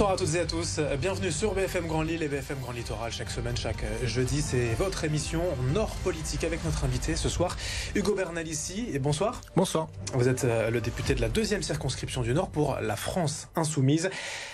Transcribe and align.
Bonsoir 0.00 0.14
à 0.14 0.16
toutes 0.16 0.34
et 0.34 0.40
à 0.40 0.46
tous. 0.46 0.80
Bienvenue 0.98 1.30
sur 1.30 1.52
BFM 1.52 1.86
Grand 1.86 2.00
Lille 2.00 2.22
et 2.22 2.28
BFM 2.28 2.58
Grand 2.62 2.72
Littoral. 2.72 3.12
Chaque 3.12 3.28
semaine, 3.28 3.54
chaque 3.54 3.84
jeudi, 4.02 4.40
c'est 4.40 4.72
votre 4.78 5.04
émission 5.04 5.42
Nord 5.74 5.94
Politique 5.96 6.42
avec 6.42 6.64
notre 6.64 6.86
invité 6.86 7.16
ce 7.16 7.28
soir, 7.28 7.54
Hugo 7.94 8.14
Bernal 8.14 8.48
ici. 8.48 8.88
Et 8.94 8.98
bonsoir. 8.98 9.42
Bonsoir. 9.56 9.88
Vous 10.14 10.26
êtes 10.26 10.44
euh, 10.44 10.70
le 10.70 10.80
député 10.80 11.14
de 11.14 11.20
la 11.20 11.28
deuxième 11.28 11.62
circonscription 11.62 12.22
du 12.22 12.32
Nord 12.32 12.48
pour 12.48 12.78
la 12.80 12.96
France 12.96 13.48
Insoumise. 13.56 14.08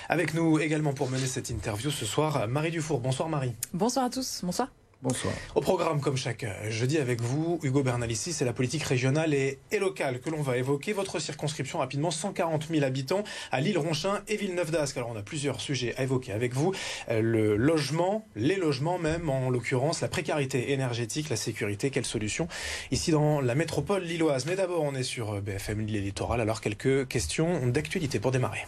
Avec 0.08 0.34
nous 0.34 0.58
également 0.58 0.92
pour 0.92 1.08
mener 1.10 1.26
cette 1.26 1.48
interview 1.48 1.92
ce 1.92 2.06
soir, 2.06 2.48
Marie 2.48 2.72
Dufour. 2.72 2.98
Bonsoir 2.98 3.28
Marie. 3.28 3.52
Bonsoir 3.72 4.06
à 4.06 4.10
tous. 4.10 4.40
Bonsoir. 4.42 4.66
Bonsoir. 5.02 5.34
Au 5.54 5.60
programme, 5.60 6.00
comme 6.00 6.16
chaque 6.16 6.44
euh, 6.44 6.70
jeudi 6.70 6.96
avec 6.96 7.20
vous, 7.20 7.60
Hugo 7.62 7.82
Bernalici, 7.82 8.32
c'est 8.32 8.46
la 8.46 8.54
politique 8.54 8.82
régionale 8.82 9.34
et, 9.34 9.58
locale 9.78 10.20
que 10.20 10.30
l'on 10.30 10.40
va 10.40 10.56
évoquer. 10.56 10.94
Votre 10.94 11.18
circonscription 11.18 11.80
rapidement, 11.80 12.10
140 12.10 12.68
000 12.70 12.82
habitants 12.82 13.22
à 13.52 13.60
Lille-Ronchin 13.60 14.22
et 14.26 14.36
Villeneuve-d'Ascq. 14.36 14.96
Alors 14.96 15.10
on 15.10 15.16
a 15.16 15.22
plusieurs 15.22 15.60
sujets 15.60 15.94
à 15.98 16.02
évoquer 16.04 16.32
avec 16.32 16.54
vous. 16.54 16.72
Euh, 17.10 17.20
le 17.20 17.56
logement, 17.56 18.26
les 18.36 18.56
logements 18.56 18.98
même, 18.98 19.28
en 19.28 19.50
l'occurrence, 19.50 20.00
la 20.00 20.08
précarité 20.08 20.72
énergétique, 20.72 21.28
la 21.28 21.36
sécurité, 21.36 21.90
quelles 21.90 22.06
solutions 22.06 22.48
ici 22.90 23.10
dans 23.10 23.42
la 23.42 23.54
métropole 23.54 24.02
lilloise. 24.02 24.46
Mais 24.46 24.56
d'abord, 24.56 24.82
on 24.82 24.94
est 24.94 25.02
sur 25.02 25.34
euh, 25.34 25.40
BFM 25.42 25.86
Lille 25.86 26.02
Littoral, 26.04 26.40
alors 26.40 26.62
quelques 26.62 27.06
questions 27.06 27.66
d'actualité 27.66 28.18
pour 28.18 28.30
démarrer. 28.30 28.64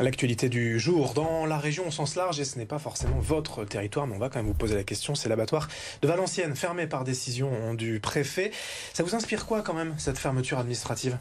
L'actualité 0.00 0.48
du 0.48 0.80
jour. 0.80 1.14
Dans 1.14 1.46
la 1.46 1.56
région 1.56 1.86
au 1.86 1.90
sens 1.92 2.16
large, 2.16 2.40
et 2.40 2.44
ce 2.44 2.58
n'est 2.58 2.66
pas 2.66 2.80
forcément 2.80 3.20
votre 3.20 3.64
territoire, 3.64 4.08
mais 4.08 4.16
on 4.16 4.18
va 4.18 4.28
quand 4.28 4.40
même 4.40 4.48
vous 4.48 4.52
poser 4.52 4.74
la 4.74 4.82
question, 4.82 5.14
c'est 5.14 5.28
l'abattoir 5.28 5.68
de 6.02 6.08
Valenciennes, 6.08 6.56
fermé 6.56 6.88
par 6.88 7.04
décision 7.04 7.74
du 7.74 8.00
préfet. 8.00 8.50
Ça 8.92 9.04
vous 9.04 9.14
inspire 9.14 9.46
quoi 9.46 9.62
quand 9.62 9.74
même, 9.74 9.94
cette 9.96 10.18
fermeture 10.18 10.58
administrative? 10.58 11.16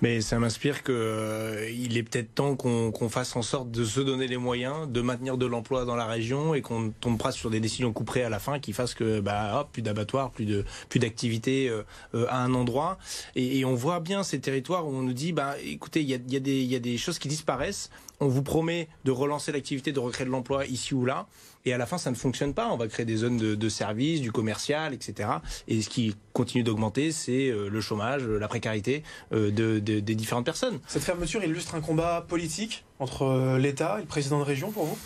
Mais 0.00 0.20
ça 0.20 0.38
m'inspire 0.38 0.82
qu'il 0.82 0.94
euh, 0.94 1.68
est 1.68 2.02
peut-être 2.02 2.34
temps 2.34 2.56
qu'on 2.56 3.08
fasse 3.08 3.36
en 3.36 3.42
sorte 3.42 3.70
de 3.70 3.84
se 3.84 4.00
donner 4.00 4.26
les 4.26 4.36
moyens, 4.36 4.88
de 4.88 5.00
maintenir 5.00 5.36
de 5.36 5.46
l'emploi 5.46 5.84
dans 5.84 5.96
la 5.96 6.06
région 6.06 6.54
et 6.54 6.62
qu'on 6.62 6.92
pas 7.18 7.32
sur 7.32 7.50
des 7.50 7.60
décisions 7.60 7.92
couperées 7.92 8.24
à 8.24 8.28
la 8.28 8.38
fin 8.38 8.58
qui 8.58 8.72
fassent 8.72 8.94
que 8.94 9.20
bah 9.20 9.60
hop, 9.60 9.68
plus 9.72 9.82
d'abattoirs, 9.82 10.30
plus 10.30 10.46
de 10.46 10.64
plus 10.88 10.98
d'activités 10.98 11.68
euh, 11.68 11.82
euh, 12.14 12.26
à 12.28 12.42
un 12.42 12.54
endroit. 12.54 12.98
Et, 13.36 13.64
on 13.64 13.74
voit 13.74 14.00
bien 14.00 14.24
ces 14.24 14.40
territoires 14.40 14.86
où 14.86 14.90
on 14.90 15.02
nous 15.02 15.12
dit 15.12 15.32
bah 15.32 15.54
écoutez, 15.64 16.00
il 16.00 16.08
y 16.08 16.14
a, 16.14 16.18
y, 16.26 16.36
a 16.36 16.40
y 16.40 16.74
a 16.74 16.80
des 16.80 16.98
choses 16.98 17.18
qui 17.18 17.28
disparaissent. 17.28 17.90
On 18.22 18.28
vous 18.28 18.44
promet 18.44 18.88
de 19.04 19.10
relancer 19.10 19.50
l'activité, 19.50 19.90
de 19.90 19.98
recréer 19.98 20.24
de 20.24 20.30
l'emploi 20.30 20.64
ici 20.66 20.94
ou 20.94 21.04
là. 21.04 21.26
Et 21.64 21.72
à 21.72 21.78
la 21.78 21.86
fin, 21.86 21.98
ça 21.98 22.08
ne 22.12 22.14
fonctionne 22.14 22.54
pas. 22.54 22.68
On 22.70 22.76
va 22.76 22.86
créer 22.86 23.04
des 23.04 23.16
zones 23.16 23.36
de, 23.36 23.56
de 23.56 23.68
services, 23.68 24.20
du 24.20 24.30
commercial, 24.30 24.94
etc. 24.94 25.28
Et 25.66 25.82
ce 25.82 25.88
qui 25.88 26.14
continue 26.32 26.62
d'augmenter, 26.62 27.10
c'est 27.10 27.48
euh, 27.48 27.68
le 27.68 27.80
chômage, 27.80 28.22
la 28.22 28.46
précarité 28.46 29.02
euh, 29.32 29.50
de, 29.50 29.80
de, 29.80 29.98
des 29.98 30.14
différentes 30.14 30.44
personnes. 30.44 30.78
Cette 30.86 31.02
fermeture 31.02 31.42
illustre 31.42 31.74
un 31.74 31.80
combat 31.80 32.24
politique 32.28 32.84
entre 33.00 33.22
euh, 33.24 33.58
l'État 33.58 33.96
et 33.98 34.02
le 34.02 34.06
président 34.06 34.38
de 34.38 34.44
région 34.44 34.70
pour 34.70 34.84
vous? 34.84 34.98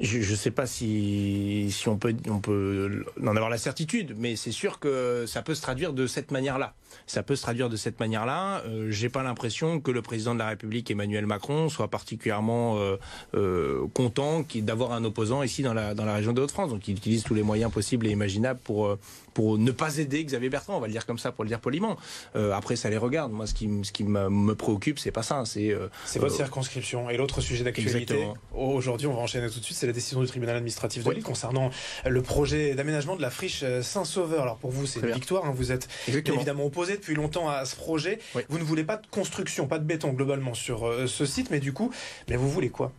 Je 0.00 0.18
ne 0.18 0.36
sais 0.36 0.50
pas 0.50 0.66
si, 0.66 1.68
si 1.70 1.88
on, 1.88 1.96
peut, 1.96 2.14
on 2.28 2.38
peut 2.38 3.04
en 3.22 3.36
avoir 3.36 3.50
la 3.50 3.58
certitude, 3.58 4.14
mais 4.16 4.36
c'est 4.36 4.52
sûr 4.52 4.78
que 4.78 5.24
ça 5.26 5.42
peut 5.42 5.54
se 5.54 5.62
traduire 5.62 5.92
de 5.92 6.06
cette 6.06 6.30
manière-là. 6.30 6.74
Ça 7.06 7.22
peut 7.22 7.36
se 7.36 7.42
traduire 7.42 7.68
de 7.68 7.76
cette 7.76 8.00
manière-là. 8.00 8.62
Euh, 8.66 8.90
J'ai 8.90 9.08
pas 9.08 9.22
l'impression 9.22 9.80
que 9.80 9.90
le 9.90 10.02
président 10.02 10.34
de 10.34 10.38
la 10.38 10.48
République, 10.48 10.90
Emmanuel 10.90 11.26
Macron, 11.26 11.68
soit 11.68 11.88
particulièrement 11.88 12.78
euh, 12.78 12.96
euh, 13.34 13.86
content 13.94 14.44
d'avoir 14.56 14.92
un 14.92 15.04
opposant 15.04 15.42
ici 15.42 15.62
dans 15.62 15.74
la, 15.74 15.94
dans 15.94 16.04
la 16.04 16.14
région 16.14 16.32
de 16.32 16.40
Haute-France. 16.40 16.70
Donc 16.70 16.88
il 16.88 16.96
utilise 16.96 17.22
tous 17.22 17.34
les 17.34 17.42
moyens 17.42 17.72
possibles 17.72 18.06
et 18.06 18.10
imaginables 18.10 18.60
pour, 18.62 18.86
euh, 18.86 18.98
pour 19.34 19.58
ne 19.58 19.70
pas 19.70 19.98
aider 19.98 20.24
Xavier 20.24 20.48
Bertrand, 20.48 20.76
on 20.76 20.80
va 20.80 20.86
le 20.86 20.92
dire 20.92 21.06
comme 21.06 21.18
ça 21.18 21.32
pour 21.32 21.44
le 21.44 21.48
dire 21.48 21.60
poliment. 21.60 21.96
Après, 22.34 22.76
ça 22.76 22.88
les 22.88 22.96
regarde. 22.96 23.32
Moi, 23.32 23.46
ce 23.46 23.54
qui, 23.54 23.68
ce 23.82 23.92
qui 23.92 24.04
me 24.04 24.54
préoccupe, 24.54 24.98
c'est 24.98 25.10
pas 25.10 25.22
ça. 25.22 25.44
C'est 25.44 25.76
c'est 26.04 26.18
votre 26.18 26.34
circonscription. 26.34 27.10
Et 27.10 27.16
l'autre 27.16 27.40
sujet 27.40 27.64
d'actualité, 27.64 28.28
aujourd'hui, 28.54 29.06
on 29.06 29.14
va 29.14 29.20
enchaîner 29.20 29.48
tout 29.50 29.60
de 29.60 29.64
suite, 29.64 29.76
c'est 29.76 29.86
la 29.86 29.92
décision 29.92 30.20
du 30.20 30.26
tribunal 30.26 30.56
administratif 30.56 31.04
de 31.04 31.10
Lille 31.10 31.22
concernant 31.22 31.70
le 32.06 32.22
projet 32.22 32.74
d'aménagement 32.74 33.16
de 33.16 33.22
la 33.22 33.30
friche 33.30 33.64
Saint-Sauveur. 33.82 34.42
Alors 34.42 34.56
pour 34.56 34.70
vous, 34.70 34.86
c'est 34.86 35.00
une 35.00 35.12
victoire. 35.12 35.44
Hein. 35.44 35.52
Vous 35.54 35.72
êtes 35.72 35.88
évidemment 36.08 36.66
opposé 36.66 36.85
depuis 36.94 37.14
longtemps 37.16 37.48
à 37.48 37.64
ce 37.64 37.74
projet. 37.74 38.20
Vous 38.48 38.58
ne 38.58 38.64
voulez 38.64 38.84
pas 38.84 38.96
de 38.96 39.06
construction, 39.08 39.66
pas 39.66 39.78
de 39.80 39.84
béton 39.84 40.12
globalement 40.12 40.54
sur 40.54 40.86
euh, 40.86 41.06
ce 41.08 41.26
site, 41.26 41.50
mais 41.50 41.58
du 41.60 41.72
coup, 41.72 41.92
mais 42.28 42.36
vous 42.36 42.48
voulez 42.48 42.70
quoi? 42.70 42.92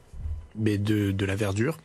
Mais 0.59 0.79
de, 0.79 1.11
de, 1.11 1.25
la 1.25 1.35
verdure, 1.35 1.77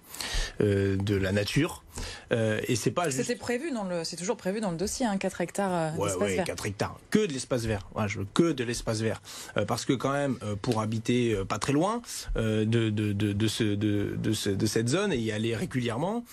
euh, 0.62 0.96
de 0.96 1.14
la 1.14 1.30
nature. 1.30 1.84
Euh, 2.32 2.58
et 2.68 2.74
c'est 2.74 2.90
pas 2.90 3.10
C'était 3.10 3.36
prévu 3.36 3.70
dans 3.70 3.84
le, 3.84 4.02
c'est 4.02 4.16
toujours 4.16 4.38
prévu 4.38 4.62
dans 4.62 4.70
le 4.70 4.78
dossier, 4.78 5.04
hein, 5.04 5.18
4 5.18 5.42
hectares 5.42 5.94
euh, 6.00 6.06
d'espace 6.06 6.30
vert. 6.30 6.44
4 6.44 6.66
hectares, 6.66 6.98
que 7.10 7.26
de 7.26 7.32
l'espace 7.34 7.64
vert. 7.64 7.86
Ouais, 7.94 8.08
je 8.08 8.20
veux 8.20 8.26
que 8.32 8.50
de 8.52 8.64
l'espace 8.64 9.00
vert, 9.00 9.20
euh, 9.58 9.66
parce 9.66 9.84
que 9.84 9.92
quand 9.92 10.12
même, 10.12 10.38
euh, 10.42 10.56
pour 10.56 10.80
habiter 10.80 11.36
pas 11.46 11.58
très 11.58 11.74
loin 11.74 12.00
de 12.34 12.64
de, 12.64 12.88
de, 12.88 13.12
de, 13.12 13.46
ce, 13.46 13.62
de, 13.62 14.16
de, 14.16 14.32
ce, 14.32 14.48
de 14.48 14.64
cette 14.64 14.88
zone 14.88 15.12
et 15.12 15.18
y 15.18 15.32
aller 15.32 15.54
régulièrement, 15.54 16.24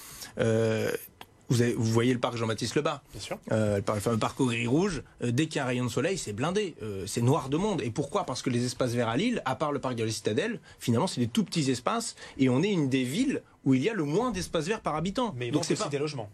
vous, 1.50 1.62
avez, 1.62 1.74
vous, 1.74 1.84
voyez 1.84 2.14
le 2.14 2.20
parc 2.20 2.38
Jean-Baptiste 2.38 2.76
Lebas, 2.76 3.02
Bien 3.12 3.22
sûr. 3.22 3.38
Euh, 3.52 3.82
le 3.86 4.00
fameux 4.00 4.18
parc 4.18 4.40
au 4.40 4.46
gris 4.46 4.68
rouge. 4.68 5.04
Euh, 5.24 5.32
dès 5.32 5.48
qu'il 5.48 5.58
y 5.58 5.60
a 5.60 5.64
un 5.64 5.68
rayon 5.68 5.86
de 5.86 5.90
soleil, 5.90 6.18
c'est 6.18 6.34
blindé, 6.34 6.76
euh, 6.84 7.06
c'est 7.08 7.22
noir 7.22 7.50
de 7.50 7.58
monde. 7.58 7.82
Et 7.82 7.90
pourquoi? 7.90 8.26
Parce 8.26 8.42
que 8.42 8.50
les 8.50 8.66
espaces 8.66 8.92
verts 8.92 9.10
à 9.10 9.18
Lille, 9.18 9.42
à 9.46 9.56
part 9.56 9.72
le 9.72 9.80
parc 9.80 9.96
de 9.96 10.04
la 10.04 10.12
Citadelle, 10.12 10.60
finalement, 10.80 11.08
c'est 11.08 11.22
des 11.22 11.28
tout 11.28 11.44
petits 11.44 11.70
espaces. 11.72 12.16
Et 12.38 12.50
on 12.50 12.62
est 12.64 12.72
une 12.72 12.90
des 12.90 13.04
villes 13.04 13.42
où 13.66 13.74
il 13.74 13.84
y 13.84 13.90
a 13.90 13.94
le 13.94 14.04
moins 14.04 14.32
d'espaces 14.32 14.68
verts 14.68 14.82
par 14.82 14.96
habitant. 14.96 15.34
Mais 15.38 15.52
donc 15.52 15.66
c'est 15.66 15.78
pas 15.78 15.90
des 15.90 16.00
logements. 16.00 16.30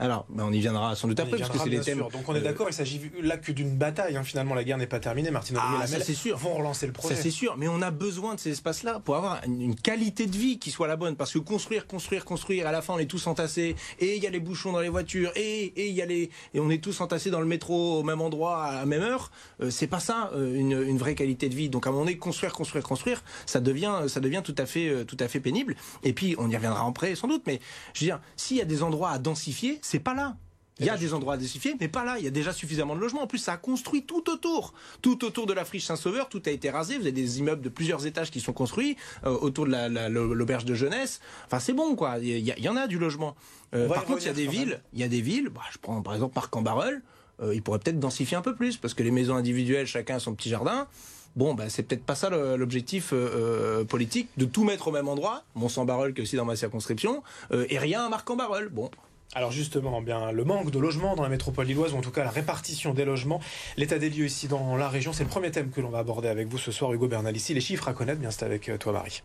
Alors, 0.00 0.26
ben 0.28 0.44
on 0.44 0.52
y 0.52 0.60
viendra 0.60 0.94
sans 0.94 1.08
doute 1.08 1.18
après, 1.18 1.38
parce 1.38 1.50
que 1.50 1.58
c'est 1.58 1.68
les 1.68 1.80
thèmes. 1.80 1.98
Donc 1.98 2.28
on 2.28 2.34
est 2.34 2.40
d'accord, 2.40 2.68
il 2.68 2.72
s'agit 2.72 3.00
là 3.20 3.36
que 3.36 3.50
d'une 3.50 3.76
bataille. 3.76 4.16
Hein. 4.16 4.22
Finalement, 4.22 4.54
la 4.54 4.62
guerre 4.62 4.78
n'est 4.78 4.86
pas 4.86 5.00
terminée. 5.00 5.30
Martine 5.30 5.58
ah, 5.60 5.84
et 5.84 6.00
c'est 6.00 6.14
sûr. 6.14 6.36
vont 6.36 6.54
relancer 6.54 6.86
le 6.86 6.92
projet. 6.92 7.16
Ça 7.16 7.22
c'est 7.22 7.30
sûr, 7.30 7.56
mais 7.56 7.66
on 7.66 7.82
a 7.82 7.90
besoin 7.90 8.36
de 8.36 8.40
ces 8.40 8.50
espaces-là 8.50 9.00
pour 9.00 9.16
avoir 9.16 9.40
une 9.44 9.74
qualité 9.74 10.26
de 10.26 10.36
vie 10.36 10.58
qui 10.60 10.70
soit 10.70 10.86
la 10.86 10.94
bonne. 10.94 11.16
Parce 11.16 11.32
que 11.32 11.38
construire, 11.38 11.86
construire, 11.86 12.24
construire, 12.24 12.68
à 12.68 12.72
la 12.72 12.80
fin 12.80 12.94
on 12.94 12.98
est 12.98 13.06
tous 13.06 13.26
entassés. 13.26 13.74
Et 13.98 14.16
il 14.16 14.22
y 14.22 14.26
a 14.26 14.30
les 14.30 14.38
bouchons 14.38 14.72
dans 14.72 14.80
les 14.80 14.88
voitures. 14.88 15.32
Et 15.34 15.72
il 15.88 15.94
y 15.94 16.02
a 16.02 16.06
les 16.06 16.30
et 16.54 16.60
on 16.60 16.70
est 16.70 16.82
tous 16.82 17.00
entassés 17.00 17.30
dans 17.30 17.40
le 17.40 17.46
métro 17.46 17.98
au 17.98 18.02
même 18.04 18.20
endroit 18.20 18.62
à 18.62 18.74
la 18.74 18.86
même 18.86 19.02
heure. 19.02 19.32
Euh, 19.60 19.70
c'est 19.70 19.88
pas 19.88 20.00
ça 20.00 20.30
euh, 20.34 20.54
une, 20.54 20.80
une, 20.80 20.98
vraie 20.98 21.16
qualité 21.16 21.48
de 21.48 21.54
vie. 21.56 21.68
Donc 21.68 21.86
à 21.86 21.90
un 21.90 21.92
moment 21.92 22.04
donné, 22.04 22.18
construire, 22.18 22.52
construire, 22.52 22.84
construire, 22.84 23.24
ça 23.46 23.60
devient 23.60 24.04
ça 24.06 24.20
devient 24.20 24.42
tout 24.44 24.54
à 24.58 24.66
fait 24.66 24.88
euh, 24.88 25.04
tout 25.04 25.16
à 25.18 25.26
fait 25.26 25.40
pénible. 25.40 25.74
Et 26.04 26.12
puis 26.12 26.36
on 26.38 26.48
y 26.48 26.54
reviendra 26.54 26.86
après 26.86 27.16
sans 27.16 27.26
doute. 27.26 27.42
Mais 27.48 27.60
je 27.94 28.00
veux 28.00 28.06
dire, 28.06 28.20
s'il 28.36 28.58
y 28.58 28.60
a 28.60 28.64
des 28.64 28.84
endroits 28.84 29.10
à 29.10 29.18
densifier, 29.18 29.80
c'est 29.88 30.00
pas 30.00 30.14
là. 30.14 30.36
Il 30.80 30.86
y 30.86 30.90
a 30.90 30.96
des 30.96 31.12
endroits 31.12 31.34
à 31.34 31.36
désifier, 31.36 31.74
mais 31.80 31.88
pas 31.88 32.04
là. 32.04 32.18
Il 32.18 32.24
y 32.24 32.28
a 32.28 32.30
déjà 32.30 32.52
suffisamment 32.52 32.94
de 32.94 33.00
logements. 33.00 33.22
En 33.22 33.26
plus, 33.26 33.38
ça 33.38 33.54
a 33.54 33.56
construit 33.56 34.04
tout 34.04 34.30
autour. 34.30 34.74
Tout 35.02 35.24
autour 35.24 35.46
de 35.46 35.52
la 35.52 35.64
friche 35.64 35.84
Saint-Sauveur, 35.84 36.28
tout 36.28 36.42
a 36.46 36.50
été 36.50 36.70
rasé. 36.70 36.96
Vous 36.96 37.02
avez 37.02 37.12
des 37.12 37.40
immeubles 37.40 37.62
de 37.62 37.68
plusieurs 37.68 38.06
étages 38.06 38.30
qui 38.30 38.40
sont 38.40 38.52
construits 38.52 38.96
euh, 39.24 39.30
autour 39.30 39.66
de 39.66 40.08
l'auberge 40.08 40.64
de 40.64 40.74
jeunesse. 40.74 41.20
Enfin, 41.46 41.58
c'est 41.58 41.72
bon, 41.72 41.96
quoi. 41.96 42.18
Il 42.18 42.46
y, 42.46 42.68
en 42.68 42.76
a 42.76 42.86
du 42.86 42.98
logement. 42.98 43.34
Euh, 43.74 43.88
par 43.88 44.04
contre, 44.04 44.22
il 44.22 44.26
y 44.26 44.30
a 44.30 44.34
des 44.34 44.46
villes. 44.46 44.80
Il 44.92 45.00
y 45.00 45.04
a 45.04 45.08
des 45.08 45.20
villes. 45.20 45.48
Bah, 45.48 45.62
je 45.72 45.78
prends 45.78 46.00
par 46.02 46.14
exemple 46.14 46.34
Marc-en-Barœul. 46.36 47.02
Euh, 47.40 47.54
il 47.54 47.62
pourrait 47.62 47.78
peut-être 47.80 47.98
densifier 47.98 48.36
un 48.36 48.42
peu 48.42 48.54
plus 48.54 48.76
parce 48.76 48.94
que 48.94 49.02
les 49.02 49.10
maisons 49.10 49.34
individuelles, 49.34 49.86
chacun 49.86 50.16
a 50.16 50.20
son 50.20 50.34
petit 50.34 50.48
jardin. 50.48 50.86
Bon, 51.34 51.54
ben, 51.54 51.68
c'est 51.68 51.82
peut-être 51.82 52.04
pas 52.04 52.14
ça 52.14 52.30
l'objectif 52.30 53.12
politique, 53.88 54.28
de 54.38 54.44
tout 54.44 54.64
mettre 54.64 54.88
au 54.88 54.92
même 54.92 55.08
endroit, 55.08 55.44
Mont-Saint-Barreul 55.54 56.14
qui 56.14 56.20
est 56.20 56.24
aussi 56.24 56.36
dans 56.36 56.46
ma 56.46 56.56
circonscription, 56.56 57.22
et 57.52 57.78
rien 57.78 58.04
à 58.04 58.08
Marc-en-Barreul. 58.08 58.70
Bon, 58.70 58.90
alors 59.34 59.52
justement, 59.52 60.00
bien 60.00 60.32
le 60.32 60.44
manque 60.44 60.70
de 60.70 60.78
logements 60.78 61.14
dans 61.14 61.22
la 61.22 61.28
métropole 61.28 61.66
lilloise, 61.66 61.92
ou 61.92 61.96
en 61.96 62.00
tout 62.00 62.10
cas 62.10 62.24
la 62.24 62.30
répartition 62.30 62.94
des 62.94 63.04
logements, 63.04 63.40
l'état 63.76 63.98
des 63.98 64.08
lieux 64.08 64.24
ici 64.24 64.48
dans 64.48 64.76
la 64.76 64.88
région, 64.88 65.12
c'est 65.12 65.24
le 65.24 65.28
premier 65.28 65.50
thème 65.50 65.70
que 65.70 65.80
l'on 65.80 65.90
va 65.90 65.98
aborder 65.98 66.28
avec 66.28 66.48
vous 66.48 66.58
ce 66.58 66.72
soir, 66.72 66.92
Hugo 66.92 67.08
Bernal. 67.08 67.36
Ici, 67.36 67.52
les 67.52 67.60
chiffres 67.60 67.88
à 67.88 67.92
connaître, 67.92 68.20
bien 68.20 68.30
c'est 68.30 68.44
avec 68.44 68.68
euh, 68.68 68.78
toi 68.78 68.92
Marie. 68.92 69.22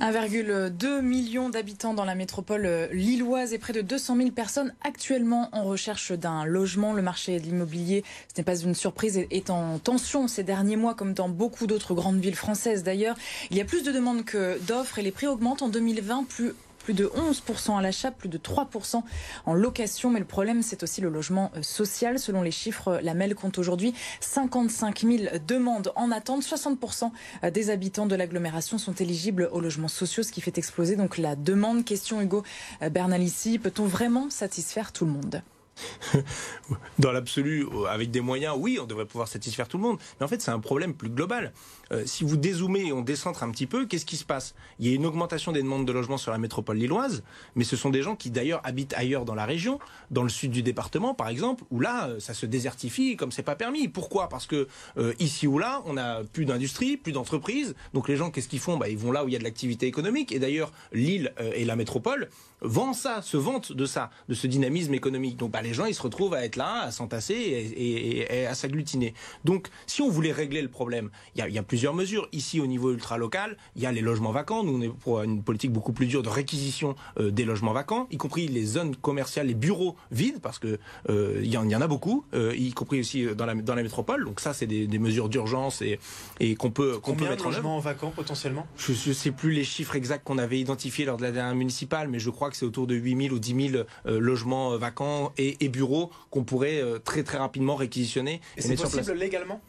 1,2 0.00 1.02
million 1.02 1.50
d'habitants 1.50 1.92
dans 1.94 2.04
la 2.04 2.14
métropole 2.14 2.64
euh, 2.64 2.88
lilloise 2.92 3.52
et 3.52 3.58
près 3.58 3.72
de 3.72 3.80
200 3.80 4.16
000 4.16 4.30
personnes 4.30 4.74
actuellement 4.82 5.48
en 5.52 5.64
recherche 5.64 6.12
d'un 6.12 6.44
logement. 6.44 6.92
Le 6.92 7.02
marché 7.02 7.38
de 7.40 7.44
l'immobilier, 7.44 8.04
ce 8.28 8.40
n'est 8.40 8.44
pas 8.44 8.58
une 8.58 8.74
surprise, 8.74 9.26
est 9.30 9.50
en 9.50 9.78
tension 9.78 10.28
ces 10.28 10.42
derniers 10.42 10.76
mois, 10.76 10.94
comme 10.94 11.14
dans 11.14 11.28
beaucoup 11.28 11.66
d'autres 11.66 11.94
grandes 11.94 12.20
villes 12.20 12.36
françaises 12.36 12.82
d'ailleurs. 12.82 13.16
Il 13.50 13.56
y 13.56 13.60
a 13.60 13.64
plus 13.64 13.82
de 13.82 13.92
demandes 13.92 14.24
que 14.24 14.58
d'offres 14.66 14.98
et 14.98 15.02
les 15.02 15.12
prix 15.12 15.26
augmentent 15.26 15.62
en 15.62 15.68
2020 15.68 16.24
plus 16.28 16.54
plus 16.80 16.94
de 16.94 17.06
11% 17.06 17.78
à 17.78 17.82
l'achat, 17.82 18.10
plus 18.10 18.28
de 18.28 18.38
3% 18.38 19.02
en 19.46 19.54
location. 19.54 20.10
Mais 20.10 20.18
le 20.18 20.24
problème, 20.24 20.62
c'est 20.62 20.82
aussi 20.82 21.00
le 21.00 21.08
logement 21.08 21.52
euh, 21.56 21.62
social. 21.62 22.18
Selon 22.18 22.42
les 22.42 22.50
chiffres, 22.50 22.98
la 23.02 23.14
MEL 23.14 23.34
compte 23.34 23.58
aujourd'hui 23.58 23.94
55 24.20 25.00
000 25.00 25.24
demandes 25.46 25.92
en 25.96 26.10
attente. 26.10 26.42
60% 26.42 27.10
euh, 27.44 27.50
des 27.50 27.70
habitants 27.70 28.06
de 28.06 28.14
l'agglomération 28.14 28.78
sont 28.78 28.94
éligibles 28.94 29.48
aux 29.52 29.60
logements 29.60 29.88
sociaux, 29.88 30.22
ce 30.22 30.32
qui 30.32 30.40
fait 30.40 30.58
exploser 30.58 30.96
donc 30.96 31.18
la 31.18 31.36
demande. 31.36 31.84
Question 31.84 32.20
Hugo 32.20 32.42
euh, 32.82 32.88
Bernalici, 32.88 33.58
peut-on 33.58 33.84
vraiment 33.84 34.30
satisfaire 34.30 34.92
tout 34.92 35.04
le 35.04 35.12
monde? 35.12 35.42
Dans 36.98 37.12
l'absolu, 37.12 37.66
avec 37.88 38.10
des 38.10 38.20
moyens, 38.20 38.54
oui, 38.58 38.78
on 38.80 38.86
devrait 38.86 39.06
pouvoir 39.06 39.28
satisfaire 39.28 39.68
tout 39.68 39.76
le 39.78 39.82
monde. 39.82 39.98
Mais 40.18 40.24
en 40.26 40.28
fait, 40.28 40.40
c'est 40.42 40.50
un 40.50 40.60
problème 40.60 40.94
plus 40.94 41.08
global. 41.10 41.52
euh, 41.92 42.02
si 42.06 42.24
vous 42.24 42.36
dézoomez 42.36 42.86
et 42.86 42.92
on 42.92 43.02
décentre 43.02 43.42
un 43.42 43.50
petit 43.50 43.66
peu, 43.66 43.86
qu'est-ce 43.86 44.06
qui 44.06 44.16
se 44.16 44.24
passe? 44.24 44.54
Il 44.78 44.86
y 44.88 44.92
a 44.92 44.94
une 44.94 45.06
augmentation 45.06 45.52
des 45.52 45.62
demandes 45.62 45.86
de 45.86 45.92
logement 45.92 46.18
sur 46.18 46.30
la 46.32 46.38
métropole 46.38 46.76
lilloise, 46.76 47.22
mais 47.56 47.64
ce 47.64 47.76
sont 47.76 47.90
des 47.90 48.02
gens 48.02 48.14
qui 48.16 48.30
d'ailleurs 48.30 48.60
habitent 48.64 48.94
ailleurs 48.94 49.24
dans 49.24 49.34
la 49.34 49.44
région, 49.46 49.78
dans 50.10 50.22
le 50.22 50.28
sud 50.28 50.50
du 50.52 50.62
département 50.62 51.14
par 51.14 51.28
exemple, 51.28 51.64
où 51.70 51.80
là, 51.80 52.08
euh, 52.08 52.20
ça 52.20 52.34
se 52.34 52.46
désertifie 52.46 53.16
comme 53.16 53.32
c'est 53.32 53.42
pas 53.42 53.56
permis. 53.56 53.88
Pourquoi? 53.88 54.28
Parce 54.28 54.46
que 54.46 54.68
euh, 54.98 55.14
ici 55.18 55.46
ou 55.46 55.58
là, 55.58 55.82
on 55.86 55.96
a 55.96 56.22
plus 56.24 56.44
d'industrie, 56.44 56.96
plus 56.96 57.12
d'entreprises. 57.12 57.74
Donc 57.94 58.08
les 58.08 58.16
gens, 58.16 58.30
qu'est-ce 58.30 58.48
qu'ils 58.48 58.60
font? 58.60 58.76
Bah, 58.76 58.88
Ils 58.88 58.98
vont 58.98 59.12
là 59.12 59.24
où 59.24 59.28
il 59.28 59.32
y 59.32 59.36
a 59.36 59.38
de 59.38 59.44
l'activité 59.44 59.86
économique. 59.86 60.32
Et 60.32 60.38
d'ailleurs, 60.38 60.72
Lille 60.92 61.32
et 61.54 61.64
la 61.64 61.76
métropole 61.76 62.28
vendent 62.60 62.94
ça, 62.94 63.22
se 63.22 63.36
vantent 63.36 63.72
de 63.72 63.86
ça, 63.86 64.10
de 64.28 64.34
ce 64.34 64.46
dynamisme 64.46 64.94
économique. 64.94 65.36
Donc 65.36 65.50
bah, 65.50 65.62
les 65.62 65.69
gens, 65.74 65.86
ils 65.86 65.94
se 65.94 66.02
retrouvent 66.02 66.34
à 66.34 66.44
être 66.44 66.56
là, 66.56 66.82
à 66.82 66.90
s'entasser 66.90 67.34
et, 67.34 68.46
à 68.46 68.54
s'agglutiner. 68.54 69.14
Donc 69.44 69.68
si 69.86 70.02
on 70.02 70.08
voulait 70.08 70.32
régler 70.32 70.62
le 70.62 70.68
problème, 70.68 71.10
il 71.34 71.44
y, 71.44 71.58
a, 71.58 71.62
plusieurs 71.62 71.94
mesures. 71.94 72.28
Ici, 72.32 72.60
au 72.60 72.66
niveau 72.66 72.92
ultra-local, 72.92 73.56
il 73.76 73.82
y 73.82 73.86
a 73.86 73.92
les 73.92 74.00
logements 74.00 74.32
vacants. 74.32 74.64
Nous, 74.64 74.76
on 74.76 74.80
est 74.82 74.88
pour 74.88 75.22
une 75.22 75.42
politique 75.42 75.72
beaucoup 75.72 75.92
plus 75.92 76.06
dure 76.06 76.22
de 76.22 76.28
réquisition 76.28 76.96
euh, 77.18 77.30
des 77.30 77.44
logements 77.44 77.72
vacants, 77.72 78.06
y 78.10 78.16
compris 78.16 78.48
les 78.48 78.64
zones 78.64 78.96
commerciales, 78.96 79.46
les 79.46 79.54
bureaux 79.54 79.96
vides, 80.10 80.40
parce 80.40 80.58
que 80.58 80.78
euh, 81.08 81.40
il 81.42 81.52
y, 81.52 81.56
en 81.56 81.80
a 81.80 81.86
beaucoup, 81.86 82.24
euh, 82.34 82.54
y 82.56 82.72
compris 82.72 83.00
aussi 83.00 83.26
dans 83.34 83.46
la, 83.46 83.54
dans 83.54 83.74
la 83.74 83.82
métropole. 83.82 84.24
Donc 84.24 84.40
ça, 84.40 84.52
c'est 84.52 84.66
des, 84.66 85.00
mesures 85.00 85.30
d'urgence 85.30 85.80
et, 85.80 85.98
et 86.40 86.56
qu'on 86.56 86.70
peut, 86.70 86.98
qu'on 86.98 87.14
peut 87.14 87.24
mettre 87.24 87.46
en 87.46 87.48
œuvre. 87.48 87.56
logements 87.56 87.78
vacants 87.78 88.10
potentiellement? 88.10 88.66
Je 88.76 88.92
ne 88.92 89.14
sais 89.14 89.30
plus 89.30 89.52
les 89.52 89.64
chiffres 89.64 89.96
exacts 89.96 90.24
qu'on 90.24 90.38
avait 90.38 90.60
identifiés 90.60 91.04
lors 91.04 91.16
de 91.16 91.22
la 91.22 91.32
dernière 91.32 91.54
municipale, 91.54 92.08
mais 92.08 92.18
je 92.18 92.30
crois 92.30 92.50
que 92.50 92.56
c'est 92.56 92.66
autour 92.66 92.86
de 92.86 92.94
8000 92.94 93.32
ou 93.32 93.38
10 93.38 93.70
000 93.70 93.84
euh, 94.06 94.20
logements 94.20 94.72
euh, 94.72 94.78
vacants 94.78 95.32
et, 95.38 95.49
bureaux 95.68 96.10
qu'on 96.30 96.44
pourrait 96.44 96.80
euh, 96.80 96.98
très 96.98 97.22
très 97.22 97.38
rapidement 97.38 97.76
réquisitionner. 97.76 98.40
Et, 98.56 98.62
c'est 98.62 98.76
possible 98.76 99.12
légalement? 99.12 99.60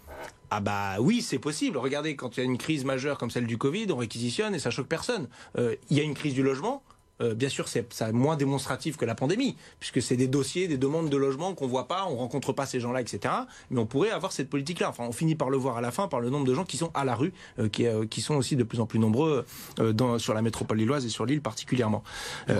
Ah 0.49 0.59
bah 0.59 0.97
oui, 0.99 1.21
c'est 1.21 1.39
possible. 1.39 1.77
Regardez, 1.77 2.15
quand 2.15 2.37
il 2.37 2.41
y 2.41 2.43
a 2.43 2.45
une 2.45 2.57
crise 2.57 2.83
majeure 2.83 3.17
comme 3.17 3.31
celle 3.31 3.47
du 3.47 3.57
Covid, 3.57 3.87
on 3.91 3.95
réquisitionne 3.95 4.53
et 4.53 4.59
ça 4.59 4.69
choque 4.69 4.87
personne. 4.87 5.27
il 5.57 5.97
y 5.97 5.99
a 5.99 6.03
une 6.03 6.13
crise 6.13 6.33
du 6.33 6.43
logement, 6.43 6.83
euh, 7.21 7.35
bien 7.35 7.49
sûr, 7.49 7.67
c'est 7.67 7.85
moins 8.11 8.35
démonstratif 8.35 8.97
que 8.97 9.05
la 9.05 9.15
pandémie, 9.15 9.55
puisque 9.79 10.01
c'est 10.01 10.17
des 10.17 10.27
dossiers, 10.27 10.67
des 10.67 10.77
demandes 10.77 11.09
de 11.09 11.17
logement 11.17 11.53
qu'on 11.53 11.67
voit 11.67 11.87
pas, 11.87 12.07
on 12.09 12.15
rencontre 12.15 12.53
pas 12.53 12.65
ces 12.65 12.79
gens-là, 12.79 13.01
etc. 13.01 13.33
Mais 13.69 13.79
on 13.79 13.85
pourrait 13.85 14.11
avoir 14.11 14.31
cette 14.31 14.49
politique-là. 14.49 14.89
Enfin, 14.89 15.05
on 15.07 15.11
finit 15.11 15.35
par 15.35 15.49
le 15.49 15.57
voir 15.57 15.77
à 15.77 15.81
la 15.81 15.91
fin 15.91 16.07
par 16.07 16.19
le 16.19 16.29
nombre 16.29 16.45
de 16.45 16.53
gens 16.53 16.65
qui 16.65 16.77
sont 16.77 16.91
à 16.93 17.05
la 17.05 17.15
rue, 17.15 17.33
euh, 17.59 17.69
qui, 17.69 17.85
euh, 17.85 18.05
qui, 18.05 18.21
sont 18.21 18.35
aussi 18.35 18.55
de 18.55 18.63
plus 18.63 18.79
en 18.79 18.85
plus 18.85 18.99
nombreux 18.99 19.45
dans, 19.77 20.19
sur 20.19 20.33
la 20.33 20.41
métropole 20.41 20.77
lilloise 20.77 21.05
et 21.05 21.09
sur 21.09 21.25
l'île 21.25 21.41
particulièrement. 21.41 22.03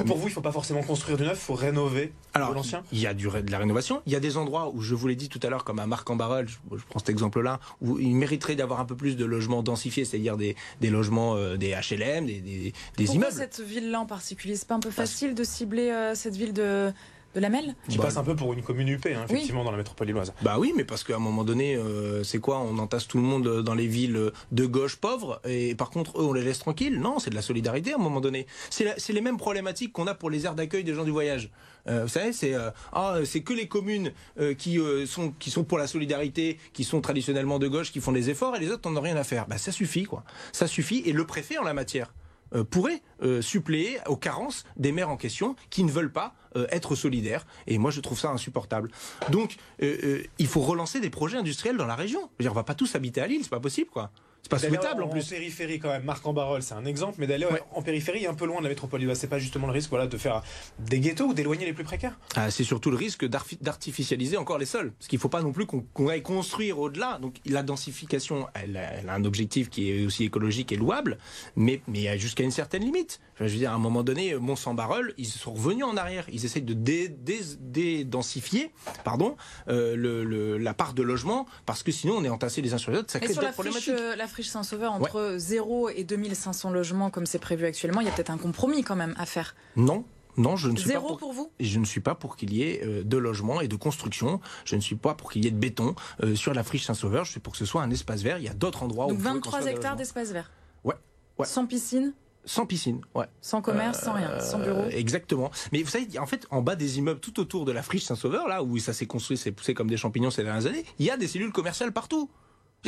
pour 0.05 0.17
vous, 0.17 0.27
il 0.27 0.33
faut 0.33 0.41
pas 0.41 0.51
forcément 0.51 0.81
construire 0.81 1.17
du 1.17 1.23
neuf, 1.23 1.37
il 1.41 1.45
faut 1.45 1.53
rénover 1.53 2.13
alors, 2.33 2.53
l'ancien? 2.53 2.83
Il 2.91 2.99
y 2.99 3.07
a 3.07 3.13
du, 3.13 3.27
de 3.27 3.51
la 3.51 3.57
rénovation. 3.57 4.01
Il 4.05 4.13
y 4.13 4.15
a 4.15 4.19
des 4.19 4.37
endroits 4.37 4.71
où 4.73 4.81
je 4.81 4.95
vous 4.95 5.07
l'ai 5.07 5.15
dit 5.15 5.29
tout 5.29 5.39
à 5.43 5.49
l'heure, 5.49 5.63
comme 5.63 5.79
à 5.79 5.85
Marc-en-Barœul, 5.85 6.47
je, 6.47 6.55
prends 6.89 6.99
cet 6.99 7.09
exemple-là, 7.09 7.59
où 7.81 7.99
il 7.99 8.15
mériterait 8.15 8.55
d'avoir 8.55 8.79
un 8.79 8.85
peu 8.85 8.95
plus 8.95 9.17
de 9.17 9.25
logements 9.25 9.61
densifiés, 9.63 10.05
c'est-à-dire 10.05 10.37
des, 10.37 10.55
des, 10.79 10.89
logements, 10.89 11.35
des 11.55 11.71
HLM, 11.71 12.25
des, 12.25 12.39
des, 12.39 12.41
des 12.51 12.73
Pourquoi 12.95 13.15
immeubles. 13.15 13.33
cette 13.33 13.59
ville-là 13.59 13.99
en 13.99 14.05
particulier, 14.05 14.50
c'est 14.55 14.67
pas 14.67 14.75
un 14.75 14.79
peu 14.79 14.91
facile 14.91 15.35
de 15.35 15.43
cibler 15.43 15.89
euh, 15.89 16.15
cette 16.15 16.35
ville 16.35 16.53
de, 16.53 16.91
de 17.35 17.39
la 17.39 17.49
Melle? 17.49 17.75
Qui 17.87 17.97
passe 17.97 18.17
un 18.17 18.23
peu 18.23 18.35
pour 18.35 18.53
une 18.53 18.61
commune 18.61 18.89
UP, 18.89 19.05
hein, 19.05 19.25
effectivement, 19.29 19.63
dans 19.63 19.71
la 19.71 19.77
métropole 19.77 20.07
lilloise. 20.07 20.33
Bah 20.41 20.57
oui, 20.59 20.73
mais 20.75 20.83
parce 20.83 21.03
qu'à 21.03 21.15
un 21.15 21.19
moment 21.19 21.43
donné, 21.43 21.75
euh, 21.75 22.23
c'est 22.23 22.39
quoi? 22.39 22.59
On 22.59 22.77
entasse 22.79 23.07
tout 23.07 23.17
le 23.17 23.23
monde 23.23 23.61
dans 23.61 23.75
les 23.75 23.87
villes 23.87 24.31
de 24.51 24.65
gauche 24.65 24.95
pauvres, 24.95 25.41
et 25.45 25.75
par 25.75 25.89
contre, 25.89 26.19
eux, 26.19 26.25
on 26.25 26.33
les 26.33 26.43
laisse 26.43 26.59
tranquilles? 26.59 26.99
Non, 26.99 27.19
c'est 27.19 27.29
de 27.29 27.35
la 27.35 27.41
solidarité 27.41 27.93
à 27.93 27.95
un 27.95 27.99
moment 27.99 28.21
donné. 28.21 28.47
C'est 28.69 29.09
les 29.09 29.21
mêmes 29.21 29.37
problématiques 29.37 29.93
qu'on 29.93 30.07
a 30.07 30.13
pour 30.13 30.29
les 30.29 30.45
aires 30.45 30.55
d'accueil 30.55 30.83
des 30.83 30.93
gens 30.93 31.03
du 31.03 31.11
voyage. 31.11 31.49
Euh, 31.87 32.03
vous 32.03 32.09
savez, 32.09 32.31
c'est 32.31 32.53
ah, 32.93 33.15
c'est 33.25 33.41
que 33.41 33.53
les 33.53 33.67
communes 33.67 34.11
qui 34.57 34.79
sont 35.07 35.33
qui 35.39 35.49
sont 35.49 35.63
pour 35.63 35.79
la 35.79 35.87
solidarité, 35.87 36.59
qui 36.73 36.83
sont 36.83 37.01
traditionnellement 37.01 37.57
de 37.57 37.67
gauche, 37.67 37.91
qui 37.91 37.99
font 37.99 38.11
des 38.11 38.29
efforts, 38.29 38.55
et 38.55 38.59
les 38.59 38.69
autres 38.69 38.87
n'en 38.89 38.99
ont 38.99 39.03
rien 39.03 39.15
à 39.15 39.23
faire. 39.23 39.47
Bah 39.47 39.57
ça 39.57 39.71
suffit, 39.71 40.03
quoi. 40.03 40.23
Ça 40.51 40.67
suffit. 40.67 41.01
Et 41.05 41.11
le 41.13 41.25
préfet 41.25 41.57
en 41.57 41.63
la 41.63 41.73
matière 41.73 42.13
euh, 42.53 42.63
pourrait 42.63 43.01
euh, 43.23 43.41
suppléer 43.41 43.99
aux 44.07 44.17
carences 44.17 44.65
des 44.77 44.91
maires 44.91 45.09
en 45.09 45.17
question 45.17 45.55
qui 45.69 45.83
ne 45.83 45.91
veulent 45.91 46.11
pas 46.11 46.35
euh, 46.55 46.67
être 46.69 46.95
solidaires. 46.95 47.45
Et 47.67 47.77
moi, 47.77 47.91
je 47.91 48.01
trouve 48.01 48.19
ça 48.19 48.29
insupportable. 48.29 48.91
Donc, 49.29 49.55
il 49.79 50.47
faut 50.47 50.61
relancer 50.61 50.99
des 50.99 51.09
projets 51.09 51.37
industriels 51.37 51.77
dans 51.77 51.85
la 51.85 51.95
région. 51.95 52.21
Je 52.21 52.43
veux 52.43 52.43
dire, 52.43 52.51
on 52.51 52.55
va 52.55 52.63
pas 52.63 52.75
tous 52.75 52.95
habiter 52.95 53.21
à 53.21 53.27
Lille, 53.27 53.41
c'est 53.43 53.49
pas 53.49 53.59
possible, 53.59 53.89
quoi. 53.89 54.11
C'est 54.43 54.49
pas 54.49 54.59
souhaitable 54.59 55.03
en 55.03 55.07
plus. 55.07 55.25
En 55.25 55.29
périphérie 55.29 55.79
quand 55.79 55.89
même, 55.89 56.03
Marc 56.03 56.25
en 56.25 56.33
Barol, 56.33 56.61
c'est 56.61 56.73
un 56.73 56.85
exemple, 56.85 57.15
mais 57.19 57.27
d'aller 57.27 57.47
en 57.73 57.81
périphérie 57.81 58.25
un 58.25 58.33
peu 58.33 58.45
loin 58.45 58.57
de 58.59 58.63
la 58.63 58.69
métropole, 58.69 59.01
c'est 59.15 59.27
pas 59.27 59.39
justement 59.39 59.67
le 59.67 59.73
risque 59.73 59.89
voilà, 59.89 60.07
de 60.07 60.17
faire 60.17 60.41
des 60.79 60.99
ghettos 60.99 61.25
ou 61.25 61.33
d'éloigner 61.33 61.65
les 61.65 61.73
plus 61.73 61.83
précaires? 61.83 62.17
Ah, 62.35 62.51
C'est 62.51 62.63
surtout 62.63 62.91
le 62.91 62.97
risque 62.97 63.25
d'artificialiser 63.25 64.37
encore 64.37 64.57
les 64.57 64.65
sols. 64.65 64.91
Parce 64.93 65.07
qu'il 65.07 65.17
ne 65.17 65.21
faut 65.21 65.29
pas 65.29 65.41
non 65.41 65.51
plus 65.51 65.65
qu'on 65.65 66.07
aille 66.07 66.23
construire 66.23 66.79
au-delà. 66.79 67.19
Donc 67.21 67.35
la 67.45 67.63
densification, 67.63 68.47
elle, 68.53 68.77
a 68.77 69.13
un 69.13 69.25
objectif 69.25 69.69
qui 69.69 69.91
est 69.91 70.05
aussi 70.05 70.23
écologique 70.23 70.71
et 70.71 70.77
louable, 70.77 71.17
mais, 71.55 71.81
mais 71.87 72.17
jusqu'à 72.17 72.43
une 72.43 72.51
certaine 72.51 72.83
limite. 72.83 73.19
Je 73.35 73.45
veux 73.45 73.49
dire, 73.49 73.71
à 73.71 73.75
un 73.75 73.79
moment 73.79 74.03
donné, 74.03 74.35
mont 74.35 74.55
saint 74.55 74.73
barol 74.73 75.13
ils 75.17 75.25
sont 75.25 75.53
revenus 75.53 75.85
en 75.85 75.97
arrière. 75.97 76.25
Ils 76.31 76.45
essayent 76.45 76.61
de 76.61 76.73
dédensifier 76.73 78.71
pardon, 79.03 79.35
euh, 79.67 79.95
le, 79.95 80.57
la 80.57 80.73
part 80.73 80.93
de 80.93 81.03
logement, 81.03 81.45
parce 81.65 81.83
que 81.83 81.91
sinon 81.91 82.15
on 82.17 82.23
est 82.23 82.29
entassé 82.29 82.61
les 82.61 82.73
uns 82.73 82.77
sur 82.77 82.91
les 82.91 82.99
autres. 82.99 83.11
Ça 83.11 83.19
crée 83.19 83.33
des 83.33 83.51
problématiques. 83.53 83.89
Euh, 83.89 84.15
friche 84.31 84.49
Saint-Sauveur, 84.49 84.93
entre 84.93 85.35
0 85.37 85.89
et 85.89 86.03
2500 86.03 86.71
logements 86.71 87.09
comme 87.09 87.25
c'est 87.25 87.39
prévu 87.39 87.65
actuellement, 87.65 88.01
il 88.01 88.07
y 88.07 88.09
a 88.09 88.13
peut-être 88.13 88.31
un 88.31 88.37
compromis 88.37 88.83
quand 88.83 88.95
même 88.95 89.13
à 89.17 89.25
faire. 89.25 89.55
Non, 89.75 90.05
non, 90.37 90.55
je 90.55 90.69
ne 90.69 90.77
suis 90.77 90.91
pas 90.91 90.99
pour, 90.99 91.17
pour 91.17 91.33
vous? 91.33 91.51
Je 91.59 91.79
ne 91.79 91.85
suis 91.85 92.01
pas 92.01 92.15
pour 92.15 92.35
qu'il 92.35 92.53
y 92.53 92.63
ait 92.63 92.81
euh, 92.83 93.03
de 93.03 93.17
logements 93.17 93.61
et 93.61 93.67
de 93.67 93.75
construction. 93.75 94.39
Je 94.65 94.75
ne 94.75 94.81
suis 94.81 94.95
pas 94.95 95.13
pour 95.13 95.31
qu'il 95.31 95.43
y 95.43 95.47
ait 95.47 95.51
de 95.51 95.57
béton 95.57 95.95
euh, 96.23 96.35
sur 96.35 96.53
la 96.53 96.63
friche 96.63 96.85
Saint-Sauveur. 96.85 97.25
Je 97.25 97.31
suis 97.31 97.39
pour 97.39 97.53
que 97.53 97.59
ce 97.59 97.65
soit 97.65 97.81
un 97.81 97.91
espace 97.91 98.21
vert. 98.21 98.37
Il 98.37 98.45
y 98.45 98.49
a 98.49 98.53
d'autres 98.53 98.83
endroits 98.83 99.07
Donc 99.07 99.19
où 99.19 99.21
23 99.21 99.67
hectares 99.67 99.95
d'espace 99.95 100.31
vert. 100.31 100.51
Ouais. 100.83 100.95
ouais. 101.37 101.45
Sans 101.45 101.65
piscine? 101.65 102.13
Sans 102.43 102.65
piscine, 102.65 103.01
ouais. 103.13 103.27
Sans 103.39 103.61
commerce, 103.61 103.99
sans 103.99 104.13
rien, 104.13 104.39
sans 104.39 104.57
bureau? 104.57 104.79
Euh, 104.79 104.89
exactement. 104.89 105.51
Mais 105.71 105.83
vous 105.83 105.89
savez, 105.89 106.17
en 106.17 106.25
fait, 106.25 106.47
en 106.49 106.63
bas 106.63 106.75
des 106.75 106.97
immeubles, 106.97 107.19
tout 107.19 107.39
autour 107.39 107.65
de 107.65 107.71
la 107.71 107.83
friche 107.83 108.03
Saint-Sauveur, 108.03 108.47
là 108.47 108.63
où 108.63 108.79
ça 108.79 108.93
s'est 108.93 109.05
construit, 109.05 109.37
c'est 109.37 109.51
poussé 109.51 109.75
comme 109.75 109.87
des 109.87 109.97
champignons 109.97 110.31
ces 110.31 110.43
dernières 110.43 110.65
années, 110.65 110.83
il 110.97 111.05
y 111.05 111.11
a 111.11 111.17
des 111.17 111.27
cellules 111.27 111.51
commerciales 111.51 111.91
partout 111.91 112.31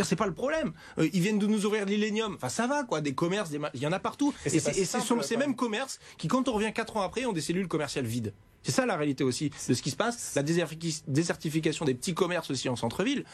c'est 0.02 0.16
pas 0.16 0.26
le 0.26 0.34
problème. 0.34 0.74
Euh, 0.98 1.08
ils 1.14 1.22
viennent 1.22 1.38
de 1.38 1.46
nous 1.46 1.66
ouvrir 1.66 1.86
l'illénium. 1.86 2.34
Enfin, 2.36 2.50
ça 2.50 2.66
va, 2.66 2.84
quoi. 2.84 3.02
Des 3.02 3.14
commerces, 3.14 3.52
il 3.74 3.80
y 3.80 3.88
en 3.88 3.92
a 3.92 4.00
partout. 4.00 4.34
Et, 4.46 4.50
c'est 4.50 4.74
ces 4.84 5.38
mêmes 5.38 5.56
commerces 5.56 6.00
qui, 6.18 6.28
quand 6.28 6.48
on 6.48 6.54
revient 6.54 6.74
quatre 6.74 6.98
ans 6.98 7.02
après, 7.02 7.26
ont 7.26 7.34
des 7.34 7.42
cellules 7.42 7.68
commerciales 7.68 8.06
vides. 8.06 8.34
C'est 8.64 8.72
ça 8.72 8.86
la 8.86 8.96
réalité 8.96 9.24
aussi 9.24 9.52
de 9.68 9.74
ce 9.74 9.82
qui 9.82 9.92
se 9.92 9.96
passe. 9.96 10.34
La 10.36 10.44
désertification 10.44 11.86
des 11.86 11.94
petits 11.94 12.14
commerces 12.14 12.50
aussi 12.50 12.70
en 12.70 12.76
centre-ville. 12.76 13.26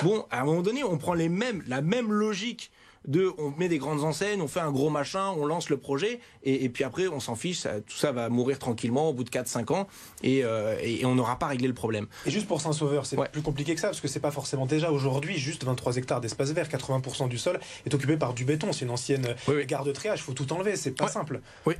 Bon, 0.00 0.26
à 0.30 0.40
un 0.40 0.44
moment 0.44 0.62
donné, 0.62 0.82
on 0.82 0.98
prend 0.98 1.14
les 1.14 1.28
mêmes, 1.28 1.62
la 1.66 1.80
même 1.80 2.12
logique 2.12 2.72
de 3.06 3.32
on 3.38 3.52
met 3.58 3.68
des 3.68 3.78
grandes 3.78 4.04
enseignes, 4.04 4.40
on 4.40 4.48
fait 4.48 4.60
un 4.60 4.70
gros 4.70 4.90
machin, 4.90 5.30
on 5.36 5.46
lance 5.46 5.68
le 5.68 5.76
projet, 5.76 6.20
et, 6.44 6.68
puis 6.68 6.84
après 6.84 7.08
on 7.08 7.20
s'en 7.20 7.34
fiche, 7.34 7.62
tout 7.62 7.96
ça 7.96 8.12
va 8.12 8.28
mourir 8.28 8.58
tranquillement 8.58 9.08
au 9.08 9.12
bout 9.12 9.24
de 9.24 9.30
4-5 9.30 9.72
ans, 9.72 9.88
euh, 10.24 10.76
et, 10.82 11.04
on 11.04 11.14
n'aura 11.14 11.38
pas 11.38 11.46
réglé 11.46 11.68
le 11.68 11.74
problème. 11.74 12.06
Et 12.26 12.30
juste 12.30 12.46
pour 12.46 12.60
Saint-Sauveur, 12.60 13.06
c'est 13.06 13.16
plus 13.30 13.42
compliqué 13.42 13.74
que 13.74 13.80
ça, 13.80 13.88
parce 13.88 14.00
que 14.00 14.08
c'est 14.08 14.20
pas 14.20 14.30
forcément 14.30 14.66
déjà 14.66 14.90
aujourd'hui 14.90 15.38
juste 15.38 15.64
23 15.64 15.96
hectares 15.96 16.20
d'espace 16.20 16.52
vert, 16.52 16.68
80% 16.68 17.28
du 17.28 17.38
sol 17.38 17.58
est 17.86 17.94
occupé 17.94 18.16
par 18.16 18.34
du 18.34 18.44
béton, 18.44 18.72
c'est 18.72 18.84
une 18.84 18.90
ancienne 18.90 19.34
gare 19.66 19.84
de 19.84 19.92
triage, 19.92 20.22
faut 20.22 20.32
tout 20.32 20.52
enlever, 20.52 20.76
c'est 20.76 20.92
pas 20.92 21.08
simple. 21.08 21.40
Oui. 21.66 21.74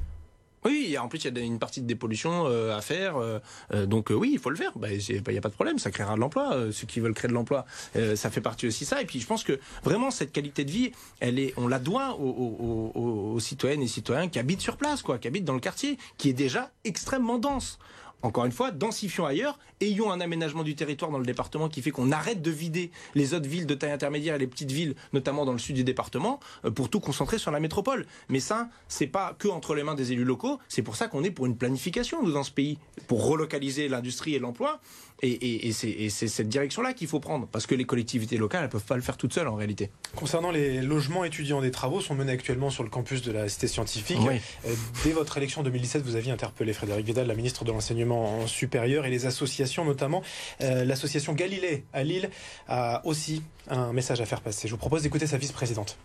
Oui, 0.64 0.96
en 0.98 1.08
plus 1.08 1.24
il 1.24 1.36
y 1.36 1.40
a 1.40 1.44
une 1.44 1.58
partie 1.58 1.80
de 1.80 1.86
dépollution 1.86 2.46
euh, 2.46 2.76
à 2.76 2.80
faire, 2.80 3.16
euh, 3.16 3.40
euh, 3.74 3.86
donc 3.86 4.10
oui, 4.10 4.30
il 4.32 4.38
faut 4.38 4.50
le 4.50 4.56
faire. 4.56 4.72
Bah, 4.76 4.88
il 4.92 5.22
n'y 5.28 5.38
a 5.38 5.40
pas 5.40 5.48
de 5.48 5.54
problème, 5.54 5.78
ça 5.78 5.90
créera 5.90 6.14
de 6.14 6.20
l'emploi. 6.20 6.56
ceux 6.72 6.86
qui 6.86 7.00
veulent 7.00 7.14
créer 7.14 7.28
de 7.28 7.34
l'emploi, 7.34 7.66
ça 8.14 8.30
fait 8.30 8.40
partie 8.40 8.66
aussi 8.66 8.84
ça. 8.84 9.00
Et 9.02 9.06
puis 9.06 9.20
je 9.20 9.26
pense 9.26 9.44
que 9.44 9.58
vraiment 9.82 10.10
cette 10.10 10.32
qualité 10.32 10.64
de 10.64 10.70
vie, 10.70 10.92
elle 11.20 11.38
est, 11.38 11.52
on 11.56 11.66
la 11.66 11.78
doit 11.78 12.16
aux, 12.18 12.92
aux, 12.94 13.32
aux 13.34 13.40
citoyennes 13.40 13.82
et 13.82 13.88
citoyens 13.88 14.28
qui 14.28 14.38
habitent 14.38 14.60
sur 14.60 14.76
place, 14.76 15.02
quoi, 15.02 15.18
qui 15.18 15.28
habitent 15.28 15.44
dans 15.44 15.54
le 15.54 15.60
quartier, 15.60 15.98
qui 16.18 16.28
est 16.28 16.34
déjà 16.34 16.70
extrêmement 16.84 17.38
dense 17.38 17.78
encore 18.22 18.44
une 18.44 18.52
fois, 18.52 18.70
densifions 18.70 19.26
ailleurs, 19.26 19.58
ayons 19.80 20.10
un 20.10 20.20
aménagement 20.20 20.62
du 20.62 20.74
territoire 20.74 21.10
dans 21.10 21.18
le 21.18 21.26
département 21.26 21.68
qui 21.68 21.82
fait 21.82 21.90
qu'on 21.90 22.12
arrête 22.12 22.40
de 22.40 22.50
vider 22.50 22.90
les 23.14 23.34
autres 23.34 23.48
villes 23.48 23.66
de 23.66 23.74
taille 23.74 23.90
intermédiaire 23.90 24.36
et 24.36 24.38
les 24.38 24.46
petites 24.46 24.70
villes, 24.70 24.94
notamment 25.12 25.44
dans 25.44 25.52
le 25.52 25.58
sud 25.58 25.76
du 25.76 25.84
département, 25.84 26.40
euh, 26.64 26.70
pour 26.70 26.88
tout 26.88 27.00
concentrer 27.00 27.38
sur 27.38 27.50
la 27.50 27.60
métropole. 27.60 28.06
Mais 28.28 28.40
ça, 28.40 28.68
c'est 28.88 29.06
pas 29.06 29.34
que 29.38 29.48
entre 29.48 29.74
les 29.74 29.82
mains 29.82 29.94
des 29.94 30.12
élus 30.12 30.24
locaux, 30.24 30.58
c'est 30.68 30.82
pour 30.82 30.96
ça 30.96 31.08
qu'on 31.08 31.24
est 31.24 31.30
pour 31.30 31.46
une 31.46 31.56
planification, 31.56 32.22
nous, 32.22 32.32
dans 32.32 32.44
ce 32.44 32.52
pays, 32.52 32.78
pour 33.08 33.26
relocaliser 33.26 33.88
l'industrie 33.88 34.34
et 34.34 34.38
l'emploi. 34.38 34.80
Et, 35.24 35.70
c'est 35.72 36.08
cette 36.08 36.48
direction-là 36.48 36.94
qu'il 36.94 37.06
faut 37.06 37.20
prendre, 37.20 37.46
parce 37.46 37.66
que 37.66 37.76
les 37.76 37.84
collectivités 37.84 38.36
locales, 38.36 38.64
elles 38.64 38.68
peuvent 38.68 38.84
pas 38.84 38.96
le 38.96 39.02
faire 39.02 39.16
toutes 39.16 39.32
seules 39.32 39.46
en 39.46 39.54
réalité. 39.54 39.90
Concernant 40.16 40.50
les 40.50 40.82
logements 40.82 41.22
étudiants, 41.22 41.60
des 41.60 41.70
travaux 41.70 42.00
sont 42.00 42.16
menés 42.16 42.32
actuellement 42.32 42.70
sur 42.70 42.82
le 42.82 42.90
campus 42.90 43.22
de 43.22 43.30
la 43.30 43.48
Cité 43.48 43.68
scientifique. 43.68 44.18
Euh, 44.18 44.74
dès 45.04 45.12
votre 45.12 45.38
élection 45.38 45.60
en 45.60 45.64
2017, 45.64 46.02
vous 46.02 46.16
aviez 46.16 46.32
interpellé 46.32 46.72
Frédéric 46.72 47.06
Vidal, 47.06 47.28
la 47.28 47.34
ministre 47.34 47.64
de 47.64 47.70
l'Enseignement 47.70 48.11
supérieur, 48.46 49.06
et 49.06 49.10
les 49.10 49.26
associations, 49.26 49.84
notamment 49.84 50.22
euh, 50.62 50.84
l'association 50.84 51.32
Galilée 51.32 51.84
à 51.92 52.02
Lille, 52.04 52.30
a 52.68 53.02
aussi 53.04 53.42
un 53.68 53.92
message 53.92 54.20
à 54.20 54.26
faire 54.26 54.40
passer. 54.40 54.68
Je 54.68 54.72
vous 54.72 54.78
propose 54.78 55.02
d'écouter 55.02 55.26
sa 55.26 55.38
vice-présidente. 55.38 55.96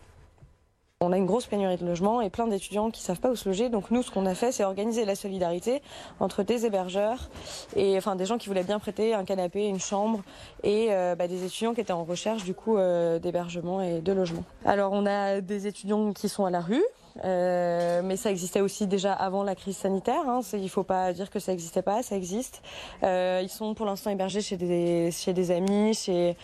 On 0.99 1.11
a 1.11 1.17
une 1.17 1.27
grosse 1.27 1.45
pénurie 1.45 1.77
de 1.77 1.85
logements 1.85 2.21
et 2.21 2.31
plein 2.31 2.47
d'étudiants 2.47 2.89
qui 2.89 3.03
savent 3.03 3.19
pas 3.19 3.29
où 3.29 3.35
se 3.35 3.47
loger. 3.47 3.69
Donc 3.69 3.91
nous, 3.91 4.01
ce 4.01 4.09
qu'on 4.09 4.25
a 4.25 4.33
fait, 4.33 4.51
c'est 4.51 4.63
organiser 4.63 5.05
la 5.05 5.13
solidarité 5.13 5.83
entre 6.19 6.41
des 6.41 6.65
hébergeurs 6.65 7.29
et 7.75 7.95
enfin 7.97 8.15
des 8.15 8.25
gens 8.25 8.39
qui 8.39 8.47
voulaient 8.47 8.63
bien 8.63 8.79
prêter 8.79 9.13
un 9.13 9.23
canapé, 9.23 9.67
une 9.67 9.79
chambre 9.79 10.23
et 10.63 10.87
euh, 10.89 11.13
bah, 11.13 11.27
des 11.27 11.45
étudiants 11.45 11.75
qui 11.75 11.81
étaient 11.81 11.91
en 11.91 12.03
recherche 12.03 12.45
du 12.45 12.55
coup 12.55 12.77
euh, 12.77 13.19
d'hébergement 13.19 13.79
et 13.79 14.01
de 14.01 14.11
logement. 14.11 14.43
Alors 14.65 14.91
on 14.91 15.05
a 15.05 15.39
des 15.39 15.67
étudiants 15.67 16.13
qui 16.13 16.29
sont 16.29 16.45
à 16.45 16.49
la 16.49 16.61
rue. 16.61 16.83
Euh, 17.23 18.01
mais 18.03 18.15
ça 18.17 18.31
existait 18.31 18.61
aussi 18.61 18.87
déjà 18.87 19.13
avant 19.13 19.43
la 19.43 19.55
crise 19.55 19.77
sanitaire. 19.77 20.27
Hein. 20.27 20.41
Il 20.53 20.63
ne 20.63 20.67
faut 20.67 20.83
pas 20.83 21.13
dire 21.13 21.29
que 21.29 21.39
ça 21.39 21.51
n'existait 21.51 21.81
pas, 21.81 22.03
ça 22.03 22.15
existe. 22.15 22.61
Euh, 23.03 23.41
ils 23.43 23.49
sont 23.49 23.73
pour 23.73 23.85
l'instant 23.85 24.09
hébergés 24.09 24.41
chez 24.41 24.57
des, 24.57 25.51
amis, 25.51 25.93
chez 25.93 26.35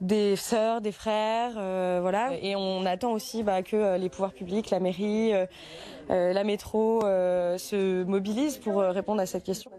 des 0.00 0.36
sœurs, 0.36 0.80
des 0.80 0.92
frères, 0.92 1.52
euh, 1.56 1.98
voilà. 2.02 2.32
Et 2.42 2.56
on 2.56 2.84
attend 2.84 3.12
aussi 3.12 3.42
bah, 3.42 3.62
que 3.62 3.96
les 3.96 4.08
pouvoirs 4.08 4.32
publics, 4.32 4.70
la 4.70 4.80
mairie, 4.80 5.32
la 6.08 6.44
métro 6.44 7.00
se 7.02 8.04
mobilisent 8.04 8.58
pour 8.58 8.80
répondre 8.80 9.20
à 9.20 9.26
cette 9.26 9.44
question. 9.44 9.70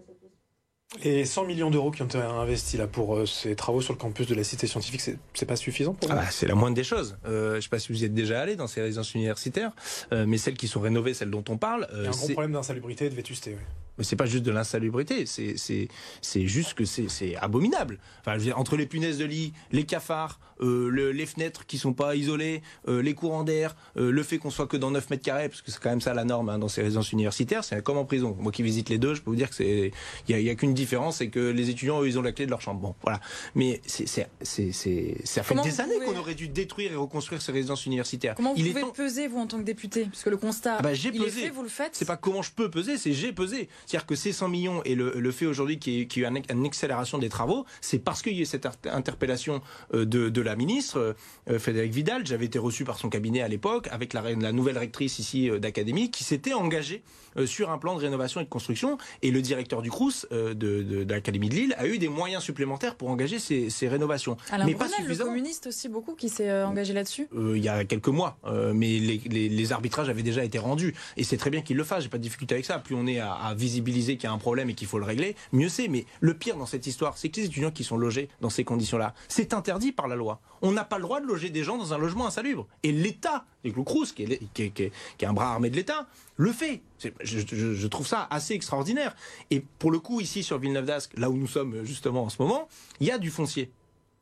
Les 1.04 1.26
100 1.26 1.46
millions 1.46 1.70
d'euros 1.70 1.92
qui 1.92 2.02
ont 2.02 2.06
été 2.06 2.18
investis 2.18 2.80
là 2.80 2.88
pour 2.88 3.28
ces 3.28 3.56
travaux 3.56 3.82
sur 3.82 3.94
le 3.94 4.00
campus 4.00 4.28
de 4.28 4.36
la 4.36 4.44
cité 4.44 4.68
scientifique, 4.68 5.02
c'est 5.34 5.46
pas 5.46 5.56
suffisant 5.56 5.94
pour 5.94 6.12
ah 6.12 6.16
bah, 6.16 6.26
C'est 6.32 6.48
la 6.48 6.56
moindre 6.56 6.76
des 6.76 6.84
choses. 6.84 7.18
Euh, 7.26 7.52
je 7.52 7.56
ne 7.58 7.62
sais 7.62 7.70
pas 7.70 7.80
si 7.80 7.92
vous 7.92 8.02
y 8.02 8.06
êtes 8.06 8.14
déjà 8.14 8.42
allé 8.42 8.56
dans 8.56 8.68
ces 8.68 8.82
résidences 8.82 9.14
universitaires, 9.14 9.72
euh, 10.12 10.26
mais 10.28 10.38
celles 10.38 10.56
qui 10.56 10.68
sont 10.68 10.80
rénovées, 10.80 11.14
celles 11.14 11.32
dont 11.32 11.44
on 11.50 11.58
parle. 11.58 11.88
Euh, 11.94 11.98
Il 12.00 12.04
y 12.04 12.08
a 12.08 12.10
un 12.10 12.12
gros 12.12 12.30
problème 12.30 12.54
d'insalubrité 12.54 13.06
et 13.06 13.10
de 13.10 13.16
vétusté. 13.16 13.52
Oui. 13.52 13.64
Mais 13.98 14.04
c'est 14.04 14.16
pas 14.16 14.26
juste 14.26 14.44
de 14.44 14.52
l'insalubrité, 14.52 15.26
c'est 15.26 16.48
juste 16.48 16.74
que 16.74 16.86
c'est 16.86 17.36
abominable. 17.38 18.00
Enfin, 18.22 18.34
je 18.34 18.40
veux 18.40 18.46
dire, 18.46 18.60
entre 18.60 18.78
les 18.78 18.86
punaises 18.86 19.18
de 19.18 19.26
lit, 19.26 19.54
les 19.72 19.86
cafards, 19.86 20.40
euh, 20.62 20.90
le, 20.90 21.12
les 21.12 21.26
fenêtres 21.26 21.66
qui 21.66 21.78
sont 21.78 21.94
pas 21.94 22.16
isolées, 22.16 22.62
euh, 22.88 23.02
les 23.02 23.14
courants 23.14 23.44
d'air, 23.44 23.76
euh, 23.98 24.10
le 24.12 24.24
fait 24.24 24.38
qu'on 24.38 24.50
soit 24.50 24.68
que 24.68 24.78
dans 24.78 24.92
9 24.92 25.10
mètres 25.10 25.24
carrés, 25.24 25.50
parce 25.50 25.62
que 25.62 25.72
c'est 25.72 25.82
quand 25.82 25.90
même 25.90 26.02
ça 26.02 26.14
la 26.14 26.24
norme 26.24 26.50
hein, 26.50 26.60
dans 26.60 26.70
ces 26.70 26.82
résidences 26.82 27.12
universitaires, 27.12 27.64
c'est 27.64 27.82
comme 27.84 27.98
en 27.98 28.06
prison. 28.06 28.38
Moi 28.40 28.52
qui 28.52 28.64
visite 28.64 28.90
les 28.90 28.98
deux, 28.98 29.16
je 29.16 29.22
peux 29.22 29.30
vous 29.30 29.36
dire 29.36 29.50
que 29.50 29.56
c'est 29.56 29.92
il 30.28 30.40
y 30.40 30.50
a, 30.50 30.56
qu'une 30.56 30.74
différence, 30.74 31.18
c'est 31.18 31.30
que 31.30 31.40
les 31.40 31.70
étudiants 31.70 32.02
eux, 32.02 32.08
ils 32.08 32.18
ont 32.18 32.22
la 32.22 32.32
clé 32.32 32.46
de 32.46 32.52
leur 32.52 32.62
chambre. 32.62 32.80
Bon, 32.80 32.96
voilà. 33.04 33.20
Mais 33.54 33.82
c'est 33.86 34.06
ça 34.06 35.44
fait 35.44 35.56
des 35.64 35.82
années 35.82 36.00
qu'on 36.06 36.18
aurait 36.18 36.36
dû 36.36 36.48
détruire 36.48 36.92
et 36.94 36.96
reconstruire 36.96 37.42
ces 37.42 37.52
résidences 37.52 37.86
universitaires. 37.86 38.36
Comment 38.36 38.54
vous 38.54 38.60
il 38.60 38.74
pouvez 38.74 38.86
peser 38.94 39.28
vous 39.28 39.40
en 39.40 39.48
tant 39.48 39.58
que 39.58 39.64
député, 39.64 40.06
parce 40.06 40.24
que 40.24 40.30
le 40.30 40.38
constat, 40.38 40.78
ah 40.80 40.82
bah, 40.82 40.92
pesé. 40.92 41.30
Fait, 41.30 41.50
vous 41.50 41.64
le 41.64 41.70
faites? 41.70 41.96
C'est 41.96 42.06
pas 42.06 42.18
comment 42.18 42.42
je 42.42 42.52
peux 42.52 42.70
peser, 42.70 42.98
c'est 42.98 43.12
j'ai 43.12 43.34
pesé. 43.34 43.68
C'est-à-dire 43.86 44.06
que 44.06 44.16
ces 44.16 44.32
100 44.32 44.50
millions 44.50 44.82
et 44.84 44.96
le, 44.96 45.32
fait 45.32 45.46
aujourd'hui 45.46 45.80
qu'il 45.80 45.94
y, 45.94 46.00
ait 46.02 46.08
eu 46.16 46.26
une 46.26 46.66
accélération 46.66 47.18
des 47.18 47.30
travaux, 47.30 47.66
c'est 47.82 48.00
parce 48.00 48.22
qu'il 48.22 48.34
y 48.34 48.40
a 48.40 48.42
eu 48.42 48.46
cette 48.46 48.68
interpellation 48.86 49.62
euh, 49.94 50.06
de, 50.06 50.42
la 50.42 50.56
ministre 50.56 51.16
euh, 51.50 51.60
Frédéric 51.60 51.94
Vidal. 51.94 52.26
J'avais 52.26 52.46
été 52.46 52.60
reçu 52.60 52.84
par 52.84 52.98
son 52.98 53.10
cabinet 53.10 53.42
à 53.42 53.48
l'époque 53.48 53.88
avec 53.92 54.14
la, 54.14 54.22
la, 54.22 54.52
nouvelle 54.52 54.78
rectrice 54.78 55.20
ici 55.20 55.50
euh, 55.50 55.60
d'académie 55.60 56.12
qui 56.12 56.24
s'était 56.24 56.54
engagée 56.54 57.04
sur 57.46 57.70
un 57.70 57.78
plan 57.78 57.96
de 57.96 58.00
rénovation 58.00 58.40
et 58.40 58.46
de 58.46 58.50
construction. 58.50 58.98
Et 59.22 59.30
le 59.30 59.42
directeur 59.42 59.82
du 59.82 59.92
CRUS 59.92 60.26
de, 60.32 61.06
l'Académie 61.10 61.50
de 61.50 61.56
Lille 61.56 61.76
a 61.78 61.86
eu 61.86 61.98
des 61.98 62.08
moyens 62.08 62.42
supplémentaires 62.42 62.96
pour 62.96 63.10
engager 63.10 63.40
ces, 63.40 63.88
rénovations. 63.90 64.38
mais 64.66 64.74
pas 64.74 64.88
suffisamment. 64.88 65.10
le 65.10 65.36
communiste 65.36 65.68
aussi 65.68 65.90
beaucoup 65.90 66.16
qui 66.16 66.30
s'est 66.30 66.64
engagé 66.64 66.94
là-dessus? 66.94 67.28
il 67.36 67.62
y 67.62 67.68
a 67.68 67.84
quelques 67.84 68.08
mois, 68.08 68.38
mais 68.74 69.00
les, 69.00 69.72
arbitrages 69.74 70.08
avaient 70.08 70.24
déjà 70.24 70.46
été 70.46 70.60
rendus 70.60 70.96
et 71.18 71.26
c'est 71.26 71.36
très 71.36 71.50
bien 71.50 71.62
qu'il 71.62 71.76
le 71.76 71.84
fasse. 71.84 72.04
J'ai 72.04 72.10
pas 72.10 72.20
de 72.20 72.24
difficulté 72.24 72.56
avec 72.56 72.64
ça. 72.64 72.80
Plus 72.80 72.96
on 72.96 73.06
est 73.06 73.20
à, 73.20 73.34
à 73.34 73.54
visibiliser 73.76 74.16
qu'il 74.18 74.28
y 74.28 74.32
a 74.32 74.34
un 74.34 74.38
problème 74.38 74.70
et 74.70 74.74
qu'il 74.74 74.88
faut 74.88 75.00
le 75.00 75.06
régler, 75.06 75.36
mieux 75.52 75.70
c'est. 75.70 75.88
Mais 75.88 76.06
le 76.22 76.34
pire 76.34 76.58
dans 76.58 76.66
cette 76.66 76.88
histoire, 76.88 77.18
c'est 77.18 77.30
que 77.30 77.40
les 77.40 77.48
étudiants 77.48 77.72
qui 77.72 77.84
sont 77.84 77.98
logés 77.98 78.30
dans 78.42 78.50
ces 78.50 78.64
conditions-là, 78.64 79.14
c'est 79.28 79.54
interdit 79.54 79.92
par 79.92 80.08
la 80.08 80.16
loi. 80.16 80.40
On 80.62 80.72
n'a 80.72 80.86
pas 80.86 80.98
le 80.98 81.04
droit 81.04 81.20
de 81.20 81.26
loger 81.26 81.50
des 81.50 81.64
gens 81.64 81.78
dans 81.78 81.94
un 81.94 81.98
logement 81.98 82.26
insalubre. 82.26 82.68
Et 82.84 82.92
l'État, 82.92 83.46
et 83.64 83.72
le 83.72 83.84
qui 84.14 84.24
est, 84.24 85.26
un 85.26 85.34
bras 85.34 85.54
armé 85.54 85.70
de 85.70 85.76
l'État, 85.76 86.08
le 86.38 86.52
fait. 86.52 86.82
Je, 87.22 87.40
je, 87.40 87.88
trouve 87.88 88.08
ça 88.08 88.28
assez 88.30 88.54
extraordinaire. 88.54 89.16
Et 89.52 89.64
pour 89.80 89.92
le 89.92 90.00
coup, 90.00 90.22
ici 90.22 90.44
sur 90.44 90.58
Villeneuve 90.58 90.86
d'Ascq, 90.86 91.18
là 91.18 91.30
où 91.30 91.38
nous 91.38 91.48
sommes 91.48 91.84
justement 91.84 92.24
en 92.24 92.30
ce 92.30 92.42
moment, 92.42 92.68
il 93.00 93.08
y 93.08 93.12
a 93.12 93.18
du 93.18 93.30
foncier. 93.30 93.70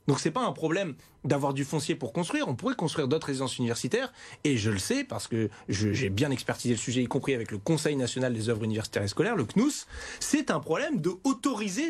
Donc 0.07 0.19
c'est 0.19 0.31
pas 0.31 0.45
un 0.45 0.51
problème 0.51 0.95
d'avoir 1.23 1.53
du 1.53 1.63
foncier 1.63 1.95
pour 1.95 2.13
construire. 2.13 2.47
On 2.47 2.55
pourrait 2.55 2.75
construire 2.75 3.07
d'autres 3.07 3.27
résidences 3.27 3.57
universitaires. 3.57 4.11
Et 4.43 4.57
je 4.57 4.69
le 4.69 4.79
sais 4.79 5.03
parce 5.03 5.27
que 5.27 5.49
j'ai 5.69 6.09
bien 6.09 6.31
expertisé 6.31 6.73
le 6.73 6.79
sujet, 6.79 7.01
y 7.01 7.07
compris 7.07 7.33
avec 7.33 7.51
le 7.51 7.57
Conseil 7.57 7.95
national 7.95 8.33
des 8.33 8.49
œuvres 8.49 8.63
universitaires 8.63 9.03
et 9.03 9.07
scolaires, 9.07 9.35
le 9.35 9.45
CNUS. 9.45 9.85
C'est 10.19 10.51
un 10.51 10.59
problème 10.59 10.99
de 10.99 11.11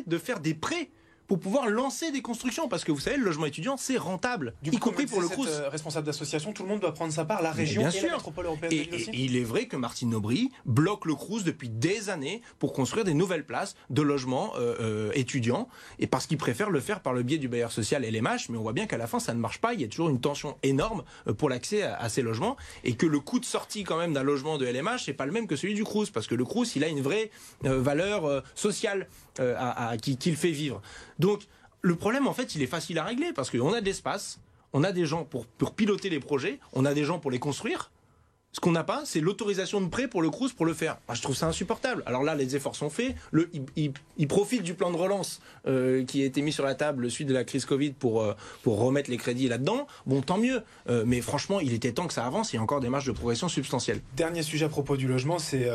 de 0.08 0.17
faire 0.17 0.39
des 0.39 0.53
prêts 0.53 0.89
pour 1.34 1.40
pouvoir 1.40 1.68
lancer 1.68 2.12
des 2.12 2.22
constructions. 2.22 2.68
Parce 2.68 2.84
que 2.84 2.92
vous 2.92 3.00
savez, 3.00 3.18
le 3.18 3.24
logement 3.24 3.48
étudiant, 3.48 3.75
c'est 3.75 3.98
rentable, 3.98 4.54
y 4.63 4.78
compris 4.78 5.08
pour 5.08 5.20
le 5.20 5.28
CRUS. 5.28 5.48
Euh, 5.48 5.68
responsable 5.68 6.06
d'association, 6.06 6.54
tout 6.54 6.62
le 6.62 6.70
monde 6.70 6.80
doit 6.80 6.94
prendre 6.94 7.12
sa 7.12 7.25
part, 7.25 7.42
la 7.42 7.52
région 7.52 7.82
et 7.82 8.02
la 8.02 8.12
métropole 8.13 8.46
européenne. 8.46 8.72
Et, 8.72 8.96
et, 8.96 9.10
il 9.16 9.36
est 9.36 9.44
vrai 9.44 9.66
que 9.66 9.75
Martine 9.75 10.13
Aubry 10.13 10.52
bloque 10.66 11.06
le 11.06 11.16
CRUS 11.16 11.44
depuis 11.44 11.70
des 11.70 12.12
années 12.12 12.44
pour 12.60 12.72
construire 12.72 13.04
des 13.04 13.16
nouvelles 13.16 13.48
places 13.48 13.75
de 13.90 14.04
logements 14.04 14.54
euh, 14.58 14.75
euh, 14.80 15.12
étudiants, 15.16 15.70
et 15.98 16.06
parce 16.06 16.28
qu'il 16.28 16.38
préfère 16.38 16.70
le 16.70 16.80
faire 16.80 17.00
par 17.00 17.13
le 17.13 17.24
biais 17.24 17.40
du 17.40 17.48
bailleur 17.48 17.72
social 17.72 18.04
LMH, 18.04 18.50
mais 18.50 18.58
on 18.60 18.62
voit 18.62 18.74
bien 18.74 18.86
qu'à 18.86 18.98
la 18.98 19.08
fin, 19.08 19.20
ça 19.20 19.34
ne 19.34 19.40
marche 19.40 19.60
pas. 19.60 19.74
Il 19.74 19.82
y 19.82 19.86
a 19.86 19.88
toujours 19.88 20.10
une 20.10 20.22
tension 20.22 20.58
énorme 20.62 21.04
pour 21.40 21.50
l'accès 21.50 21.82
à, 21.82 22.10
ces 22.10 22.22
logements, 22.22 22.58
et 22.84 22.94
que 22.94 23.08
le 23.08 23.20
coût 23.20 23.40
de 23.40 23.46
sortie 23.46 23.84
quand 23.84 23.98
même 23.98 24.13
d'un 24.13 24.24
logement 24.24 24.60
de 24.60 24.68
LMH, 24.68 25.06
c'est 25.06 25.13
pas 25.13 25.25
le 25.25 25.32
même 25.32 25.48
que 25.48 25.56
celui 25.56 25.74
du 25.74 25.84
CRUS, 25.84 26.12
parce 26.12 26.28
que 26.28 26.36
le 26.36 26.46
CRUS, 26.46 26.75
il 26.75 26.84
a 26.84 26.90
une 26.90 27.02
vraie 27.02 27.32
valeur 27.63 28.44
sociale 28.54 29.08
à, 29.40 29.96
qui, 30.00 30.18
qui 30.18 30.30
le 30.30 30.38
fait 30.38 30.52
vivre. 30.52 30.80
Donc, 31.24 31.48
le 31.82 31.96
problème, 31.96 32.27
en 32.27 32.34
fait, 32.34 32.53
il 32.53 32.62
est 32.62 32.68
facile 32.68 33.00
à 33.00 33.06
régler 33.06 33.32
parce 33.32 33.50
qu'on 33.50 33.72
a 33.72 33.80
de 33.80 33.86
l'espace, 33.86 34.42
on 34.74 34.84
a 34.84 34.92
des 34.92 35.06
gens 35.06 35.24
pour, 35.24 35.46
pour 35.46 35.74
piloter 35.74 36.10
les 36.10 36.20
projets, 36.20 36.60
on 36.74 36.84
a 36.84 36.94
des 36.94 37.06
gens 37.06 37.18
pour 37.18 37.32
les 37.32 37.39
construire. 37.39 37.92
Ce 38.54 38.60
qu'on 38.60 38.72
n'a 38.72 38.84
pas, 38.84 39.02
c'est 39.04 39.20
l'autorisation 39.20 39.82
de 39.82 39.88
prêt 39.88 40.08
pour 40.08 40.22
le 40.22 40.30
Crous 40.30 40.54
pour 40.54 40.68
le 40.68 40.76
faire. 40.76 40.98
je 41.12 41.22
trouve 41.24 41.36
ça 41.36 41.48
insupportable. 41.48 42.04
Alors 42.06 42.22
là, 42.22 42.36
les 42.36 42.56
efforts 42.56 42.76
sont 42.76 42.92
faits. 42.92 43.16
Le, 43.32 43.50
il, 43.76 44.28
profite 44.28 44.62
du 44.62 44.76
plan 44.76 44.92
de 44.92 44.96
relance 44.96 45.42
euh, 45.66 46.06
qui 46.06 46.22
a 46.22 46.26
été 46.26 46.44
mis 46.44 46.52
sur 46.52 46.64
la 46.64 46.76
table 46.76 47.10
suite 47.10 47.28
de 47.28 47.34
la 47.34 47.46
crise 47.46 47.66
Covid 47.66 47.94
pour, 47.94 48.22
euh, 48.22 48.34
pour 48.62 48.78
remettre 48.78 49.10
les 49.10 49.18
crédits 49.18 49.48
là-dedans. 49.48 49.88
Bon, 50.06 50.22
tant 50.22 50.38
mieux. 50.38 50.62
Euh, 50.88 51.04
mais 51.06 51.22
franchement, 51.22 51.60
il 51.62 51.74
était 51.74 51.94
temps 51.94 52.06
que 52.06 52.14
ça 52.14 52.28
avance. 52.28 52.54
Il 52.54 52.58
y 52.58 52.60
a 52.60 52.62
encore 52.62 52.80
des 52.80 52.90
marges 52.90 53.08
de 53.08 53.12
progression 53.12 53.50
substantielles. 53.50 54.02
Dernier 54.16 54.44
sujet 54.44 54.66
à 54.66 54.70
propos 54.70 54.98
du 54.98 55.08
logement, 55.08 55.40
c'est 55.40 55.68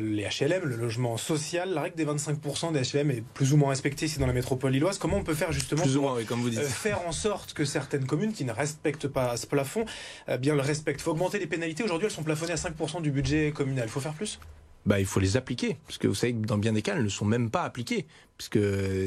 les 0.00 0.24
HLM, 0.24 0.64
le 0.64 0.76
logement 0.76 1.18
social. 1.18 1.74
La 1.74 1.82
règle 1.82 1.96
des 1.96 2.06
25% 2.06 2.72
des 2.72 2.80
HLM 2.80 3.10
est 3.10 3.22
plus 3.34 3.52
ou 3.52 3.58
moins 3.58 3.68
respectée 3.68 4.06
ici 4.06 4.18
dans 4.18 4.26
la 4.26 4.32
métropole 4.32 4.72
lilloise. 4.72 4.96
Comment 4.96 5.18
on 5.18 5.24
peut 5.24 5.34
faire 5.34 5.52
justement 5.52 5.82
plus 5.82 5.98
ou 5.98 6.00
moins, 6.00 6.14
oui, 6.14 6.24
comme 6.24 6.40
vous 6.40 6.50
dites. 6.50 6.62
faire 6.62 7.06
en 7.06 7.12
sorte 7.12 7.52
que 7.52 7.66
certaines 7.66 8.06
communes 8.06 8.32
qui 8.32 8.46
ne 8.46 8.52
respectent 8.52 9.08
pas 9.08 9.36
ce 9.36 9.46
plafond 9.46 9.84
bien 10.40 10.54
le 10.54 10.62
respectent? 10.62 11.00
Il 11.00 11.04
faut 11.04 11.10
augmenter 11.10 11.38
les 11.38 11.46
pénalités. 11.46 11.82
Aujourd'hui, 11.82 12.06
elles 12.06 12.12
sont 12.12 12.21
plafonné 12.22 12.52
à 12.52 12.56
5% 12.56 13.02
du 13.02 13.10
budget 13.10 13.52
communal. 13.52 13.86
Il 13.86 13.90
faut 13.90 14.00
faire 14.00 14.14
plus? 14.14 14.38
Bah, 14.84 14.98
il 14.98 15.06
faut 15.06 15.20
les 15.20 15.36
appliquer, 15.36 15.76
parce 15.86 15.98
que 15.98 16.08
vous 16.08 16.14
savez 16.14 16.34
que 16.34 16.46
dans 16.46 16.58
bien 16.58 16.72
des 16.72 16.82
cas, 16.82 16.96
elles 16.96 17.04
ne 17.04 17.08
sont 17.08 17.24
même 17.24 17.50
pas 17.50 17.62
appliquées, 17.62 18.06
puisque 18.36 18.58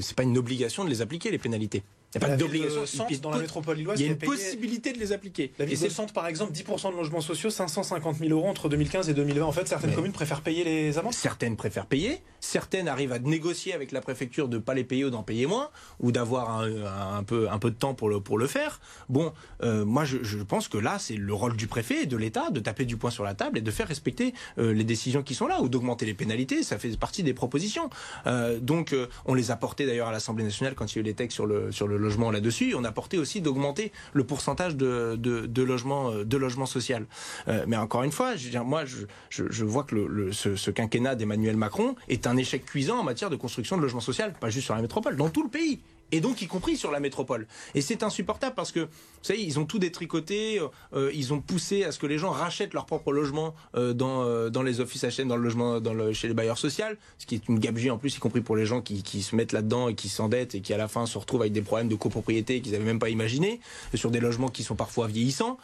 c'est 0.01 0.15
pas 0.15 0.23
une 0.23 0.37
obligation 0.37 0.85
de 0.85 0.89
les 0.89 1.01
appliquer 1.01 1.31
les 1.31 1.37
pénalités. 1.37 1.83
Il 2.15 2.19
n'y 2.19 2.25
a 2.25 2.29
pas 2.29 2.37
d'obligation. 2.37 3.05
Dans 3.21 3.31
la 3.31 3.39
métropole 3.39 3.77
lilloise, 3.77 3.99
il 3.99 4.05
y 4.05 4.09
a 4.09 4.11
une 4.13 4.17
possibilité 4.17 4.93
de 4.93 4.99
les 4.99 5.11
appliquer. 5.11 5.51
La 5.59 5.65
ville 5.65 5.79
de 5.79 5.89
Centre, 5.89 6.13
par 6.13 6.27
exemple, 6.27 6.53
10% 6.53 6.91
de 6.91 6.97
logements 6.97 7.21
sociaux, 7.21 7.49
550 7.49 8.17
000 8.17 8.31
euros 8.31 8.47
entre 8.47 8.69
2015 8.69 9.09
et 9.09 9.13
2020. 9.13 9.45
En 9.45 9.51
fait, 9.51 9.67
certaines 9.67 9.93
communes 9.93 10.11
préfèrent 10.11 10.41
payer 10.41 10.63
les 10.63 10.97
amendes 10.97 11.13
Certaines 11.13 11.55
préfèrent 11.55 11.85
payer. 11.85 12.21
Certaines 12.39 12.87
arrivent 12.87 13.11
à 13.11 13.19
négocier 13.19 13.73
avec 13.73 13.91
la 13.91 14.01
préfecture 14.01 14.47
de 14.47 14.57
ne 14.57 14.61
pas 14.61 14.73
les 14.73 14.83
payer 14.83 15.05
ou 15.05 15.09
d'en 15.09 15.23
payer 15.23 15.45
moins, 15.45 15.69
ou 15.99 16.11
d'avoir 16.11 16.61
un, 16.61 17.23
peu, 17.23 17.49
un 17.49 17.59
peu 17.59 17.71
de 17.71 17.75
temps 17.75 17.93
pour 17.93 18.09
le, 18.09 18.19
pour 18.19 18.37
le 18.37 18.47
faire. 18.47 18.79
Bon, 19.09 19.33
euh, 19.63 19.85
moi, 19.85 20.05
je, 20.05 20.17
je, 20.23 20.37
pense 20.39 20.67
que 20.67 20.77
là, 20.77 20.97
c'est 20.99 21.15
le 21.15 21.33
rôle 21.33 21.55
du 21.55 21.67
préfet 21.67 22.03
et 22.03 22.05
de 22.05 22.17
l'État 22.17 22.49
de 22.51 22.59
taper 22.59 22.85
du 22.85 22.97
poing 22.97 23.11
sur 23.11 23.23
la 23.23 23.33
table 23.33 23.57
et 23.57 23.61
de 23.61 23.71
faire 23.71 23.87
respecter 23.87 24.33
euh, 24.57 24.73
les 24.73 24.83
décisions 24.83 25.23
qui 25.23 25.35
sont 25.35 25.47
là, 25.47 25.61
ou 25.61 25.69
d'augmenter 25.69 26.05
les 26.05 26.13
pénalités. 26.13 26.63
Ça 26.63 26.77
fait 26.77 26.95
partie 26.97 27.23
des 27.23 27.33
propositions. 27.33 27.89
Euh, 28.27 28.59
donc, 28.59 28.95
on 29.25 29.33
les 29.33 29.51
a 29.51 29.55
portées 29.55 29.85
d'ailleurs 29.85 30.07
à 30.07 30.11
l'Assemblée 30.11 30.43
nationale 30.43 30.75
quand 30.75 30.93
il 30.93 30.95
y 30.95 30.99
a 30.99 31.01
eu 31.01 31.05
les 31.05 31.13
textes 31.13 31.35
sur 31.35 31.45
le, 31.45 31.71
sur 31.71 31.87
le 31.87 31.97
logement 32.05 32.31
là-dessus 32.31 32.73
a 32.85 32.91
porté 32.91 33.17
aussi 33.17 33.41
d'augmenter 33.41 33.91
le 34.13 34.23
pourcentage 34.23 34.75
de, 34.75 35.15
de, 35.17 35.45
de 35.45 35.63
logements 35.63 36.11
euh, 36.11 36.23
de 36.23 36.37
social. 36.65 37.05
Euh, 37.47 37.65
mais 37.67 37.75
encore 37.75 38.03
une 38.03 38.11
fois, 38.11 38.35
je, 38.35 38.57
moi, 38.59 38.85
je, 38.85 39.05
je, 39.29 39.65
vois 39.65 39.83
que 39.83 39.95
le, 39.95 40.31
ce, 40.31 40.55
ce, 40.55 40.71
quinquennat 40.71 41.15
d'Emmanuel 41.15 41.57
Macron 41.57 41.95
est 42.07 42.27
un 42.27 42.37
échec 42.37 42.65
cuisant 42.65 42.99
en 42.99 43.03
matière 43.03 43.29
de 43.29 43.35
construction 43.35 43.77
de 43.77 43.81
logement 43.81 43.99
social, 43.99 44.33
pas 44.39 44.49
juste 44.49 44.65
sur 44.65 44.75
la 44.75 44.81
métropole, 44.81 45.15
dans 45.17 45.29
tout 45.29 45.43
le 45.43 45.49
pays 45.49 45.81
et 46.15 46.21
donc 46.21 46.41
y 46.41 46.47
compris 46.47 46.77
sur 46.77 46.91
la 46.91 46.99
métropole. 46.99 47.45
Et 47.73 47.81
c'est 47.81 48.01
insupportable 48.01 48.55
parce 48.55 48.71
que, 48.71 48.79
vous 48.79 48.87
savez, 49.21 49.43
ils 49.43 49.59
ont 49.59 49.65
tout 49.65 49.79
détricoté, 49.79 50.61
euh, 50.93 51.11
ils 51.13 51.33
ont 51.33 51.41
poussé 51.41 51.83
à 51.83 51.91
ce 51.91 51.99
que 51.99 52.07
les 52.07 52.17
gens 52.17 52.31
rachètent 52.31 52.73
leur 52.73 52.85
propre 52.85 53.11
logement 53.11 53.53
euh, 53.75 53.93
dans, 53.93 54.23
euh, 54.23 54.49
dans 54.49 54.63
les 54.63 54.79
offices 54.79 55.03
HM, 55.03 55.27
dans 55.27 55.35
le 55.35 55.43
logement, 55.43 55.81
chez 56.13 56.29
les 56.29 56.33
bailleurs 56.33 56.57
sociaux, 56.57 56.85
ce 57.17 57.25
qui 57.25 57.35
est 57.35 57.47
une 57.49 57.59
gabegie 57.59 57.91
en 57.91 57.97
plus, 57.97 58.15
y 58.15 58.19
compris 58.19 58.41
pour 58.41 58.55
les 58.55 58.65
gens 58.65 58.81
qui, 58.81 59.03
se 59.21 59.35
mettent 59.35 59.51
là-dedans 59.51 59.89
et 59.89 59.95
qui 59.95 60.09
s'endettent 60.09 60.55
et 60.55 60.61
qui 60.61 60.73
à 60.73 60.77
la 60.77 60.87
fin 60.87 61.05
se 61.05 61.17
retrouvent 61.17 61.41
avec 61.41 61.53
des 61.53 61.61
problèmes 61.61 61.87
de 61.87 61.95
copropriété 61.95 62.61
qu'ils 62.61 62.73
n'avaient 62.73 62.85
même 62.85 62.99
pas 62.99 63.09
imaginé, 63.09 63.59
sur 63.93 64.11
des 64.11 64.19
logements 64.19 64.49
qui 64.49 64.63
sont 64.63 64.75
parfois 64.75 65.07
vieillissants. 65.07 65.57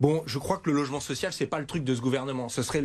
Bon, 0.00 0.22
je 0.24 0.38
crois 0.38 0.56
que 0.56 0.70
le 0.70 0.76
logement 0.76 0.98
social, 0.98 1.30
c'est 1.30 1.46
pas 1.46 1.58
le 1.58 1.66
truc 1.66 1.84
de 1.84 1.94
ce 1.94 2.00
gouvernement. 2.00 2.48
Ce 2.48 2.62
serait, 2.62 2.82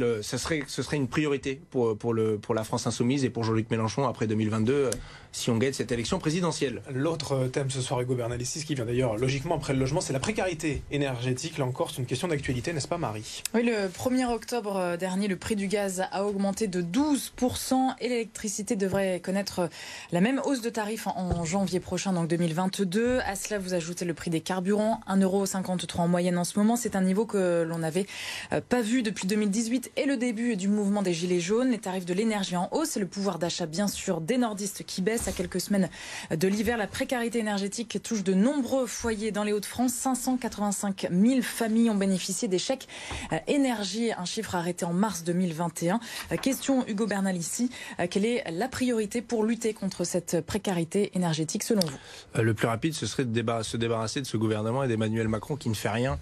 une 0.92 1.08
priorité 1.08 1.62
pour, 1.72 1.98
pour 1.98 2.14
la 2.14 2.64
France 2.66 2.88
insoumise 2.88 3.24
et 3.24 3.30
pour 3.30 3.46
Jean-Luc 3.46 3.72
Mélenchon 3.72 4.06
après 4.06 4.28
2022. 4.28 4.90
Si 5.36 5.50
on 5.50 5.58
gagne 5.58 5.74
cette 5.74 5.92
élection 5.92 6.18
présidentielle. 6.18 6.82
L'autre 6.90 7.48
thème 7.48 7.70
ce 7.70 7.82
soir, 7.82 8.00
Hugo 8.00 8.16
Bernalicis, 8.16 8.64
qui 8.64 8.74
vient 8.74 8.86
d'ailleurs 8.86 9.18
logiquement 9.18 9.56
après 9.56 9.74
le 9.74 9.80
logement, 9.80 10.00
c'est 10.00 10.14
la 10.14 10.20
précarité 10.20 10.82
énergétique. 10.92 11.58
Là 11.58 11.66
encore, 11.66 11.92
c'est 11.92 11.98
une 11.98 12.06
question 12.06 12.30
d'actualité, 12.30 12.72
n'est-ce 12.72 12.88
pas 12.88 12.98
Marie? 12.98 13.44
Oui, 13.54 13.64
le 13.64 13.90
1er 13.90 14.32
octobre 14.32 14.96
dernier, 14.98 15.28
le 15.28 15.36
prix 15.36 15.58
du 15.58 15.68
gaz 15.68 16.06
a 16.10 16.24
augmenté 16.26 16.68
de 16.68 16.82
12% 16.82 17.96
et 18.00 18.08
l'électricité 18.08 18.78
devrait 18.78 19.20
connaître 19.20 19.70
la 20.14 20.22
même 20.22 20.42
hausse 20.46 20.62
de 20.62 20.70
tarifs 20.70 21.08
en 21.08 21.44
janvier 21.44 21.82
prochain, 21.82 22.14
donc 22.14 22.30
2022. 22.30 23.20
À 23.20 23.36
cela, 23.36 23.60
vous 23.60 23.74
ajoutez 23.74 24.06
le 24.06 24.14
prix 24.14 24.32
des 24.32 24.40
carburants, 24.40 25.02
1,53€ 25.10 26.00
en 26.00 26.08
moyenne 26.08 26.38
en 26.38 26.46
ce 26.46 26.58
moment. 26.58 26.78
C'est 26.78 26.96
un 26.96 27.02
niveau 27.02 27.26
que 27.26 27.64
l'on 27.64 27.80
n'avait 27.80 28.06
euh, 28.54 28.62
pas 28.62 28.82
vu 28.82 29.04
depuis 29.04 29.28
2018 29.28 29.92
et 29.98 30.06
le 30.06 30.16
début 30.16 30.56
du 30.56 30.70
mouvement 30.70 31.02
des 31.02 31.14
Gilets 31.14 31.42
jaunes. 31.42 31.72
Les 31.72 31.80
tarifs 31.80 32.06
de 32.06 32.14
l'énergie 32.14 32.56
en 32.56 32.70
hausse 32.72 32.96
et 32.96 33.02
le 33.02 33.06
pouvoir 33.06 33.38
d'achat, 33.38 33.66
bien 33.66 33.90
sûr, 33.90 34.22
des 34.22 34.38
nordistes 34.38 34.84
qui 34.86 35.02
baissent 35.02 35.25
à 35.28 35.32
quelques 35.32 35.60
semaines 35.60 35.90
de 36.32 36.48
l'hiver. 36.48 36.78
La 36.78 36.88
précarité 36.88 37.40
énergétique 37.40 38.00
touche 38.04 38.24
de 38.24 38.34
nombreux 38.34 38.86
foyers 38.86 39.32
dans 39.32 39.44
les 39.44 39.54
Hauts-de-France. 39.54 39.94
585 39.94 41.08
000 41.12 41.42
familles 41.42 41.90
ont 41.90 41.96
bénéficié 41.96 42.48
des 42.48 42.60
chèques 42.60 42.88
euh, 43.32 43.38
énergie, 43.48 44.12
un 44.12 44.26
chiffre 44.26 44.56
arrêté 44.56 44.86
en 44.86 44.94
mars 44.94 45.24
2021. 45.24 46.00
Euh, 46.32 46.38
question 46.38 46.86
Hugo 46.88 47.08
Bernal 47.08 47.36
ici, 47.38 47.70
quelle 48.10 48.26
est 48.26 48.44
la 48.52 48.68
priorité 48.68 49.22
pour 49.22 49.44
lutter 49.44 49.74
contre 49.74 50.04
cette 50.04 50.42
précarité 50.42 51.12
énergétique 51.16 51.64
selon 51.64 51.82
vous? 51.82 52.42
Le 52.42 52.54
plus 52.54 52.68
rapide, 52.68 52.94
ce 52.94 53.06
serait 53.06 53.26
de 53.26 53.64
se 53.64 53.78
débarrasser 53.78 54.22
de 54.22 54.26
ce 54.26 54.38
gouvernement 54.38 54.84
et 54.84 54.88
d'Emmanuel 54.88 55.28
Macron 55.28 55.56
qui 55.56 55.70
ne 55.70 55.74
fait 55.74 55.90
rien 55.90 56.20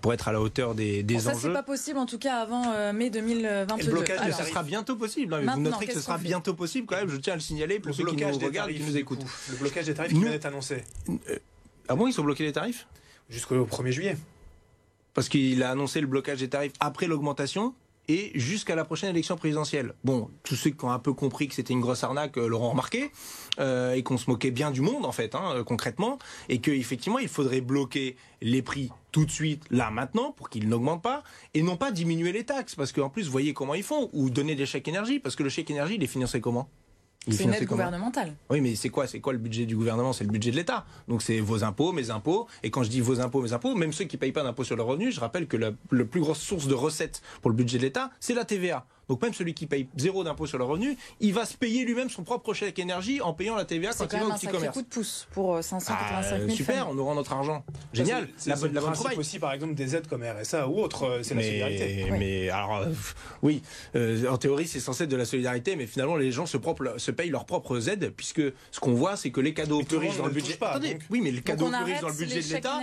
pour 0.00 0.12
être 0.12 0.28
à 0.28 0.32
la 0.32 0.40
hauteur 0.40 0.74
des, 0.74 1.02
des 1.02 1.20
ça, 1.20 1.30
enjeux. 1.30 1.40
Ça, 1.40 1.46
c'est 1.48 1.52
pas 1.52 1.62
possible 1.62 1.98
en 1.98 2.06
tout 2.06 2.18
cas 2.18 2.36
avant 2.36 2.92
mai 2.92 3.10
2022. 3.10 3.90
blocage, 3.90 4.32
ça 4.32 4.44
sera 4.44 4.62
bientôt 4.62 4.96
possible. 4.96 5.34
Hein, 5.34 5.54
vous 5.54 5.60
noterez 5.60 5.86
que 5.86 5.94
ce 5.94 6.00
sera 6.00 6.18
bientôt 6.18 6.54
possible 6.54 6.86
quand 6.86 6.96
même. 6.96 7.08
Je 7.08 7.16
tiens 7.16 7.34
à 7.34 7.36
le 7.36 7.42
signaler 7.42 7.78
pour 7.80 7.94
ceux 7.94 8.04
qui 8.04 8.16
nous 8.16 8.45
regardent, 8.46 8.72
qui 8.72 8.82
nous 8.82 8.96
écoutent. 8.96 9.24
Le 9.50 9.56
blocage 9.56 9.86
des 9.86 9.94
tarifs 9.94 10.12
qui 10.12 10.20
vient 10.20 10.30
d'être 10.30 10.46
annoncé. 10.46 10.84
Euh, 11.08 11.38
ah 11.88 11.94
bon, 11.94 12.06
ils 12.06 12.12
sont 12.12 12.24
bloqués 12.24 12.44
les 12.44 12.52
tarifs? 12.52 12.86
Jusqu'au 13.28 13.64
1er 13.64 13.90
juillet. 13.90 14.16
Parce 15.14 15.28
qu'il 15.28 15.62
a 15.62 15.70
annoncé 15.70 16.00
le 16.00 16.06
blocage 16.06 16.40
des 16.40 16.48
tarifs 16.48 16.72
après 16.80 17.06
l'augmentation 17.06 17.74
et 18.08 18.32
jusqu'à 18.34 18.74
la 18.74 18.84
prochaine 18.84 19.10
élection 19.10 19.36
présidentielle. 19.36 19.94
Bon, 20.04 20.30
tous 20.42 20.54
ceux 20.54 20.70
qui 20.70 20.84
ont 20.84 20.90
un 20.90 20.98
peu 20.98 21.12
compris 21.12 21.48
que 21.48 21.54
c'était 21.54 21.72
une 21.72 21.80
grosse 21.80 22.04
arnaque 22.04 22.38
euh, 22.38 22.46
l'auront 22.46 22.70
remarqué, 22.70 23.10
euh, 23.58 23.94
et 23.94 24.02
qu'on 24.02 24.18
se 24.18 24.30
moquait 24.30 24.50
bien 24.50 24.70
du 24.70 24.80
monde, 24.80 25.04
en 25.04 25.12
fait, 25.12 25.34
hein, 25.34 25.64
concrètement, 25.66 26.18
et 26.48 26.60
qu'effectivement, 26.60 27.18
il 27.18 27.28
faudrait 27.28 27.60
bloquer 27.60 28.16
les 28.42 28.62
prix 28.62 28.90
tout 29.12 29.24
de 29.24 29.30
suite, 29.30 29.64
là, 29.70 29.90
maintenant, 29.90 30.32
pour 30.32 30.50
qu'ils 30.50 30.68
n'augmentent 30.68 31.02
pas, 31.02 31.22
et 31.54 31.62
non 31.62 31.76
pas 31.76 31.90
diminuer 31.90 32.32
les 32.32 32.44
taxes, 32.44 32.74
parce 32.74 32.92
qu'en 32.92 33.08
plus, 33.08 33.28
voyez 33.28 33.54
comment 33.54 33.74
ils 33.74 33.82
font, 33.82 34.10
ou 34.12 34.30
donner 34.30 34.54
des 34.54 34.66
chèques 34.66 34.88
énergie, 34.88 35.18
parce 35.18 35.36
que 35.36 35.42
le 35.42 35.48
chèque 35.48 35.70
énergie, 35.70 35.94
il 35.94 36.02
est 36.02 36.08
financé 36.08 36.40
comment? 36.40 36.68
C'est 37.28 37.44
une 37.44 37.54
aide 37.54 37.66
gouvernementale. 37.66 38.34
Oui, 38.50 38.60
mais 38.60 38.74
c'est 38.74 38.88
quoi 38.88 39.06
C'est 39.06 39.20
quoi 39.20 39.32
le 39.32 39.38
budget 39.38 39.66
du 39.66 39.76
gouvernement? 39.76 40.12
C'est 40.12 40.24
le 40.24 40.30
budget 40.30 40.50
de 40.50 40.56
l'État. 40.56 40.86
Donc 41.08 41.22
c'est 41.22 41.40
vos 41.40 41.64
impôts, 41.64 41.92
mes 41.92 42.10
impôts. 42.10 42.46
Et 42.62 42.70
quand 42.70 42.82
je 42.82 42.90
dis 42.90 43.00
vos 43.00 43.20
impôts, 43.20 43.42
mes 43.42 43.52
impôts, 43.52 43.74
même 43.74 43.92
ceux 43.92 44.04
qui 44.04 44.16
ne 44.16 44.20
payent 44.20 44.32
pas 44.32 44.42
d'impôts 44.42 44.64
sur 44.64 44.76
le 44.76 44.82
revenu, 44.82 45.10
je 45.10 45.20
rappelle 45.20 45.46
que 45.46 45.56
la, 45.56 45.72
plus 46.04 46.20
grosse 46.20 46.40
source 46.40 46.66
de 46.66 46.74
recettes 46.74 47.22
pour 47.42 47.50
le 47.50 47.56
budget 47.56 47.78
de 47.78 47.82
l'État, 47.82 48.10
c'est 48.20 48.34
la 48.34 48.44
TVA. 48.44 48.86
Donc 49.08 49.22
même 49.22 49.34
celui 49.34 49.54
qui 49.54 49.66
paye 49.66 49.88
zéro 49.96 50.24
d'impôt 50.24 50.46
sur 50.46 50.58
le 50.58 50.64
revenu, 50.64 50.96
il 51.20 51.32
va 51.32 51.44
se 51.44 51.56
payer 51.56 51.84
lui-même 51.84 52.10
son 52.10 52.24
propre 52.24 52.54
chèque 52.54 52.78
énergie 52.78 53.20
en 53.20 53.32
payant 53.32 53.54
la 53.54 53.64
TVA 53.64 53.92
quand 53.92 54.06
il 54.12 54.18
va 54.18 54.26
au 54.26 54.32
petit 54.32 54.46
commerce. 54.46 54.64
C'est 54.64 54.72
coup 54.72 54.82
de 54.82 54.86
pouce 54.86 55.28
pour 55.32 55.62
585 55.62 56.38
000 56.38 56.48
ah, 56.48 56.52
Super, 56.52 56.88
on 56.90 56.98
aura 56.98 57.14
notre 57.14 57.32
argent. 57.32 57.64
Génial. 57.92 58.28
C'est 58.36 58.50
la, 58.50 58.56
bonne 58.56 58.72
la 58.72 59.18
aussi 59.18 59.38
par 59.38 59.52
exemple 59.52 59.74
des 59.74 59.94
aides 59.94 60.08
comme 60.08 60.24
RSA 60.24 60.68
ou 60.68 60.80
autre, 60.80 61.04
euh, 61.04 61.22
c'est 61.22 61.34
la 61.34 61.42
solidarité. 61.42 62.06
Mais 62.18 62.48
alors 62.50 62.78
euh, 62.78 62.92
oui, 63.42 63.62
euh, 63.94 64.28
en 64.28 64.38
théorie 64.38 64.66
c'est 64.66 64.80
censé 64.80 65.04
être 65.04 65.10
de 65.10 65.16
la 65.16 65.24
solidarité, 65.24 65.76
mais 65.76 65.86
finalement 65.86 66.16
les 66.16 66.32
gens 66.32 66.46
se, 66.46 66.56
propre, 66.56 66.94
se 66.98 67.10
payent 67.10 67.30
leurs 67.30 67.46
propres 67.46 67.88
aides 67.88 68.12
puisque 68.16 68.42
ce 68.70 68.80
qu'on 68.80 68.94
voit 68.94 69.16
c'est 69.16 69.30
que 69.30 69.40
les 69.40 69.54
cadeaux 69.54 69.82
plus 69.82 69.98
riches 69.98 70.16
dans 70.16 70.26
le 70.26 70.32
budget. 70.32 70.54
Pas, 70.54 70.70
Attendez, 70.70 70.98
oui, 71.10 71.20
mais 71.22 71.30
les 71.30 71.42
cadeaux 71.42 71.68
plus 71.68 71.84
riches 71.84 72.00
dans 72.00 72.08
le 72.08 72.14
budget 72.14 72.40
de 72.40 72.54
l'État, 72.54 72.80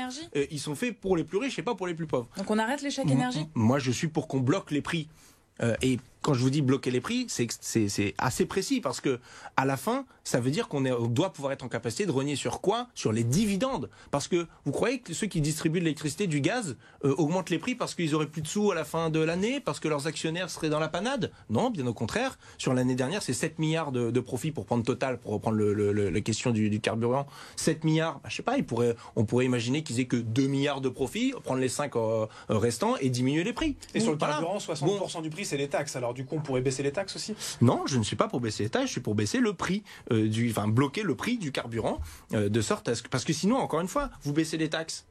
ils 0.51 0.59
sont 0.59 0.75
faits 0.75 0.99
pour 0.99 1.17
les 1.17 1.23
plus 1.23 1.37
riches 1.37 1.59
et 1.59 1.63
pas 1.63 1.75
pour 1.75 1.87
les 1.87 1.93
plus 1.93 2.07
pauvres. 2.07 2.29
Donc 2.37 2.49
on 2.49 2.57
arrête 2.59 2.81
les 2.81 2.91
chèques 2.91 3.09
énergie 3.09 3.47
Moi 3.55 3.79
je 3.79 3.91
suis 3.91 4.07
pour 4.07 4.27
qu'on 4.27 4.39
bloque 4.39 4.71
les 4.71 4.81
prix. 4.81 5.09
et 5.81 5.99
quand 6.23 6.33
je 6.33 6.41
vous 6.41 6.49
dis 6.49 6.61
bloquer 6.61 6.89
les 6.89 7.01
prix, 7.01 7.27
c'est 7.27 8.15
assez 8.17 8.45
précis 8.45 8.81
parce 8.81 9.01
que 9.01 9.19
à 9.57 9.65
la 9.65 9.77
fin, 9.77 10.05
ça 10.23 10.39
veut 10.39 10.51
dire 10.51 10.67
qu'on 10.67 10.81
doit 10.81 11.33
pouvoir 11.33 11.53
être 11.53 11.63
en 11.63 11.67
capacité 11.67 12.05
de 12.05 12.11
renier 12.11 12.35
sur 12.35 12.61
quoi? 12.61 12.87
Sur 12.95 13.11
les 13.11 13.23
dividendes. 13.23 13.89
Parce 14.09 14.27
que 14.27 14.47
vous 14.65 14.71
croyez 14.71 14.99
que 14.99 15.13
ceux 15.13 15.27
qui 15.27 15.41
distribuent 15.41 15.79
de 15.79 15.85
l'électricité, 15.85 16.27
du 16.27 16.41
gaz, 16.41 16.77
euh, 17.03 17.13
augmentent 17.17 17.49
les 17.49 17.59
prix 17.59 17.75
parce 17.75 17.93
qu'ils 17.93 18.15
auraient 18.15 18.27
plus 18.27 18.41
de 18.41 18.47
sous 18.47 18.71
à 18.71 18.75
la 18.75 18.85
fin 18.85 19.09
de 19.09 19.19
l'année, 19.19 19.59
parce 19.59 19.79
que 19.79 19.87
leurs 19.87 20.07
actionnaires 20.07 20.49
seraient 20.49 20.69
dans 20.69 20.79
la 20.79 20.87
panade? 20.87 21.31
Non, 21.49 21.69
bien 21.69 21.85
au 21.87 21.93
contraire. 21.93 22.39
Sur 22.57 22.73
l'année 22.73 22.95
dernière, 22.95 23.21
c'est 23.21 23.33
7 23.33 23.59
milliards 23.59 23.91
de, 23.91 24.19
profits 24.21 24.51
pour 24.51 24.65
prendre 24.65 24.83
Total, 24.83 25.17
pour 25.17 25.31
reprendre 25.31 25.57
le, 25.57 25.91
la 25.91 26.21
question 26.21 26.51
du, 26.51 26.79
carburant. 26.79 27.27
7 27.57 27.83
milliards, 27.83 28.19
bah, 28.23 28.29
je 28.29 28.37
sais 28.37 28.43
pas, 28.43 28.55
on 29.15 29.25
pourrait 29.25 29.45
imaginer 29.45 29.83
qu'ils 29.83 29.99
aient 29.99 30.05
que 30.05 30.17
2 30.17 30.47
milliards 30.47 30.81
de 30.81 30.89
profits, 30.89 31.33
prendre 31.43 31.59
les 31.59 31.69
5 31.69 31.95
euh, 31.95 32.27
restants 32.49 32.95
et 32.97 33.09
diminuer 33.09 33.43
les 33.43 33.53
prix. 33.53 33.75
Et 33.93 33.99
sur 33.99 34.11
le 34.11 34.17
carburant, 34.17 34.57
60% 34.57 35.21
du 35.21 35.29
prix, 35.29 35.45
c'est 35.45 35.57
les 35.57 35.67
taxes. 35.67 35.95
Alors 35.95 36.12
du 36.13 36.25
coup, 36.25 36.35
on 36.35 36.41
pourrait 36.41 36.61
baisser 36.61 36.83
les 36.83 36.91
taxes 36.91 37.15
aussi 37.15 37.35
Non, 37.61 37.83
je 37.85 37.97
ne 37.97 38.03
suis 38.03 38.15
pas 38.15 38.27
pour 38.27 38.39
baisser 38.39 38.63
les 38.63 38.69
taxes, 38.69 38.87
je 38.87 38.91
suis 38.91 39.01
pour 39.01 39.15
baisser 39.15 39.39
le 39.39 39.53
prix 39.53 39.83
euh, 40.11 40.27
du, 40.27 40.49
enfin 40.49 40.67
bloquer 40.67 41.03
le 41.03 41.15
prix 41.15 41.37
du 41.37 41.51
carburant 41.51 41.99
euh, 42.33 42.49
de 42.49 42.61
sorte 42.61 42.87
à 42.89 42.95
ce 42.95 43.03
que, 43.03 43.09
parce 43.09 43.25
que 43.25 43.33
sinon, 43.33 43.57
encore 43.57 43.81
une 43.81 43.87
fois, 43.87 44.09
vous 44.23 44.33
baissez 44.33 44.57
les 44.57 44.69
taxes. 44.69 45.05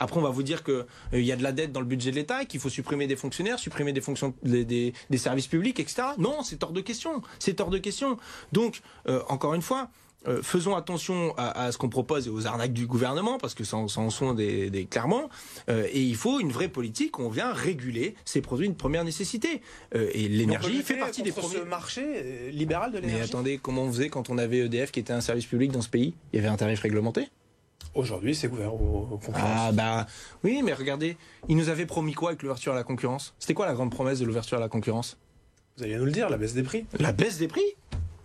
Après, 0.00 0.18
on 0.20 0.22
va 0.22 0.30
vous 0.30 0.44
dire 0.44 0.62
qu'il 0.62 0.84
euh, 1.14 1.20
y 1.20 1.32
a 1.32 1.36
de 1.36 1.42
la 1.42 1.50
dette 1.50 1.72
dans 1.72 1.80
le 1.80 1.86
budget 1.86 2.12
de 2.12 2.16
l'État, 2.16 2.44
qu'il 2.44 2.60
faut 2.60 2.68
supprimer 2.68 3.08
des 3.08 3.16
fonctionnaires, 3.16 3.58
supprimer 3.58 3.92
des 3.92 4.00
fonctions, 4.00 4.32
des, 4.44 4.64
des, 4.64 5.18
services 5.18 5.48
publics, 5.48 5.80
etc. 5.80 6.02
Non, 6.18 6.42
c'est 6.44 6.62
hors 6.62 6.72
de 6.72 6.80
question. 6.80 7.22
C'est 7.40 7.60
hors 7.60 7.70
de 7.70 7.78
question. 7.78 8.16
Donc, 8.52 8.80
encore 9.28 9.54
une 9.54 9.62
fois, 9.62 9.90
euh, 10.26 10.42
faisons 10.42 10.74
attention 10.74 11.32
à, 11.36 11.70
ce 11.70 11.78
qu'on 11.78 11.88
propose 11.88 12.26
et 12.26 12.30
aux 12.30 12.46
arnaques 12.46 12.72
du 12.72 12.86
gouvernement, 12.86 13.38
parce 13.38 13.54
que 13.54 13.62
ça, 13.64 13.76
en 13.76 13.88
sont 13.88 14.34
des, 14.34 14.88
clairement. 14.90 15.28
Euh, 15.68 15.86
et 15.92 16.02
il 16.02 16.16
faut 16.16 16.40
une 16.40 16.50
vraie 16.50 16.68
politique. 16.68 17.18
On 17.18 17.28
vient 17.28 17.52
réguler 17.52 18.14
ces 18.24 18.40
produits 18.40 18.68
de 18.68 18.74
première 18.74 19.04
nécessité. 19.04 19.62
Euh, 19.94 20.10
et 20.12 20.28
l'énergie 20.28 20.82
fait 20.82 20.96
partie 20.96 21.22
des 21.22 21.32
premiers. 21.32 21.58
ce 21.58 21.62
marché 21.62 22.50
libéral 22.50 22.90
de 22.90 22.98
l'énergie. 22.98 23.18
Mais 23.18 23.24
attendez, 23.24 23.58
comment 23.58 23.82
on 23.82 23.92
faisait 23.92 24.08
quand 24.08 24.28
on 24.28 24.38
avait 24.38 24.58
EDF 24.58 24.90
qui 24.90 25.00
était 25.00 25.12
un 25.12 25.20
service 25.20 25.46
public 25.46 25.70
dans 25.70 25.82
ce 25.82 25.88
pays? 25.88 26.14
Il 26.32 26.36
y 26.36 26.38
avait 26.40 26.48
un 26.48 26.56
tarif 26.56 26.80
réglementé? 26.80 27.28
Aujourd'hui, 27.94 28.34
c'est 28.34 28.48
ouvert 28.48 28.74
aux, 28.74 29.18
concurrence. 29.22 29.40
Ah 29.42 29.72
bah 29.72 30.06
oui, 30.44 30.62
mais 30.62 30.72
regardez, 30.72 31.16
ils 31.48 31.56
nous 31.56 31.68
avaient 31.68 31.86
promis 31.86 32.12
quoi 32.12 32.30
avec 32.30 32.42
l'ouverture 32.42 32.72
à 32.72 32.76
la 32.76 32.84
concurrence? 32.84 33.34
C'était 33.38 33.54
quoi 33.54 33.66
la 33.66 33.74
grande 33.74 33.90
promesse 33.90 34.18
de 34.18 34.24
l'ouverture 34.24 34.58
à 34.58 34.60
la 34.60 34.68
concurrence? 34.68 35.16
Vous 35.76 35.84
alliez 35.84 35.96
nous 35.96 36.04
le 36.04 36.12
dire, 36.12 36.28
la 36.28 36.36
baisse 36.36 36.54
des 36.54 36.62
prix. 36.62 36.86
La 36.98 37.12
baisse 37.12 37.38
des 37.38 37.48
prix? 37.48 37.62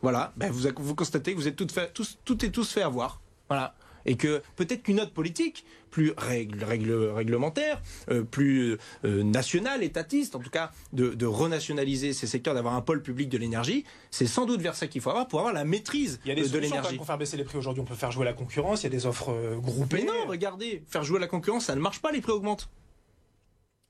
Voilà, 0.04 0.34
ben 0.36 0.52
vous, 0.52 0.68
vous 0.78 0.96
constatez 0.96 1.32
que 1.32 1.38
vous 1.38 1.48
êtes 1.48 1.56
toutes 1.56 1.72
fait, 1.72 1.92
tous, 1.94 2.20
toutes 2.26 2.44
et 2.44 2.52
tous 2.52 2.72
fait 2.72 2.82
avoir. 2.82 3.22
Voilà. 3.48 3.74
Et 4.06 4.18
que 4.18 4.42
peut-être 4.58 4.84
qu'une 4.84 5.00
autre 5.00 5.14
politique, 5.14 5.66
plus 5.90 6.12
règle, 6.18 6.62
réglementaire, 6.62 7.82
euh, 8.12 8.24
plus 8.24 8.78
euh, 9.06 9.24
nationale, 9.24 9.82
étatiste, 9.82 10.36
en 10.36 10.40
tout 10.40 10.50
cas, 10.50 10.72
de, 10.92 11.26
renationaliser 11.26 12.12
ces 12.12 12.28
secteurs, 12.28 12.54
d'avoir 12.54 12.76
un 12.76 12.82
pôle 12.82 13.02
public 13.02 13.30
de 13.30 13.38
l'énergie, 13.38 13.86
c'est 14.12 14.26
sans 14.26 14.46
doute 14.46 14.60
vers 14.60 14.76
ça 14.76 14.88
qu'il 14.88 15.00
faut 15.00 15.10
avoir 15.10 15.30
pour 15.30 15.40
avoir 15.40 15.54
la 15.54 15.64
maîtrise 15.64 16.20
il 16.26 16.30
y 16.30 16.32
a 16.34 16.36
des 16.36 16.50
de 16.50 16.60
l'énergie. 16.60 16.98
Pour 16.98 17.06
faire 17.06 17.18
baisser 17.18 17.38
les 17.38 17.46
prix 17.46 17.58
aujourd'hui, 17.58 17.82
on 17.82 17.86
peut 17.86 17.96
faire 17.96 18.12
jouer 18.12 18.26
la 18.26 18.34
concurrence, 18.34 18.82
il 18.82 18.88
y 18.88 18.88
a 18.88 18.90
des 18.90 19.06
offres 19.06 19.32
euh, 19.32 19.56
groupées. 19.58 20.02
Mais 20.02 20.04
non, 20.04 20.28
regardez, 20.28 20.84
faire 20.90 21.06
jouer 21.06 21.22
la 21.22 21.28
concurrence, 21.28 21.66
ça 21.66 21.76
ne 21.76 21.80
marche 21.80 22.02
pas, 22.02 22.12
les 22.12 22.20
prix 22.20 22.34
augmentent. 22.34 22.70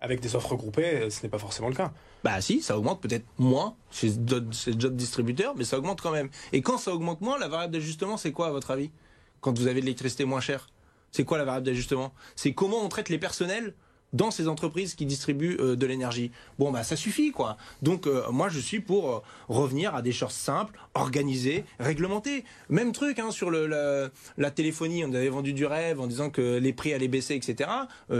Avec 0.04 0.20
des 0.20 0.36
offres 0.36 0.56
groupées, 0.58 1.10
ce 1.10 1.24
n'est 1.24 1.30
pas 1.30 1.40
forcément 1.40 1.70
le 1.70 1.76
cas. 1.76 1.94
Bah 2.26 2.42
si, 2.42 2.62
ça 2.62 2.78
augmente 2.78 3.02
peut-être 3.02 3.26
moins 3.38 3.78
chez 3.90 4.10
d'autres 4.12 4.90
distributeurs, 4.90 5.56
mais 5.56 5.64
ça 5.64 5.78
augmente 5.78 6.02
quand 6.02 6.12
même. 6.12 6.30
Et 6.52 6.62
quand 6.62 6.78
ça 6.78 6.94
augmente 6.94 7.22
moins, 7.22 7.40
la 7.40 7.48
variable 7.48 7.74
d'ajustement, 7.74 8.18
c'est 8.18 8.34
quoi 8.34 8.48
à 8.48 8.52
votre 8.52 8.72
avis? 8.72 8.92
Quand 9.40 9.58
vous 9.58 9.68
avez 9.68 9.80
de 9.80 9.86
l'électricité 9.86 10.26
moins 10.26 10.42
chère? 10.42 10.68
C'est 11.12 11.24
quoi 11.24 11.38
la 11.38 11.46
variable 11.46 11.66
d'ajustement? 11.68 12.14
C'est 12.36 12.54
comment 12.54 12.84
on 12.84 12.90
traite 12.90 13.08
les 13.08 13.18
personnels 13.18 13.76
dans 14.14 14.32
ces 14.32 14.48
entreprises 14.48 14.96
qui 14.96 15.06
distribuent 15.06 15.58
euh, 15.60 15.76
de 15.76 15.86
l'énergie. 15.86 16.32
Bon, 16.60 16.72
bah 16.72 16.84
ça 16.84 16.96
suffit, 16.96 17.32
quoi. 17.32 17.58
Donc, 17.82 18.08
euh, 18.08 18.24
moi, 18.32 18.48
je 18.50 18.60
suis 18.60 18.80
pour 18.80 19.10
euh, 19.10 19.20
revenir 19.50 19.96
à 19.96 20.02
des 20.02 20.12
choses 20.12 20.32
simples, 20.32 20.80
organisées, 20.94 21.66
réglementées. 21.80 22.46
Même 22.70 22.92
truc 22.92 23.20
hein, 23.20 23.32
sur 23.32 23.50
le, 23.50 24.12
la, 24.38 24.52
téléphonie. 24.52 25.04
On 25.04 25.14
avait 25.14 25.30
vendu 25.30 25.54
du 25.54 25.66
rêve 25.66 26.00
en 26.00 26.08
disant 26.08 26.30
que 26.30 26.58
les 26.58 26.74
prix 26.74 26.94
allaient 26.94 27.08
baisser, 27.08 27.36
etc. 27.36 27.70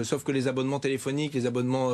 sauf 0.04 0.24
que 0.24 0.32
les 0.32 0.48
abonnements 0.48 0.80
téléphoniques, 0.80 1.34
les 1.34 1.46
abonnements 1.46 1.92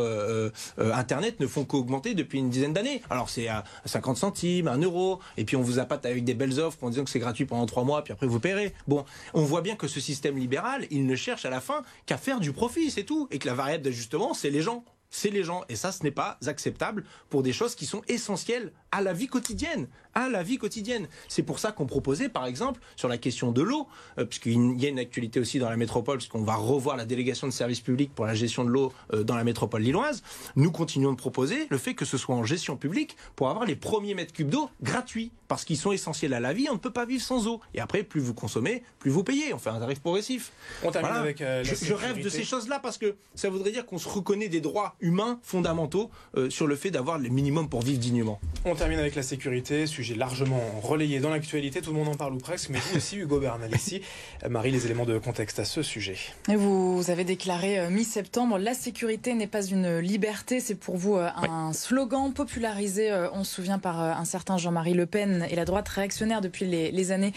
Internet 0.78 1.40
ne 1.40 1.48
font 1.48 1.66
qu'augmenter 1.66 2.14
depuis 2.14 2.40
une 2.40 2.50
dizaine 2.50 2.72
d'années. 2.72 3.02
Alors, 3.10 3.30
c'est 3.30 3.48
à 3.50 3.66
50 3.86 4.16
centimes, 4.16 4.68
1 4.68 4.78
euro, 4.80 5.20
et 5.36 5.44
puis 5.44 5.58
on 5.58 5.62
vous 5.62 5.80
appâte 5.80 6.06
avec 6.06 6.24
des 6.24 6.34
belles 6.34 6.60
offres 6.60 6.78
en 6.84 6.90
disant 6.90 7.04
que 7.04 7.10
c'est 7.10 7.20
gratuit 7.20 7.46
pendant 7.46 7.66
3 7.66 7.84
mois, 7.84 8.04
puis 8.04 8.14
après 8.14 8.28
vous 8.28 8.40
paierez. 8.40 8.74
Bon, 8.88 9.04
on 9.34 9.44
voit 9.44 9.62
bien 9.62 9.76
que 9.76 9.88
ce 9.88 10.00
système 10.00 10.38
libéral, 10.38 10.86
il 10.92 11.06
ne 11.06 11.16
cherche 11.16 11.46
à 11.46 11.50
la 11.50 11.60
fin 11.60 11.84
qu'à 12.06 12.18
faire 12.18 12.40
du 12.40 12.54
profit, 12.54 12.92
c'est 12.92 13.04
tout. 13.04 13.28
Et 13.32 13.40
que 13.40 13.48
la 13.48 13.54
variable 13.54 13.89
justement, 13.92 14.34
c'est 14.34 14.50
les 14.50 14.62
gens. 14.62 14.84
C'est 15.10 15.30
les 15.30 15.44
gens. 15.44 15.64
Et 15.70 15.76
ça, 15.76 15.92
ce 15.92 16.04
n'est 16.04 16.12
pas 16.12 16.38
acceptable 16.46 17.04
pour 17.30 17.44
des 17.44 17.54
choses 17.54 17.76
qui 17.76 17.86
sont 17.86 18.02
essentielles 18.08 18.72
à 18.92 19.02
la 19.02 19.14
vie 19.14 19.28
quotidienne. 19.28 19.88
À 20.16 20.30
la 20.30 20.44
vie 20.44 20.58
quotidienne. 20.58 21.08
C'est 21.28 21.44
pour 21.44 21.60
ça 21.60 21.72
qu'on 21.72 21.86
proposait, 21.86 22.30
par 22.30 22.46
exemple, 22.46 22.82
sur 22.96 23.08
la 23.08 23.18
question 23.18 23.52
de 23.52 23.62
l'eau, 23.62 23.88
euh, 24.18 24.26
puisqu'il 24.26 24.82
y 24.82 24.86
a 24.86 24.90
une 24.90 25.00
actualité 25.00 25.40
aussi 25.40 25.60
dans 25.60 25.70
la 25.70 25.78
métropole, 25.78 26.18
puisqu'on 26.18 26.44
va 26.44 26.56
revoir 26.56 26.98
la 26.98 27.06
délégation 27.06 27.48
de 27.48 27.54
services 27.54 27.82
publics 27.82 28.14
pour 28.14 28.26
la 28.26 28.34
gestion 28.34 28.64
de 28.64 28.70
l'eau 28.70 28.92
euh, 29.14 29.24
dans 29.24 29.36
la 29.36 29.44
métropole 29.44 29.82
lilloise, 29.82 30.24
nous 30.56 30.72
continuons 30.72 31.12
de 31.12 31.18
proposer 31.18 31.68
le 31.70 31.78
fait 31.78 31.94
que 31.94 32.06
ce 32.06 32.18
soit 32.18 32.36
en 32.36 32.44
gestion 32.44 32.76
publique 32.78 33.16
pour 33.36 33.50
avoir 33.50 33.66
les 33.66 33.76
premiers 33.76 34.16
mètres 34.16 34.34
cubes 34.34 34.50
d'eau 34.50 34.70
gratuits, 34.82 35.32
parce 35.48 35.66
qu'ils 35.66 35.78
sont 35.78 35.92
essentiels 35.92 36.34
à 36.34 36.40
la 36.40 36.54
vie, 36.54 36.68
on 36.70 36.74
ne 36.74 36.80
peut 36.80 36.92
pas 36.92 37.06
vivre 37.06 37.24
sans 37.24 37.48
eau. 37.48 37.60
Et 37.74 37.80
après, 37.80 38.04
plus 38.04 38.22
vous 38.22 38.34
consommez, 38.34 38.84
plus 39.00 39.12
vous 39.12 39.24
payez. 39.24 39.54
On 39.54 39.60
fait 39.60 39.70
un 39.70 39.80
tarif 39.80 40.00
progressif. 40.00 40.52
On 40.84 40.92
termine 40.92 41.12
avec 41.12 41.42
euh, 41.42 41.64
la 41.64 41.64
je, 41.64 41.76
je 41.76 41.94
rêve 41.94 42.24
de 42.24 42.30
ces 42.30 42.44
choses-là 42.44 42.80
parce 42.80 42.98
que 42.98 43.16
ça 43.36 43.50
voudrait 43.50 43.72
dire 43.72 43.86
qu'on 43.86 43.98
se 43.98 44.10
reconnaît 44.10 44.50
des 44.50 44.62
droits 44.62 44.96
humains 45.02 45.40
fondamentaux 45.44 46.10
euh, 46.36 46.50
sur 46.50 46.68
le 46.68 46.76
fait 46.76 46.92
d'avoir 46.92 47.18
les 47.18 47.30
minimums 47.30 47.70
pour 47.70 47.82
vivre 47.82 48.00
dignement. 48.00 48.40
On 48.66 48.76
termine 48.76 49.00
avec 49.00 49.16
la 49.16 49.24
sécurité, 49.24 49.88
sujet 49.88 50.16
largement 50.16 50.62
relayé 50.82 51.20
dans 51.20 51.30
l'actualité, 51.30 51.82
tout 51.82 51.92
le 51.92 51.98
monde 51.98 52.10
en 52.10 52.16
parle 52.16 52.34
ou 52.34 52.38
presque, 52.38 52.70
mais 52.70 52.80
vous 52.80 52.98
aussi, 52.98 53.18
Hugo 53.18 53.40
Bernal, 53.40 53.74
ici. 53.76 54.02
Marie, 54.50 54.72
les 54.72 54.86
éléments 54.86 55.06
de 55.06 55.18
contexte 55.18 55.60
à 55.60 55.66
ce 55.66 55.82
sujet. 55.82 56.18
Et 56.50 56.56
vous 56.56 57.04
avez 57.10 57.24
déclaré 57.24 57.80
euh, 57.80 57.90
mi-septembre, 57.90 58.58
la 58.58 58.74
sécurité 58.74 59.34
n'est 59.34 59.48
pas 59.48 59.66
une 59.66 60.00
liberté, 60.00 60.60
c'est 60.60 60.76
pour 60.76 60.98
vous 60.98 61.16
euh, 61.16 61.30
un 61.36 61.74
slogan 61.74 62.34
popularisé, 62.34 63.12
on 63.34 63.44
se 63.44 63.56
souvient, 63.56 63.80
par 63.80 64.00
un 64.00 64.26
certain 64.26 64.58
Jean-Marie 64.58 64.94
Le 64.94 65.06
Pen 65.06 65.46
et 65.50 65.56
la 65.56 65.66
droite 65.66 65.88
réactionnaire 65.88 66.42
depuis 66.42 66.66
les, 66.66 66.92
les, 66.92 67.12
années 67.12 67.34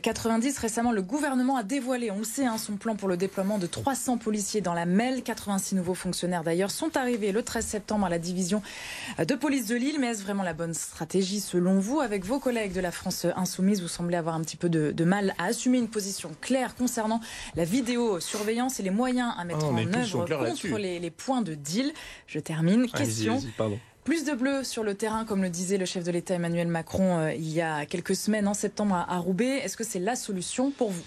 90. 0.00 0.58
Récemment, 0.58 0.92
le 0.92 1.02
gouvernement 1.02 1.56
a 1.56 1.62
dévoilé, 1.62 2.10
on 2.10 2.18
le 2.18 2.24
sait, 2.24 2.46
hein, 2.46 2.58
son 2.58 2.76
plan 2.76 2.96
pour 2.96 3.08
le 3.08 3.16
déploiement 3.16 3.58
de 3.58 3.66
300 3.66 4.18
policiers 4.18 4.60
dans 4.60 4.74
la 4.74 4.86
MEL. 4.86 5.22
86 5.22 5.74
nouveaux 5.74 5.94
fonctionnaires 5.94 6.42
d'ailleurs 6.42 6.70
sont 6.70 6.96
arrivés 7.02 7.32
le 7.32 7.42
13 7.42 7.64
septembre 7.66 8.06
à 8.06 8.08
la 8.08 8.18
division 8.18 8.62
de 9.18 9.34
police 9.34 9.66
de 9.66 9.76
Lille. 9.76 9.96
Mais 10.00 10.08
est-ce 10.08 10.22
vraiment 10.22 10.42
la 10.42 10.54
bonne 10.54 10.74
stratégie 10.74 11.40
selon 11.40 11.78
vous? 11.78 12.00
Avec 12.00 12.24
vos 12.24 12.38
collègues 12.38 12.72
de 12.72 12.80
la 12.80 12.90
France 12.90 13.26
Insoumise, 13.36 13.82
vous 13.82 13.88
semblez 13.88 14.16
avoir 14.16 14.34
un 14.34 14.40
petit 14.40 14.56
peu 14.56 14.68
de, 14.68 14.92
de 14.92 15.04
mal 15.04 15.34
à 15.38 15.44
assumer 15.46 15.78
une 15.78 15.88
position 15.88 16.30
claire 16.40 16.74
concernant 16.74 17.20
la 17.54 17.64
vidéosurveillance 17.64 18.80
et 18.80 18.82
les 18.82 18.90
moyens 18.90 19.34
à 19.36 19.44
mettre 19.44 19.66
Oh, 19.68 19.72
mais 19.72 19.86
en 19.86 19.94
œuvre 20.00 20.26
contre 20.46 20.78
les, 20.78 20.98
les 20.98 21.10
points 21.10 21.42
de 21.42 21.54
deal. 21.54 21.92
Je 22.26 22.38
termine. 22.40 22.88
Question. 22.90 23.40
Plus 24.04 24.24
de 24.24 24.32
bleu 24.32 24.64
sur 24.64 24.82
le 24.82 24.96
terrain, 24.96 25.24
comme 25.24 25.42
le 25.42 25.48
disait 25.48 25.78
le 25.78 25.84
chef 25.86 26.02
de 26.02 26.10
l'État 26.10 26.34
Emmanuel 26.34 26.66
Macron 26.66 27.18
euh, 27.18 27.34
il 27.34 27.48
y 27.48 27.60
a 27.60 27.86
quelques 27.86 28.16
semaines, 28.16 28.48
en 28.48 28.54
septembre 28.54 28.96
à, 28.96 29.14
à 29.14 29.18
Roubaix. 29.18 29.58
Est-ce 29.62 29.76
que 29.76 29.84
c'est 29.84 30.00
la 30.00 30.16
solution 30.16 30.72
pour 30.72 30.90
vous? 30.90 31.02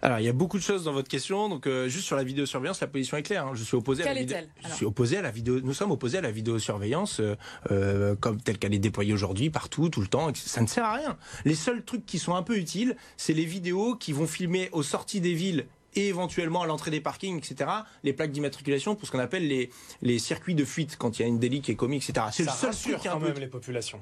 Alors, 0.00 0.20
il 0.20 0.26
y 0.26 0.28
a 0.28 0.32
beaucoup 0.32 0.56
de 0.56 0.62
choses 0.62 0.84
dans 0.84 0.92
votre 0.92 1.08
question. 1.08 1.48
Donc, 1.48 1.66
euh, 1.66 1.88
juste 1.88 2.04
sur 2.06 2.14
la 2.14 2.22
vidéosurveillance, 2.22 2.80
la 2.80 2.86
position 2.86 3.16
est 3.16 3.24
claire. 3.24 3.48
hein. 3.48 3.52
Je 3.54 3.64
suis 3.64 3.74
opposé 3.76 4.04
à 4.04 4.14
la 4.14 4.20
vidéo. 4.20 4.36
est-elle, 4.36 4.48
Je 4.70 4.74
suis 4.76 4.86
opposé 4.86 5.16
à 5.16 5.22
la 5.22 5.32
vidéo. 5.32 5.60
Nous 5.60 5.74
sommes 5.74 5.90
opposés 5.90 6.18
à 6.18 6.20
la 6.20 6.30
vidéosurveillance 6.30 7.18
euh, 7.18 7.34
euh, 7.72 8.14
comme 8.14 8.40
telle 8.40 8.58
qu'elle 8.58 8.74
est 8.74 8.78
déployée 8.78 9.12
aujourd'hui, 9.12 9.50
partout, 9.50 9.88
tout 9.88 10.00
le 10.00 10.06
temps. 10.06 10.30
Ça 10.36 10.60
ne 10.60 10.68
sert 10.68 10.84
à 10.84 10.94
rien. 10.94 11.16
Les 11.44 11.56
seuls 11.56 11.82
trucs 11.84 12.06
qui 12.06 12.20
sont 12.20 12.36
un 12.36 12.44
peu 12.44 12.56
utiles, 12.56 12.96
c'est 13.16 13.32
les 13.32 13.44
vidéos 13.44 13.96
qui 13.96 14.12
vont 14.12 14.28
filmer 14.28 14.68
aux 14.70 14.84
sorties 14.84 15.20
des 15.20 15.34
villes 15.34 15.66
et 15.96 16.08
éventuellement 16.08 16.62
à 16.62 16.66
l'entrée 16.66 16.90
des 16.90 17.00
parkings, 17.00 17.38
etc., 17.38 17.70
les 18.04 18.12
plaques 18.12 18.30
d'immatriculation 18.30 18.94
pour 18.94 19.06
ce 19.06 19.12
qu'on 19.12 19.18
appelle 19.18 19.48
les, 19.48 19.70
les 20.02 20.18
circuits 20.18 20.54
de 20.54 20.64
fuite 20.64 20.96
quand 20.96 21.18
il 21.18 21.22
y 21.22 21.24
a 21.24 21.28
une 21.28 21.38
délit 21.38 21.62
qui 21.62 21.72
est 21.72 21.76
commis, 21.76 21.96
etc. 21.96 22.26
C'est 22.30 22.44
le 22.44 22.50
seul 22.50 22.70
rassure 22.70 22.90
truc 22.92 23.02
qui 23.02 23.08
quand 23.08 23.18
peu... 23.18 23.28
même 23.28 23.38
les 23.38 23.46
populations. 23.48 24.00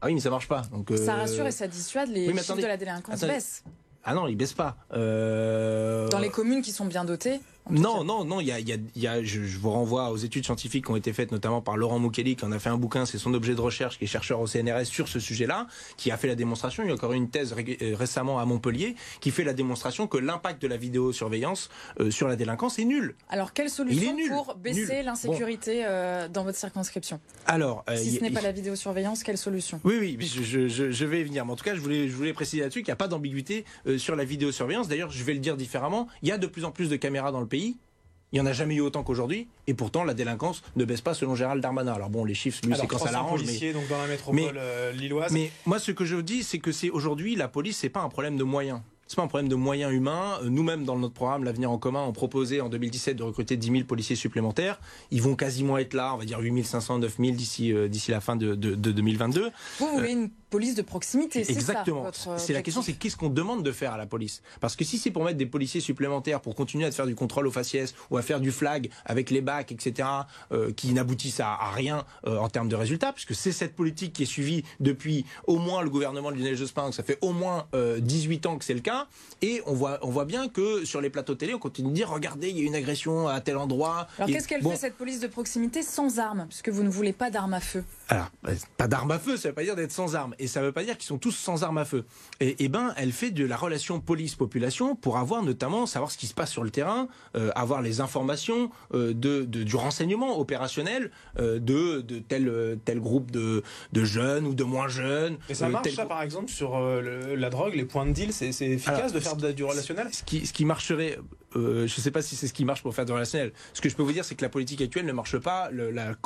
Ah 0.00 0.06
oui, 0.06 0.14
mais 0.14 0.20
ça 0.20 0.30
marche 0.30 0.48
pas. 0.48 0.62
Donc, 0.70 0.90
euh, 0.90 0.96
Ça 0.96 1.14
rassure 1.14 1.46
et 1.46 1.50
ça 1.50 1.66
dissuade, 1.66 2.10
les 2.10 2.26
oui, 2.26 2.34
mais 2.34 2.40
chiffres 2.40 2.50
attendez. 2.52 2.62
de 2.62 2.68
la 2.68 2.76
délinquance 2.76 3.14
Attendez. 3.16 3.32
baissent. 3.32 3.64
Ah 4.04 4.14
non, 4.14 4.28
ils 4.28 4.36
baissent 4.36 4.52
pas. 4.52 4.76
Euh... 4.92 6.08
Dans 6.10 6.18
les 6.18 6.28
communes 6.28 6.60
qui 6.60 6.72
sont 6.72 6.84
bien 6.84 7.04
dotées 7.06 7.40
Non, 7.70 8.04
non, 8.04 8.24
non, 8.24 8.40
il 8.40 8.46
y 8.48 8.52
a, 8.52 8.60
il 8.60 8.68
y 8.68 8.72
a- 8.72 8.76
il 8.94 9.02
y 9.02 9.06
a- 9.06 9.22
je, 9.22 9.42
je 9.42 9.58
vous 9.58 9.70
renvoie 9.70 10.10
aux 10.10 10.16
études 10.18 10.44
scientifiques 10.44 10.84
qui 10.84 10.90
ont 10.90 10.96
été 10.96 11.12
faites 11.14 11.32
notamment 11.32 11.62
par 11.62 11.76
Laurent 11.78 11.98
Moukeli, 11.98 12.36
qui 12.36 12.44
en 12.44 12.52
a 12.52 12.58
fait 12.58 12.68
un 12.68 12.76
bouquin, 12.76 13.06
c'est 13.06 13.16
son 13.16 13.32
objet 13.32 13.54
de 13.54 13.60
recherche, 13.60 13.98
qui 13.98 14.04
est 14.04 14.08
chercheur 14.08 14.40
au 14.40 14.46
CNRS 14.46 14.84
sur 14.84 15.08
ce 15.08 15.18
sujet-là, 15.18 15.66
qui 15.96 16.10
a 16.10 16.18
fait 16.18 16.28
la 16.28 16.34
démonstration. 16.34 16.82
Il 16.82 16.88
y 16.88 16.90
a 16.90 16.94
encore 16.94 17.12
eu 17.14 17.16
une 17.16 17.30
thèse 17.30 17.54
ré- 17.54 17.78
euh, 17.80 17.94
récemment 17.96 18.38
à 18.38 18.44
Montpellier 18.44 18.96
qui 19.20 19.30
fait 19.30 19.44
la 19.44 19.54
démonstration 19.54 20.06
que 20.06 20.18
l'impact 20.18 20.60
de 20.60 20.68
la 20.68 20.76
vidéosurveillance 20.76 21.70
euh, 22.00 22.10
sur 22.10 22.28
la 22.28 22.36
délinquance 22.36 22.78
est 22.78 22.84
nul. 22.84 23.14
Alors, 23.30 23.54
quelle 23.54 23.70
solution 23.70 24.14
nul. 24.14 24.28
pour 24.28 24.54
baisser 24.56 25.02
l'insécurité 25.02 25.84
euh, 25.86 26.28
dans 26.28 26.44
votre 26.44 26.58
circonscription? 26.58 27.18
Alors, 27.46 27.82
euh, 27.88 27.96
Si 27.96 28.16
ce 28.16 28.20
n'est 28.20 28.30
pas 28.30 28.42
la 28.42 28.52
vidéosurveillance, 28.52 29.22
quelle 29.22 29.38
solution? 29.38 29.80
Oui, 29.84 29.96
oui, 29.98 30.18
je, 30.20 30.42
je- 30.42 30.68
je- 30.68 30.90
je 30.90 31.04
vais 31.06 31.22
y 31.22 31.24
venir. 31.24 31.46
Mais 31.46 31.52
en 31.52 31.56
tout 31.56 31.64
cas, 31.64 31.74
je 31.74 31.80
voulais, 31.80 32.08
je 32.08 32.14
voulais 32.14 32.34
préciser 32.34 32.60
là-dessus 32.60 32.80
qu'il 32.80 32.88
n'y 32.90 32.92
a 32.92 32.96
pas 32.96 33.08
d'ambiguïté 33.08 33.64
sur 33.96 34.16
la 34.16 34.24
vidéosurveillance. 34.24 34.88
D'ailleurs, 34.88 35.10
je 35.10 35.24
vais 35.24 35.32
le 35.32 35.40
dire 35.40 35.56
différemment. 35.56 36.08
Il 36.22 36.28
y 36.28 36.32
a 36.32 36.36
de 36.36 36.46
plus 36.46 36.64
en 36.66 36.70
plus 36.70 36.90
de 36.90 36.96
caméras 36.96 37.32
dans 37.32 37.40
le 37.40 37.46
pays. 37.46 37.53
Il 37.58 38.38
n'y 38.38 38.40
en 38.40 38.46
a 38.46 38.52
jamais 38.52 38.74
eu 38.74 38.80
autant 38.80 39.04
qu'aujourd'hui. 39.04 39.46
Et 39.68 39.74
pourtant, 39.74 40.02
la 40.02 40.12
délinquance 40.12 40.62
ne 40.74 40.84
baisse 40.84 41.00
pas 41.02 41.14
selon 41.14 41.36
Gérald 41.36 41.62
Darmanin. 41.62 41.92
Alors 41.92 42.10
bon, 42.10 42.24
les 42.24 42.34
chiffres, 42.34 42.60
lui, 42.66 42.74
c'est 42.74 42.86
quand 42.88 42.98
ça 42.98 43.10
300 43.10 43.12
l'arrange. 43.12 43.40
Mais, 43.40 43.46
policiers 43.46 43.72
donc 43.72 43.86
dans 43.88 43.98
la 43.98 44.08
métropole 44.08 44.34
mais- 44.36 44.50
euh, 44.56 44.92
lilloise. 44.92 45.30
mais 45.32 45.52
moi, 45.66 45.78
ce 45.78 45.92
que 45.92 46.04
je 46.04 46.16
dis, 46.16 46.42
c'est 46.42 46.58
que 46.58 46.72
c'est 46.72 46.90
aujourd'hui, 46.90 47.36
la 47.36 47.46
police, 47.46 47.76
c'est 47.76 47.88
pas 47.90 48.00
un 48.00 48.08
problème 48.08 48.36
de 48.36 48.42
moyens. 48.44 48.80
C'est 49.06 49.16
pas 49.16 49.22
un 49.22 49.26
problème 49.28 49.48
de 49.50 49.54
moyens 49.54 49.92
humains. 49.92 50.38
Euh, 50.42 50.48
Nous-mêmes, 50.48 50.84
dans 50.84 50.96
notre 50.98 51.12
programme 51.14 51.44
L'avenir 51.44 51.70
en 51.70 51.76
commun, 51.78 52.02
on 52.02 52.12
proposait 52.12 52.60
en 52.62 52.70
2017 52.70 53.16
de 53.16 53.22
recruter 53.22 53.56
10 53.58 53.70
000 53.70 53.84
policiers 53.84 54.16
supplémentaires. 54.16 54.80
Ils 55.12 55.20
vont 55.22 55.36
quasiment 55.36 55.76
être 55.78 55.92
là, 55.94 56.14
on 56.14 56.16
va 56.16 56.24
dire 56.24 56.40
8 56.40 56.64
500, 56.64 56.98
9 57.00 57.16
000 57.20 57.36
d'ici 57.36 57.70
euh, 57.72 57.86
d'ici 57.86 58.10
la 58.10 58.20
fin 58.22 58.34
de, 58.34 58.54
de- 58.54 58.74
de 58.74 58.92
2022. 58.92 59.50
Vous 59.78 59.88
voulez 59.92 60.10
une 60.12 60.30
police 60.54 60.76
de 60.76 60.82
proximité, 60.82 61.42
c'est 61.42 61.52
Exactement. 61.52 62.02
votre 62.02 62.38
C'est 62.38 62.52
la 62.52 62.62
question, 62.62 62.80
c'est 62.80 62.92
qu'est-ce 62.92 63.16
qu'on 63.16 63.28
demande 63.28 63.64
de 63.64 63.72
faire 63.72 63.92
à 63.92 63.98
la 63.98 64.06
police 64.06 64.40
Parce 64.60 64.76
que 64.76 64.84
si 64.84 64.98
c'est 64.98 65.10
pour 65.10 65.24
mettre 65.24 65.36
des 65.36 65.46
policiers 65.46 65.80
supplémentaires 65.80 66.40
pour 66.40 66.54
continuer 66.54 66.86
à 66.86 66.92
faire 66.92 67.06
du 67.06 67.16
contrôle 67.16 67.48
aux 67.48 67.50
faciès 67.50 67.92
ou 68.10 68.16
à 68.18 68.22
faire 68.22 68.38
du 68.38 68.52
flag 68.52 68.88
avec 69.04 69.30
les 69.30 69.40
bacs, 69.40 69.72
etc., 69.72 70.08
euh, 70.52 70.72
qui 70.72 70.92
n'aboutissent 70.92 71.40
à, 71.40 71.48
à 71.48 71.72
rien 71.72 72.04
euh, 72.28 72.38
en 72.38 72.48
termes 72.48 72.68
de 72.68 72.76
résultats, 72.76 73.12
puisque 73.12 73.34
c'est 73.34 73.50
cette 73.50 73.74
politique 73.74 74.12
qui 74.12 74.22
est 74.22 74.26
suivie 74.26 74.62
depuis 74.78 75.26
au 75.48 75.58
moins 75.58 75.82
le 75.82 75.90
gouvernement 75.90 76.30
de 76.30 76.36
Lionel 76.36 76.56
Jospin, 76.56 76.92
ça 76.92 77.02
fait 77.02 77.18
au 77.20 77.32
moins 77.32 77.66
euh, 77.74 77.98
18 77.98 78.46
ans 78.46 78.56
que 78.56 78.64
c'est 78.64 78.74
le 78.74 78.80
cas, 78.80 79.08
et 79.42 79.60
on 79.66 79.72
voit, 79.72 79.98
on 80.02 80.10
voit 80.10 80.24
bien 80.24 80.48
que 80.48 80.84
sur 80.84 81.00
les 81.00 81.10
plateaux 81.10 81.34
télé, 81.34 81.52
on 81.52 81.58
continue 81.58 81.88
de 81.88 81.94
dire 81.94 82.10
regardez, 82.10 82.50
il 82.50 82.58
y 82.58 82.62
a 82.62 82.64
une 82.64 82.76
agression 82.76 83.26
à 83.26 83.40
tel 83.40 83.56
endroit. 83.56 84.06
Alors, 84.18 84.28
qu'est-ce 84.28 84.46
qu'elle 84.46 84.62
bon, 84.62 84.70
fait 84.70 84.76
cette 84.76 84.96
police 84.96 85.18
de 85.18 85.26
proximité 85.26 85.82
sans 85.82 86.20
armes? 86.20 86.46
Puisque 86.48 86.68
vous 86.68 86.84
ne 86.84 86.90
voulez 86.90 87.12
pas 87.12 87.30
d'armes 87.30 87.54
à 87.54 87.60
feu. 87.60 87.82
alors, 88.08 88.30
euh, 88.46 88.54
pas 88.76 88.86
d'armes 88.86 89.10
à 89.10 89.18
feu, 89.18 89.36
ça 89.36 89.48
veut 89.48 89.54
pas 89.54 89.64
dire 89.64 89.76
d'être 89.76 89.92
sans 89.92 90.14
armes. 90.14 90.34
Et 90.38 90.43
ça 90.46 90.62
veut 90.62 90.72
pas 90.72 90.84
dire 90.84 90.96
qu'ils 90.96 91.06
sont 91.06 91.18
tous 91.18 91.32
sans 91.32 91.62
armes 91.64 91.78
à 91.78 91.84
feu. 91.84 92.04
Et, 92.40 92.64
et 92.64 92.68
ben, 92.68 92.92
elle 92.96 93.12
fait 93.12 93.30
de 93.30 93.44
la 93.44 93.56
relation 93.56 94.00
police-population 94.00 94.96
pour 94.96 95.18
avoir 95.18 95.42
notamment, 95.42 95.86
savoir 95.86 96.10
ce 96.10 96.18
qui 96.18 96.26
se 96.26 96.34
passe 96.34 96.50
sur 96.50 96.64
le 96.64 96.70
terrain, 96.70 97.08
euh, 97.36 97.50
avoir 97.54 97.82
les 97.82 98.00
informations 98.00 98.70
euh, 98.94 99.12
de, 99.14 99.42
de- 99.42 99.62
du 99.62 99.76
renseignement 99.76 100.38
opérationnel 100.38 101.10
euh, 101.38 101.58
de, 101.58 102.00
de 102.00 102.18
tel, 102.18 102.78
tel 102.84 103.00
groupe 103.00 103.30
de, 103.30 103.62
de 103.92 104.04
jeunes 104.04 104.46
ou 104.46 104.54
de 104.54 104.64
moins 104.64 104.88
jeunes. 104.88 105.36
Et 105.48 105.54
ça 105.54 105.68
marche 105.68 105.84
tel 105.84 105.94
ça 105.94 106.06
par 106.06 106.22
exemple 106.22 106.50
sur 106.50 106.78
le- 106.80 107.34
la 107.34 107.50
drogue, 107.50 107.74
les 107.74 107.84
points 107.84 108.06
de 108.06 108.12
deal, 108.12 108.32
c'est 108.32 108.48
efficace 108.48 108.98
Alors, 108.98 109.12
de 109.12 109.20
faire 109.20 109.36
du 109.36 109.64
relationnel 109.64 110.08
ce 110.12 110.22
qui, 110.22 110.46
ce 110.46 110.52
qui 110.52 110.64
marcherait, 110.64 111.18
euh, 111.56 111.86
je 111.86 111.96
ne 111.96 112.02
sais 112.02 112.10
pas 112.10 112.22
si 112.22 112.36
c'est 112.36 112.48
ce 112.48 112.52
qui 112.52 112.64
marche 112.64 112.82
pour 112.82 112.94
faire 112.94 113.04
du 113.04 113.12
relationnel. 113.12 113.52
Ce 113.72 113.80
que 113.80 113.88
je 113.88 113.96
peux 113.96 114.02
vous 114.02 114.12
dire, 114.12 114.24
c'est 114.24 114.34
que 114.34 114.42
la 114.42 114.48
politique 114.48 114.80
actuelle 114.80 115.06
ne 115.06 115.12
marche 115.12 115.38
pas. 115.38 115.70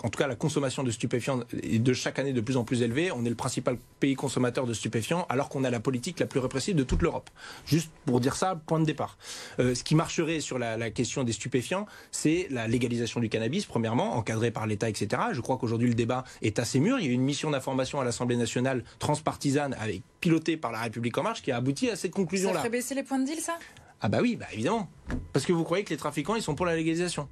En 0.03 0.09
tout 0.09 0.19
cas, 0.19 0.27
la 0.27 0.35
consommation 0.37 0.83
de 0.83 0.91
stupéfiants 0.91 1.41
est 1.63 1.79
de 1.79 1.93
chaque 1.93 2.19
année 2.19 2.33
de 2.33 2.41
plus 2.41 2.57
en 2.57 2.65
plus 2.65 2.83
élevée. 2.83 3.11
On 3.13 3.25
est 3.25 3.29
le 3.29 3.35
principal 3.35 3.79
pays 4.01 4.15
consommateur 4.15 4.67
de 4.67 4.75
stupéfiants, 4.75 5.27
alors 5.29 5.49
qu'on 5.49 5.65
a 5.65 5.71
la 5.71 5.81
politique 5.81 6.21
la 6.21 6.27
plus 6.27 6.41
répressive 6.41 6.77
de 6.77 6.85
toute 6.85 7.03
l'Europe. 7.03 7.31
Juste 7.67 7.91
pour 8.07 8.21
dire 8.21 8.37
ça, 8.37 8.61
point 8.67 8.81
de 8.81 8.85
départ. 8.85 9.19
Euh, 9.59 9.75
ce 9.75 9.85
qui 9.85 9.95
marcherait 9.95 10.41
sur 10.41 10.59
la, 10.59 10.91
question 10.91 11.23
des 11.25 11.33
stupéfiants, 11.33 11.87
c'est 12.11 12.47
la 12.51 12.67
légalisation 12.67 13.21
du 13.21 13.29
cannabis, 13.29 13.67
premièrement, 13.67 14.15
encadrée 14.15 14.51
par 14.51 14.67
l'État, 14.67 14.89
etc. 14.89 15.23
Je 15.33 15.41
crois 15.41 15.59
qu'aujourd'hui, 15.59 15.89
le 15.89 15.95
débat 15.95 16.25
est 16.43 16.59
assez 16.59 16.81
mûr. 16.81 16.99
Il 16.99 17.07
y 17.07 17.09
a 17.11 17.13
une 17.13 17.23
mission 17.23 17.51
d'information 17.51 18.01
à 18.01 18.05
l'Assemblée 18.05 18.37
nationale 18.37 18.85
transpartisane, 18.99 19.77
avec, 19.79 20.03
pilotée 20.21 20.57
par 20.57 20.73
la 20.73 20.81
République 20.81 21.17
En 21.19 21.23
Marche, 21.23 21.43
qui 21.43 21.53
a 21.53 21.57
abouti 21.57 21.91
à 21.91 21.97
cette 21.97 22.13
Ça 22.13 22.17
conclusion-là. 22.17 22.59
ferait 22.59 22.71
baisser 22.71 22.95
les 22.95 23.03
points 23.03 23.19
de 23.19 23.27
deal, 23.27 23.41
ça? 23.41 23.59
Ah 24.01 24.09
bah 24.09 24.19
oui, 24.23 24.37
bah 24.37 24.47
évidemment. 24.53 24.89
Parce 25.33 25.45
que 25.45 25.53
vous 25.53 25.65
croyez 25.65 25.85
que 25.85 25.91
les 25.91 25.97
trafiquants, 25.97 26.35
ils 26.37 26.43
sont 26.43 26.55
pour 26.55 26.67
la 26.67 26.77
légalisation 26.77 27.29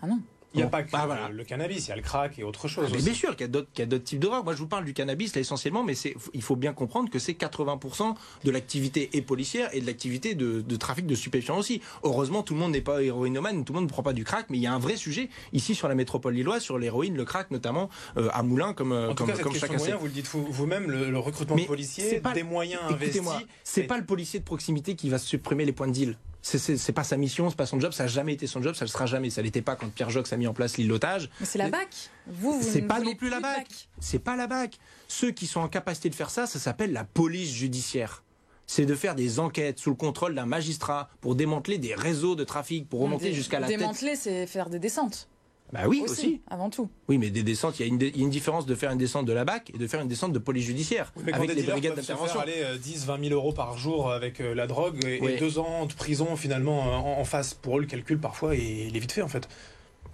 Ah 0.00 0.06
non. 0.06 0.20
Il 0.54 0.58
n'y 0.58 0.62
a 0.62 0.66
Bon, 0.66 0.70
pas 0.70 0.82
que 0.82 0.90
bah 0.90 1.04
voilà. 1.06 1.28
le, 1.30 1.44
cannabis, 1.44 1.86
il 1.86 1.88
y 1.88 1.92
a 1.92 1.96
le 1.96 2.02
crack 2.02 2.38
et 2.38 2.44
autre 2.44 2.68
chose. 2.68 2.84
Ah, 2.86 2.90
mais 2.90 2.96
aussi. 2.96 3.04
bien 3.06 3.14
sûr 3.14 3.30
qu'il 3.36 3.40
y 3.42 3.44
a 3.44 3.86
d'autres 3.86 4.04
types 4.04 4.18
de 4.18 4.26
drogues. 4.26 4.44
Moi, 4.44 4.52
je 4.54 4.58
vous 4.58 4.66
parle 4.66 4.84
du 4.84 4.92
cannabis 4.94 5.34
là 5.34 5.40
essentiellement, 5.40 5.82
mais 5.82 5.94
il 6.34 6.42
faut 6.42 6.56
bien 6.56 6.72
comprendre 6.72 7.10
que 7.10 7.18
c'est 7.18 7.32
80% 7.32 8.14
de 8.44 8.50
l'activité 8.50 9.10
et 9.14 9.22
policière 9.22 9.70
et 9.72 9.80
de 9.80 9.86
l'activité 9.86 10.34
de, 10.34 10.60
de 10.60 10.76
trafic 10.76 11.06
de 11.06 11.14
stupéfiants 11.14 11.56
aussi. 11.58 11.80
Heureusement, 12.02 12.42
tout 12.42 12.54
le 12.54 12.60
monde 12.60 12.72
n'est 12.72 12.80
pas 12.80 13.02
héroïnomane, 13.02 13.64
tout 13.64 13.72
le 13.72 13.78
monde 13.80 13.88
ne 13.88 13.92
prend 13.92 14.02
pas 14.02 14.12
du 14.12 14.24
crack, 14.24 14.46
mais 14.50 14.58
il 14.58 14.62
y 14.62 14.66
a 14.66 14.74
un 14.74 14.78
vrai 14.78 14.96
sujet 14.96 15.28
ici 15.52 15.74
sur 15.74 15.88
la 15.88 15.94
métropole 15.94 16.34
lilloise 16.34 16.62
sur 16.62 16.78
l'héroïne, 16.78 17.16
le 17.16 17.24
crack 17.24 17.50
notamment 17.50 17.88
euh, 18.16 18.28
à 18.32 18.42
Moulins 18.42 18.74
comme 18.74 18.92
En 18.92 19.08
tout 19.10 19.14
comme, 19.14 19.26
cas, 19.28 19.34
cette 19.34 19.42
comme 19.44 19.54
chacun 19.54 19.72
sait. 19.74 19.78
moyens, 19.78 20.00
vous 20.00 20.06
le 20.06 20.12
dites 20.12 20.26
vous- 20.28 20.46
vous-même, 20.50 20.90
le, 20.90 21.10
le 21.10 21.18
recrutement 21.18 21.56
Mais 21.56 21.62
de 21.62 21.66
policiers, 21.66 22.08
c'est 22.10 22.20
pas- 22.20 22.32
des 22.32 22.42
moyens 22.42 22.82
investis. 22.90 23.22
C'est 23.64 23.84
pas 23.84 23.96
le 23.98 24.04
policier 24.04 24.38
de 24.40 24.44
proximité 24.44 24.96
qui 24.96 25.08
va 25.08 25.18
supprimer 25.18 25.64
les 25.64 25.72
points 25.72 25.88
de 25.88 25.92
deal. 25.92 26.16
C'est- 26.42 26.92
pas 26.92 27.04
sa 27.04 27.16
mission, 27.16 27.48
c'est 27.50 27.56
pas 27.56 27.66
son 27.66 27.78
job, 27.78 27.92
ça 27.92 28.04
a 28.04 28.06
jamais 28.08 28.32
été 28.32 28.46
son 28.48 28.60
job, 28.62 28.74
ça 28.74 28.84
le 28.84 28.90
sera 28.90 29.06
jamais. 29.06 29.30
Ça 29.30 29.42
l'était 29.42 29.62
pas 29.62 29.76
quand 29.76 29.88
Pierre 29.90 30.10
Jox 30.10 30.32
a 30.32 30.36
mis 30.36 30.46
en 30.48 30.52
place 30.54 30.76
l'île 30.76 30.88
d'otage. 30.88 31.30
Mais 31.40 31.46
c'est 31.46 31.58
la 31.58 31.70
BAC. 31.70 31.88
Vous, 32.26 32.60
vous 32.60 32.68
C'est 32.68 32.80
ne 32.82 32.88
pas 32.88 33.00
non 33.00 33.14
plus 33.14 33.30
la 33.30 33.40
BAC. 33.40 33.88
C'est 34.00 34.18
pas 34.18 34.34
la 34.36 34.46
BAC. 34.48 34.78
Ceux 35.06 35.30
qui 35.30 35.46
sont 35.46 35.60
en 35.60 35.68
capacité 35.68 36.10
de 36.10 36.14
faire 36.16 36.30
ça, 36.30 36.46
ça 36.46 36.58
s'appelle 36.58 36.92
la 36.92 37.04
police 37.04 37.52
judiciaire. 37.52 38.24
C'est 38.66 38.86
de 38.86 38.94
faire 38.94 39.14
des 39.14 39.38
enquêtes 39.38 39.78
sous 39.78 39.90
le 39.90 39.96
contrôle 39.96 40.34
d'un 40.34 40.46
magistrat 40.46 41.08
pour 41.20 41.34
démanteler 41.34 41.78
des 41.78 41.94
réseaux 41.94 42.34
de 42.34 42.44
trafic, 42.44 42.88
pour 42.88 43.00
remonter 43.00 43.32
jusqu'à 43.32 43.60
la 43.60 43.66
tête. 43.68 43.78
Démanteler, 43.78 44.16
c'est 44.16 44.46
faire 44.46 44.68
des 44.70 44.78
descentes. 44.78 45.28
Bah 45.72 45.80
oui, 45.86 46.02
aussi. 46.04 46.42
Avant 46.50 46.68
tout. 46.68 46.90
Oui, 47.08 47.16
mais 47.16 47.30
des 47.30 47.42
descentes, 47.42 47.80
il 47.80 47.82
y, 47.82 47.84
a 47.84 47.88
une, 47.88 48.00
il 48.00 48.16
y 48.16 48.20
a 48.20 48.24
une 48.24 48.30
différence 48.30 48.66
de 48.66 48.74
faire 48.74 48.90
une 48.90 48.98
descente 48.98 49.24
de 49.24 49.32
la 49.32 49.44
BAC 49.46 49.70
et 49.74 49.78
de 49.78 49.86
faire 49.86 50.02
une 50.02 50.08
descente 50.08 50.32
de 50.32 50.38
police 50.38 50.66
judiciaire. 50.66 51.12
Mais 51.24 51.32
quand 51.32 51.38
avec 51.38 51.54
des 51.54 51.62
les 51.62 51.62
brigades 51.62 51.94
d'intervention. 51.96 52.34
faire 52.34 52.42
aller 52.42 52.62
euh, 52.62 52.76
10, 52.76 53.06
20 53.06 53.28
000 53.28 53.34
euros 53.34 53.52
par 53.52 53.78
jour 53.78 54.12
avec 54.12 54.40
euh, 54.40 54.54
la 54.54 54.66
drogue 54.66 55.02
et, 55.06 55.24
et 55.24 55.38
deux 55.38 55.58
ans 55.58 55.86
de 55.86 55.94
prison 55.94 56.36
finalement 56.36 56.86
euh, 56.88 56.96
en, 56.96 57.20
en 57.20 57.24
face. 57.24 57.54
Pour 57.54 57.78
eux, 57.78 57.80
le 57.80 57.86
calcul 57.86 58.18
parfois, 58.18 58.54
il, 58.54 58.88
il 58.88 58.96
est 58.96 59.00
vite 59.00 59.12
fait 59.12 59.22
en 59.22 59.28
fait. 59.28 59.48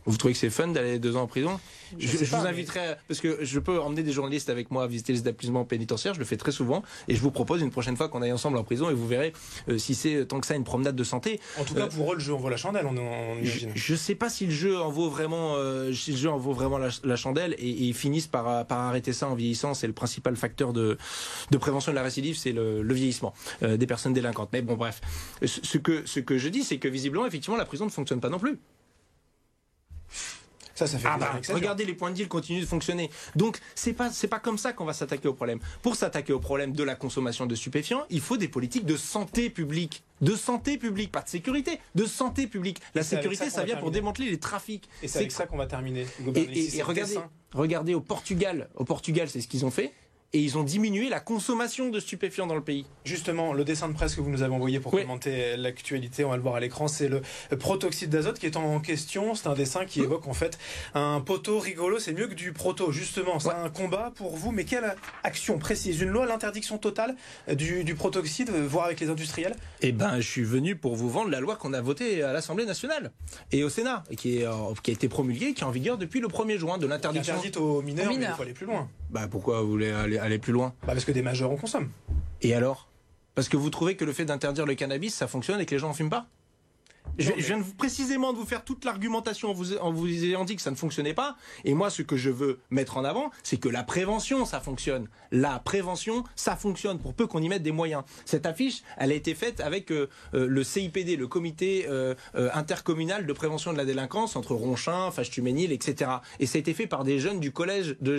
Vous 0.06 0.16
trouvez 0.16 0.32
que 0.32 0.38
c'est 0.40 0.48
fun 0.50 0.68
d'aller 0.68 0.98
deux 0.98 1.16
ans 1.16 1.22
en 1.22 1.26
prison 1.26 1.60
Je 1.98 2.06
Je, 2.06 2.16
sais 2.16 2.24
je 2.24 2.30
pas, 2.30 2.38
vous 2.38 2.44
mais- 2.44 2.50
inviterai, 2.50 2.94
parce 3.08 3.20
que 3.20 3.38
je 3.44 3.58
peux 3.58 3.78
emmener 3.80 4.02
des 4.02 4.12
journalistes 4.12 4.48
avec 4.48 4.70
moi 4.70 4.84
à 4.84 4.86
visiter 4.86 5.12
les 5.12 5.20
établissements 5.20 5.64
pénitentiaires, 5.64 6.14
je 6.14 6.18
le 6.18 6.24
fais 6.24 6.36
très 6.38 6.52
souvent, 6.52 6.82
et 7.08 7.14
je 7.14 7.20
vous 7.20 7.30
propose 7.30 7.60
une 7.60 7.70
prochaine 7.70 7.96
fois 7.96 8.08
qu'on 8.08 8.22
aille 8.22 8.32
ensemble 8.32 8.56
en 8.56 8.64
prison, 8.64 8.88
et 8.90 8.94
vous 8.94 9.06
verrez 9.06 9.32
euh, 9.68 9.76
si 9.78 9.94
c'est 9.94 10.14
euh, 10.14 10.24
tant 10.24 10.40
que 10.40 10.46
ça 10.46 10.54
une 10.54 10.64
promenade 10.64 10.96
de 10.96 11.04
santé. 11.04 11.40
En 11.58 11.64
tout 11.64 11.74
cas, 11.74 11.82
Euh, 11.82 11.86
pour 11.88 12.12
eux, 12.12 12.14
le 12.14 12.20
jeu 12.20 12.32
en 12.32 12.38
vaut 12.38 12.48
la 12.48 12.56
chandelle, 12.56 12.86
on, 12.86 12.96
on 12.96 13.34
Je, 13.36 13.40
imagine. 13.50 13.70
je 13.74 13.94
sais 13.94 14.14
pas 14.14 14.30
si 14.30 14.46
le 14.46 14.52
jeu 14.52 14.78
en 14.78 14.90
vaut 14.90 15.10
vraiment, 15.10 15.56
euh, 15.56 15.92
si 15.92 16.12
le 16.12 16.16
jeu 16.18 16.30
en 16.30 16.38
vaut 16.38 16.52
vraiment 16.52 16.78
la, 16.78 16.88
la 17.04 17.16
chandelle, 17.16 17.54
et, 17.58 17.68
et 17.68 17.82
ils 17.84 17.94
finissent 17.94 18.26
par, 18.28 18.66
par 18.66 18.78
arrêter 18.80 19.12
ça 19.12 19.28
en 19.28 19.34
vieillissant. 19.34 19.74
C'est 19.74 19.86
le 19.86 19.92
principal 19.92 20.36
facteur 20.36 20.72
de, 20.72 20.96
de 21.50 21.58
prévention 21.58 21.92
de 21.92 21.96
la 21.96 22.02
récidive, 22.02 22.36
c'est 22.36 22.52
le, 22.52 22.82
le 22.82 22.94
vieillissement 22.94 23.34
euh, 23.62 23.76
des 23.76 23.86
personnes 23.86 24.14
délinquantes. 24.14 24.48
Mais 24.52 24.62
bon, 24.62 24.76
bref, 24.76 25.00
ce, 25.44 25.60
ce 25.62 25.78
que 25.78 26.06
ce 26.06 26.20
que 26.20 26.38
je 26.38 26.48
dis, 26.48 26.62
c'est 26.64 26.78
que 26.78 26.88
visiblement, 26.88 27.26
effectivement, 27.26 27.56
la 27.58 27.64
prison 27.66 27.84
ne 27.84 27.90
fonctionne 27.90 28.20
pas 28.20 28.30
non 28.30 28.38
plus. 28.38 28.58
Ça, 30.78 30.86
ça 30.86 30.96
fait 30.96 31.08
Ah 31.10 31.18
bah, 31.18 31.40
regardez 31.48 31.84
les 31.84 31.92
points 31.92 32.10
de 32.10 32.14
deal 32.14 32.28
continuent 32.28 32.60
de 32.60 32.66
fonctionner. 32.66 33.10
Donc 33.34 33.58
c'est 33.74 33.92
pas 33.92 34.10
c'est 34.12 34.28
pas 34.28 34.38
comme 34.38 34.58
ça 34.58 34.72
qu'on 34.72 34.84
va 34.84 34.92
s'attaquer 34.92 35.26
au 35.26 35.34
problème. 35.34 35.58
Pour 35.82 35.96
s'attaquer 35.96 36.32
au 36.32 36.38
problème 36.38 36.72
de 36.72 36.84
la 36.84 36.94
consommation 36.94 37.46
de 37.46 37.56
stupéfiants, 37.56 38.04
il 38.10 38.20
faut 38.20 38.36
des 38.36 38.46
politiques 38.46 38.86
de 38.86 38.96
santé 38.96 39.50
publique, 39.50 40.04
de 40.20 40.36
santé 40.36 40.78
publique, 40.78 41.10
pas 41.10 41.22
de 41.22 41.28
sécurité, 41.28 41.80
de 41.96 42.06
santé 42.06 42.46
publique. 42.46 42.80
La 42.94 43.02
sécurité, 43.02 43.50
ça 43.50 43.64
vient 43.64 43.76
pour 43.76 43.90
démanteler 43.90 44.30
les 44.30 44.38
trafics. 44.38 44.88
Et 45.02 45.08
c'est 45.08 45.18
avec 45.18 45.32
ça 45.32 45.46
qu'on 45.46 45.56
va 45.56 45.66
terminer. 45.66 46.06
Et, 46.36 46.80
regardez, 46.80 47.18
regardez 47.54 47.94
au 47.94 48.00
Portugal, 48.00 48.68
au 48.76 48.84
Portugal, 48.84 49.28
c'est 49.28 49.40
ce 49.40 49.48
qu'ils 49.48 49.66
ont 49.66 49.72
fait. 49.72 49.92
Et 50.34 50.40
ils 50.40 50.58
ont 50.58 50.62
diminué 50.62 51.08
la 51.08 51.20
consommation 51.20 51.88
de 51.88 51.98
stupéfiants 52.00 52.46
dans 52.46 52.54
le 52.54 52.60
pays. 52.60 52.84
Justement, 53.06 53.54
le 53.54 53.64
dessin 53.64 53.88
de 53.88 53.94
presse 53.94 54.14
que 54.14 54.20
vous 54.20 54.28
nous 54.28 54.42
avez 54.42 54.52
envoyé 54.54 54.78
pour 54.78 54.92
Oui. 54.92 55.00
commenter 55.02 55.56
l'actualité, 55.56 56.22
on 56.22 56.28
va 56.28 56.36
le 56.36 56.42
voir 56.42 56.56
à 56.56 56.60
l'écran, 56.60 56.86
c'est 56.86 57.08
le 57.08 57.22
protoxyde 57.58 58.10
d'azote 58.10 58.38
qui 58.38 58.44
est 58.44 58.56
en 58.58 58.78
question. 58.80 59.34
C'est 59.34 59.46
un 59.48 59.54
dessin 59.54 59.86
qui 59.86 60.00
évoque 60.00 60.26
en 60.26 60.34
fait 60.34 60.58
un 60.94 61.20
poteau 61.22 61.58
rigolo. 61.58 61.98
C'est 61.98 62.12
mieux 62.12 62.26
que 62.26 62.34
du 62.34 62.52
proto, 62.52 62.92
justement. 62.92 63.38
C'est 63.38 63.48
Ouais. 63.48 63.54
un 63.54 63.70
combat 63.70 64.12
pour 64.16 64.36
vous. 64.36 64.52
Mais 64.52 64.64
quelle 64.64 64.94
action 65.24 65.58
précise? 65.58 65.98
Une 66.02 66.10
loi, 66.10 66.26
l'interdiction 66.26 66.76
totale 66.76 67.16
du, 67.50 67.82
du 67.84 67.94
protoxyde, 67.94 68.50
voire 68.50 68.84
avec 68.84 69.00
les 69.00 69.08
industriels? 69.08 69.56
Eh 69.80 69.92
ben, 69.92 70.20
je 70.20 70.28
suis 70.28 70.44
venu 70.44 70.76
pour 70.76 70.94
vous 70.94 71.08
vendre 71.08 71.30
la 71.30 71.40
loi 71.40 71.56
qu'on 71.56 71.72
a 71.72 71.80
votée 71.80 72.22
à 72.22 72.34
l'Assemblée 72.34 72.66
nationale 72.66 73.12
et 73.50 73.64
au 73.64 73.70
Sénat, 73.70 74.04
et 74.10 74.16
qui, 74.16 74.40
est, 74.40 74.46
euh, 74.46 74.52
qui 74.82 74.90
a 74.90 74.94
été 74.94 75.08
promulguée, 75.08 75.54
qui 75.54 75.62
est 75.62 75.66
en 75.66 75.70
vigueur 75.70 75.96
depuis 75.96 76.20
le 76.20 76.28
1er 76.28 76.58
juin 76.58 76.76
de 76.76 76.86
l'interdiction. 76.86 77.32
interdite 77.32 77.56
aux 77.56 77.80
mineurs, 77.80 78.04
Aux 78.04 78.08
mais 78.10 78.14
il 78.16 78.18
mineurs. 78.18 78.36
faut 78.36 78.42
aller 78.42 78.52
plus 78.52 78.66
loin. 78.66 78.88
Bah 79.10 79.26
pourquoi 79.28 79.62
vous 79.62 79.70
voulez 79.70 79.90
aller, 79.90 80.18
aller 80.18 80.38
plus 80.38 80.52
loin? 80.52 80.74
Bah, 80.82 80.88
parce 80.88 81.04
que 81.04 81.12
des 81.12 81.22
majeurs 81.22 81.50
en 81.50 81.56
consomment. 81.56 81.90
Et 82.42 82.54
alors? 82.54 82.88
Parce 83.34 83.48
que 83.48 83.56
vous 83.56 83.70
trouvez 83.70 83.96
que 83.96 84.04
le 84.04 84.12
fait 84.12 84.24
d'interdire 84.24 84.66
le 84.66 84.74
cannabis, 84.74 85.14
ça 85.14 85.28
fonctionne 85.28 85.60
et 85.60 85.66
que 85.66 85.74
les 85.74 85.78
gens 85.78 85.90
en 85.90 85.94
fument 85.94 86.10
pas? 86.10 86.26
Je, 87.18 87.32
viens 87.32 87.58
de 87.58 87.62
vous, 87.62 87.74
précisément 87.74 88.32
de 88.32 88.38
vous 88.38 88.46
faire 88.46 88.64
toute 88.64 88.84
l'argumentation 88.84 89.50
en 89.50 89.54
vous, 89.54 89.76
en 89.76 89.92
vous 89.92 90.06
ayant 90.06 90.44
dit 90.44 90.56
que 90.56 90.62
ça 90.62 90.70
ne 90.70 90.76
fonctionnait 90.76 91.14
pas. 91.14 91.36
Et 91.64 91.74
moi, 91.74 91.90
ce 91.90 92.02
que 92.02 92.16
je 92.16 92.30
veux 92.30 92.60
mettre 92.70 92.96
en 92.96 93.04
avant, 93.04 93.30
c'est 93.42 93.58
que 93.58 93.68
la 93.68 93.82
prévention, 93.82 94.44
ça 94.44 94.60
fonctionne. 94.60 95.08
La 95.30 95.58
prévention, 95.58 96.24
ça 96.36 96.56
fonctionne 96.56 96.98
pour 96.98 97.14
peu 97.14 97.26
qu'on 97.26 97.42
y 97.42 97.48
mette 97.48 97.62
des 97.62 97.72
moyens. 97.72 98.04
Cette 98.24 98.46
affiche, 98.46 98.82
elle 98.96 99.12
a 99.12 99.14
été 99.14 99.34
faite 99.34 99.60
avec 99.60 99.90
euh, 99.90 100.08
euh, 100.34 100.46
le 100.46 100.64
CIPD, 100.64 101.16
le 101.16 101.26
comité 101.26 101.86
euh, 101.88 102.14
euh, 102.34 102.50
intercommunal 102.54 103.26
de 103.26 103.32
prévention 103.32 103.72
de 103.72 103.78
la 103.78 103.84
délinquance 103.84 104.36
entre 104.36 104.54
Ronchin, 104.54 105.10
Fâche-Tuménil, 105.10 105.72
etc. 105.72 106.10
Et 106.40 106.46
ça 106.46 106.56
a 106.56 106.60
été 106.60 106.74
fait 106.74 106.86
par 106.86 107.04
des 107.04 107.18
jeunes 107.18 107.40
du 107.40 107.52
collège 107.52 107.96
de. 108.00 108.18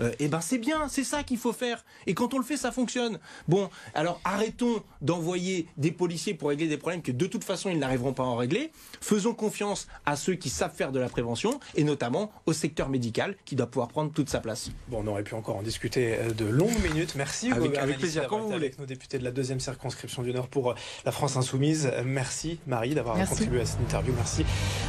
Euh, 0.00 0.12
et 0.18 0.28
ben 0.28 0.40
c'est 0.40 0.58
bien, 0.58 0.88
c'est 0.88 1.04
ça 1.04 1.22
qu'il 1.22 1.38
faut 1.38 1.52
faire. 1.52 1.84
Et 2.06 2.14
quand 2.14 2.34
on 2.34 2.38
le 2.38 2.44
fait, 2.44 2.56
ça 2.56 2.72
fonctionne. 2.72 3.18
Bon, 3.48 3.70
alors 3.94 4.20
arrêtons 4.24 4.82
d'envoyer 5.00 5.66
des 5.76 5.90
policiers 5.90 6.34
pour 6.34 6.50
régler 6.50 6.68
des 6.68 6.76
problèmes 6.76 7.02
que 7.02 7.12
de 7.12 7.26
toute 7.26 7.44
façon 7.44 7.70
ils 7.70 7.78
n'arriveront 7.80 8.12
pas 8.12 8.22
à 8.22 8.26
en 8.26 8.36
régler. 8.36 8.70
Faisons 9.00 9.34
confiance 9.34 9.88
à 10.06 10.16
ceux 10.16 10.34
qui 10.34 10.48
savent 10.50 10.74
faire 10.74 10.92
de 10.92 11.00
la 11.00 11.08
prévention 11.08 11.58
et 11.74 11.84
notamment 11.84 12.30
au 12.46 12.52
secteur 12.52 12.88
médical 12.88 13.34
qui 13.44 13.56
doit 13.56 13.66
pouvoir 13.66 13.88
prendre 13.88 14.12
toute 14.12 14.28
sa 14.28 14.40
place. 14.40 14.70
Bon, 14.88 15.02
on 15.04 15.06
aurait 15.08 15.22
pu 15.24 15.34
encore 15.34 15.56
en 15.56 15.62
discuter 15.62 16.16
euh, 16.18 16.32
de 16.32 16.44
longues 16.44 16.80
minutes. 16.82 17.14
Merci 17.16 17.50
Avec- 17.52 17.98
plaisir, 17.98 18.26
quand 18.28 18.38
vous 18.40 18.52
avec 18.52 18.78
nos 18.78 18.86
députés 18.86 19.18
de 19.18 19.24
la 19.24 19.30
deuxième 19.30 19.60
circonscription 19.60 20.22
du 20.22 20.32
Nord 20.32 20.48
pour 20.48 20.70
euh, 20.70 20.74
la 21.04 21.12
France 21.12 21.36
Insoumise. 21.36 21.90
Merci 22.04 22.58
Marie 22.66 22.94
d'avoir 22.94 23.16
contribué 23.28 23.60
à 23.62 23.66
cette 23.66 23.80
interview. 23.80 24.12
Merci 24.16 24.44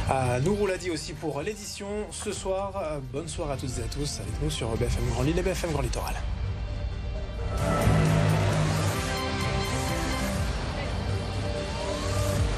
à 0.08 0.38
Nourou 0.40 0.66
Ladi 0.66 0.90
aussi 0.90 1.12
pour 1.12 1.40
l'édition 1.42 1.86
ce 2.10 2.32
soir. 2.32 2.72
Euh, 2.76 2.98
Bonne 3.12 3.28
soirée 3.28 3.54
à 3.54 3.56
toutes 3.56 3.76
et 3.78 3.82
à 3.82 3.88
tous 3.94 4.20
avec 4.20 4.32
nous 4.42 4.50
sur 4.50 4.68
BFM 4.76 5.04
Grand 5.10 5.22
Lille 5.22 5.38
et 5.38 5.42
BFM 5.42 5.70
Grand 5.72 5.82
Littoral. 5.82 6.14